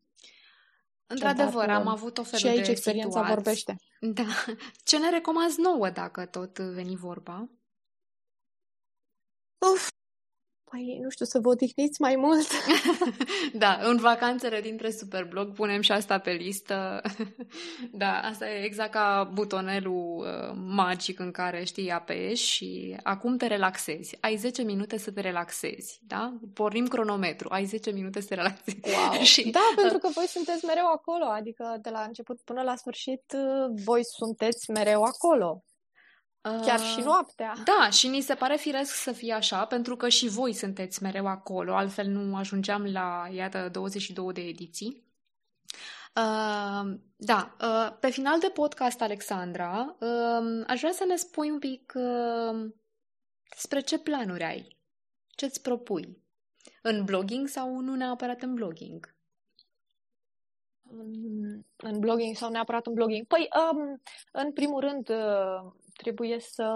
Într-adevăr, 1.07 1.69
am 1.69 1.87
avut 1.87 2.19
o 2.19 2.23
fel 2.23 2.39
și 2.39 2.47
aici 2.47 2.69
experiența 2.69 3.09
situații. 3.11 3.35
vorbește. 3.35 3.77
Da. 4.01 4.27
Ce 4.85 4.99
ne 4.99 5.11
recomanzi 5.11 5.61
nouă 5.61 5.91
dacă 5.91 6.27
tot 6.27 6.59
veni 6.59 6.97
vorba? 6.97 7.49
Uf, 9.73 9.89
Păi, 10.77 10.99
nu 11.03 11.11
știu, 11.11 11.25
să 11.25 11.39
vă 11.39 11.49
odihniți 11.49 12.01
mai 12.01 12.17
mult. 12.17 12.47
da, 13.63 13.79
în 13.83 13.97
vacanțele 13.97 14.61
dintre 14.61 14.91
Superblog 14.91 15.53
punem 15.53 15.81
și 15.81 15.93
asta 15.93 16.19
pe 16.19 16.31
listă. 16.31 17.03
da, 18.03 18.21
asta 18.21 18.49
e 18.49 18.65
exact 18.65 18.91
ca 18.91 19.31
butonelul 19.33 20.17
uh, 20.19 20.57
magic 20.67 21.19
în 21.19 21.31
care, 21.31 21.65
știi, 21.65 21.91
apeși 21.91 22.47
și 22.47 22.97
acum 23.03 23.37
te 23.37 23.47
relaxezi. 23.47 24.17
Ai 24.21 24.37
10 24.37 24.63
minute 24.63 24.99
să 24.99 25.11
te 25.11 25.21
relaxezi, 25.21 26.01
da? 26.07 26.39
Pornim 26.55 26.87
cronometru, 26.87 27.49
ai 27.51 27.65
10 27.65 27.91
minute 27.91 28.21
să 28.21 28.27
te 28.27 28.35
relaxezi. 28.35 28.81
Wow. 28.83 29.23
și, 29.33 29.51
da, 29.51 29.73
pentru 29.77 29.99
că 29.99 30.09
voi 30.15 30.27
sunteți 30.27 30.65
mereu 30.65 30.87
acolo, 30.87 31.25
adică 31.25 31.79
de 31.83 31.91
la 31.91 32.01
început 32.01 32.41
până 32.41 32.63
la 32.63 32.77
sfârșit 32.77 33.25
uh, 33.35 33.81
voi 33.85 34.05
sunteți 34.05 34.71
mereu 34.71 35.03
acolo. 35.03 35.65
Chiar 36.51 36.81
și 36.81 36.99
uh, 36.99 37.05
noaptea. 37.05 37.55
Da, 37.65 37.91
și 37.91 38.09
ni 38.09 38.21
se 38.21 38.35
pare 38.35 38.57
firesc 38.57 38.95
să 38.95 39.13
fie 39.13 39.33
așa, 39.33 39.65
pentru 39.65 39.97
că 39.97 40.09
și 40.09 40.29
voi 40.29 40.53
sunteți 40.53 41.03
mereu 41.03 41.27
acolo, 41.27 41.75
altfel 41.75 42.07
nu 42.07 42.37
ajungeam 42.37 42.85
la, 42.85 43.29
iată, 43.33 43.69
22 43.73 44.33
de 44.33 44.41
ediții. 44.41 45.05
Uh, 46.17 46.99
da, 47.17 47.57
uh, 47.61 47.97
pe 48.01 48.11
final 48.11 48.41
de 48.41 48.51
podcast, 48.55 49.01
Alexandra, 49.01 49.97
uh, 50.01 50.65
aș 50.67 50.81
vrea 50.81 50.93
să 50.93 51.05
ne 51.05 51.17
spui 51.17 51.51
un 51.51 51.59
pic 51.59 51.93
uh, 51.97 52.73
despre 53.51 53.81
ce 53.81 53.99
planuri 53.99 54.45
ai, 54.45 54.79
ce-ți 55.27 55.63
propui, 55.63 56.23
în 56.83 57.05
blogging 57.05 57.49
sau 57.49 57.81
nu 57.81 57.95
neapărat 57.95 58.43
în 58.43 58.55
blogging? 58.55 59.15
În, 60.91 61.63
în 61.77 61.99
blogging 61.99 62.37
sau 62.37 62.51
neapărat 62.51 62.87
în 62.87 62.93
blogging? 62.93 63.27
Păi, 63.27 63.49
um, 63.73 64.03
în 64.33 64.53
primul 64.53 64.81
rând, 64.81 65.09
uh, 65.09 65.73
trebuie 65.97 66.41
să 66.41 66.67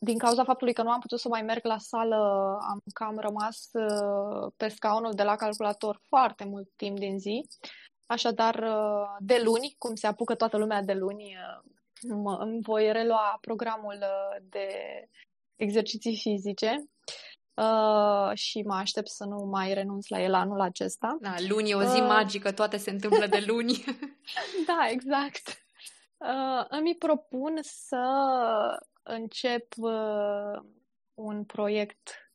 din 0.00 0.18
cauza 0.18 0.44
faptului 0.44 0.72
că 0.72 0.82
nu 0.82 0.90
am 0.90 1.00
putut 1.00 1.20
să 1.20 1.28
mai 1.28 1.42
merg 1.42 1.64
la 1.64 1.78
sală, 1.78 2.16
am 2.68 2.82
cam 2.94 3.18
rămas 3.18 3.68
uh, 3.72 4.52
pe 4.56 4.68
scaunul 4.68 5.12
de 5.14 5.22
la 5.22 5.36
calculator 5.36 6.00
foarte 6.08 6.44
mult 6.44 6.68
timp 6.76 6.98
din 6.98 7.18
zi. 7.18 7.46
Așadar, 8.06 8.54
uh, 8.54 9.16
de 9.18 9.40
luni, 9.44 9.74
cum 9.78 9.94
se 9.94 10.06
apucă 10.06 10.34
toată 10.34 10.56
lumea 10.56 10.82
de 10.82 10.92
luni, 10.92 11.24
uh, 11.24 11.70
mă, 12.16 12.36
îmi 12.40 12.60
voi 12.62 12.92
relua 12.92 13.38
programul 13.40 13.98
de 14.42 14.68
exerciții 15.56 16.16
fizice 16.16 16.88
uh, 17.54 18.30
și 18.34 18.62
mă 18.62 18.74
aștept 18.74 19.08
să 19.08 19.24
nu 19.24 19.44
mai 19.44 19.74
renunț 19.74 20.08
la 20.08 20.20
el 20.20 20.34
anul 20.34 20.60
acesta. 20.60 21.18
Da, 21.20 21.34
luni 21.48 21.70
e 21.70 21.74
o 21.74 21.82
zi 21.82 22.00
uh... 22.00 22.06
magică, 22.06 22.52
toate 22.52 22.76
se 22.76 22.90
întâmplă 22.90 23.26
de 23.26 23.44
luni. 23.46 23.84
da, 24.68 24.88
exact. 24.90 25.66
Uh, 26.18 26.64
îmi 26.68 26.96
propun 26.96 27.58
să 27.62 28.06
încep 29.02 29.72
uh, 29.76 30.60
un 31.14 31.44
proiect 31.44 32.32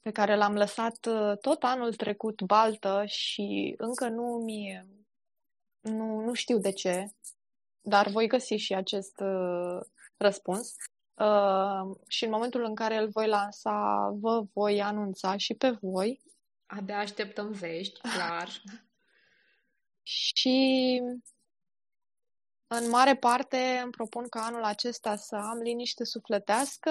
pe 0.00 0.10
care 0.10 0.36
l-am 0.36 0.54
lăsat 0.54 1.06
uh, 1.06 1.38
tot 1.38 1.62
anul 1.62 1.94
trecut 1.94 2.42
baltă 2.42 3.04
și 3.06 3.74
încă 3.78 4.08
nu 4.08 4.42
mi 4.44 4.86
nu, 5.80 6.20
nu 6.20 6.32
știu 6.32 6.58
de 6.58 6.72
ce, 6.72 7.06
dar 7.80 8.08
voi 8.08 8.26
găsi 8.26 8.54
și 8.54 8.74
acest 8.74 9.20
uh, 9.20 9.80
răspuns. 10.16 10.74
Uh, 11.14 11.96
și 12.08 12.24
în 12.24 12.30
momentul 12.30 12.64
în 12.64 12.74
care 12.74 12.96
îl 12.96 13.08
voi 13.08 13.28
lansa, 13.28 14.08
vă 14.20 14.44
voi 14.52 14.82
anunța 14.82 15.36
și 15.36 15.54
pe 15.54 15.70
voi. 15.70 16.20
Abia 16.66 16.98
așteptăm 16.98 17.50
vești, 17.50 18.00
clar. 18.00 18.48
și 20.02 21.00
în 22.66 22.88
mare 22.88 23.16
parte 23.16 23.80
îmi 23.82 23.90
propun 23.90 24.28
ca 24.28 24.44
anul 24.44 24.64
acesta 24.64 25.16
să 25.16 25.36
am 25.36 25.58
liniște 25.58 26.04
sufletească, 26.04 26.90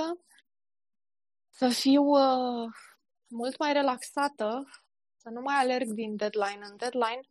să 1.49 1.69
fiu 1.69 2.03
uh, 2.03 2.69
mult 3.27 3.57
mai 3.57 3.73
relaxată, 3.73 4.63
să 5.15 5.29
nu 5.29 5.41
mai 5.41 5.55
alerg 5.55 5.87
din 5.87 6.15
deadline 6.15 6.65
în 6.69 6.77
deadline 6.77 7.21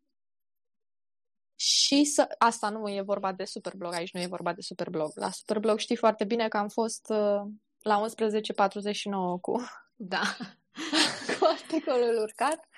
și 1.55 2.05
să... 2.05 2.35
Asta 2.39 2.69
nu 2.69 2.89
e 2.89 3.01
vorba 3.01 3.33
de 3.33 3.45
Superblog, 3.45 3.93
aici 3.93 4.13
nu 4.13 4.21
e 4.21 4.27
vorba 4.27 4.53
de 4.53 4.61
Superblog. 4.61 5.11
La 5.15 5.31
Superblog 5.31 5.79
știi 5.79 5.97
foarte 5.97 6.25
bine 6.25 6.49
că 6.49 6.57
am 6.57 6.69
fost 6.69 7.09
uh, 7.09 7.43
la 7.79 8.05
11.49 8.05 9.41
cu... 9.41 9.65
Da. 9.95 10.23
cu 11.39 11.45
articolul 11.45 12.19
urcat. 12.23 12.69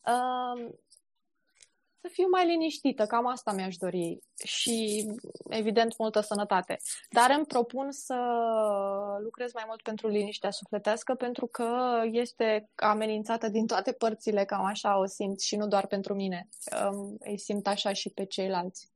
Uh, 0.00 0.74
să 2.08 2.14
fiu 2.14 2.28
mai 2.28 2.46
liniștită, 2.46 3.06
cam 3.06 3.26
asta 3.26 3.52
mi-aș 3.52 3.76
dori 3.76 4.18
și, 4.44 5.06
evident, 5.48 5.98
multă 5.98 6.20
sănătate. 6.20 6.76
Dar 7.10 7.34
îmi 7.36 7.46
propun 7.46 7.90
să 7.90 8.16
lucrez 9.22 9.52
mai 9.52 9.64
mult 9.66 9.82
pentru 9.82 10.08
liniștea 10.08 10.50
sufletească, 10.50 11.14
pentru 11.14 11.46
că 11.46 12.00
este 12.10 12.70
amenințată 12.74 13.48
din 13.48 13.66
toate 13.66 13.92
părțile, 13.92 14.44
cam 14.44 14.64
așa 14.64 14.98
o 14.98 15.06
simt 15.06 15.40
și 15.40 15.56
nu 15.56 15.66
doar 15.66 15.86
pentru 15.86 16.14
mine. 16.14 16.48
Îi 17.18 17.38
simt 17.38 17.66
așa 17.66 17.92
și 17.92 18.10
pe 18.10 18.24
ceilalți. 18.24 18.90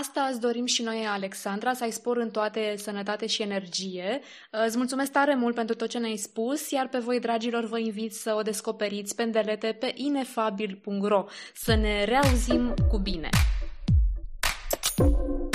Asta 0.00 0.28
îți 0.30 0.40
dorim 0.40 0.66
și 0.66 0.82
noi, 0.82 1.06
Alexandra, 1.08 1.72
să 1.72 1.84
ai 1.84 1.90
spor 1.90 2.16
în 2.16 2.30
toate 2.30 2.74
sănătate 2.76 3.26
și 3.26 3.42
energie. 3.42 4.20
Îți 4.66 4.76
mulțumesc 4.76 5.12
tare 5.12 5.34
mult 5.34 5.54
pentru 5.54 5.74
tot 5.74 5.88
ce 5.88 5.98
ne-ai 5.98 6.16
spus, 6.16 6.70
iar 6.70 6.88
pe 6.88 6.98
voi, 6.98 7.20
dragilor, 7.20 7.64
vă 7.64 7.78
invit 7.78 8.14
să 8.14 8.34
o 8.38 8.42
descoperiți 8.42 9.14
pe 9.14 9.22
îndelete 9.22 9.76
pe 9.80 9.92
inefabil.ro. 9.96 11.24
Să 11.54 11.74
ne 11.74 12.04
reauzim 12.04 12.74
cu 12.90 12.98
bine! 12.98 13.28
thank 14.96 15.10
you 15.10 15.51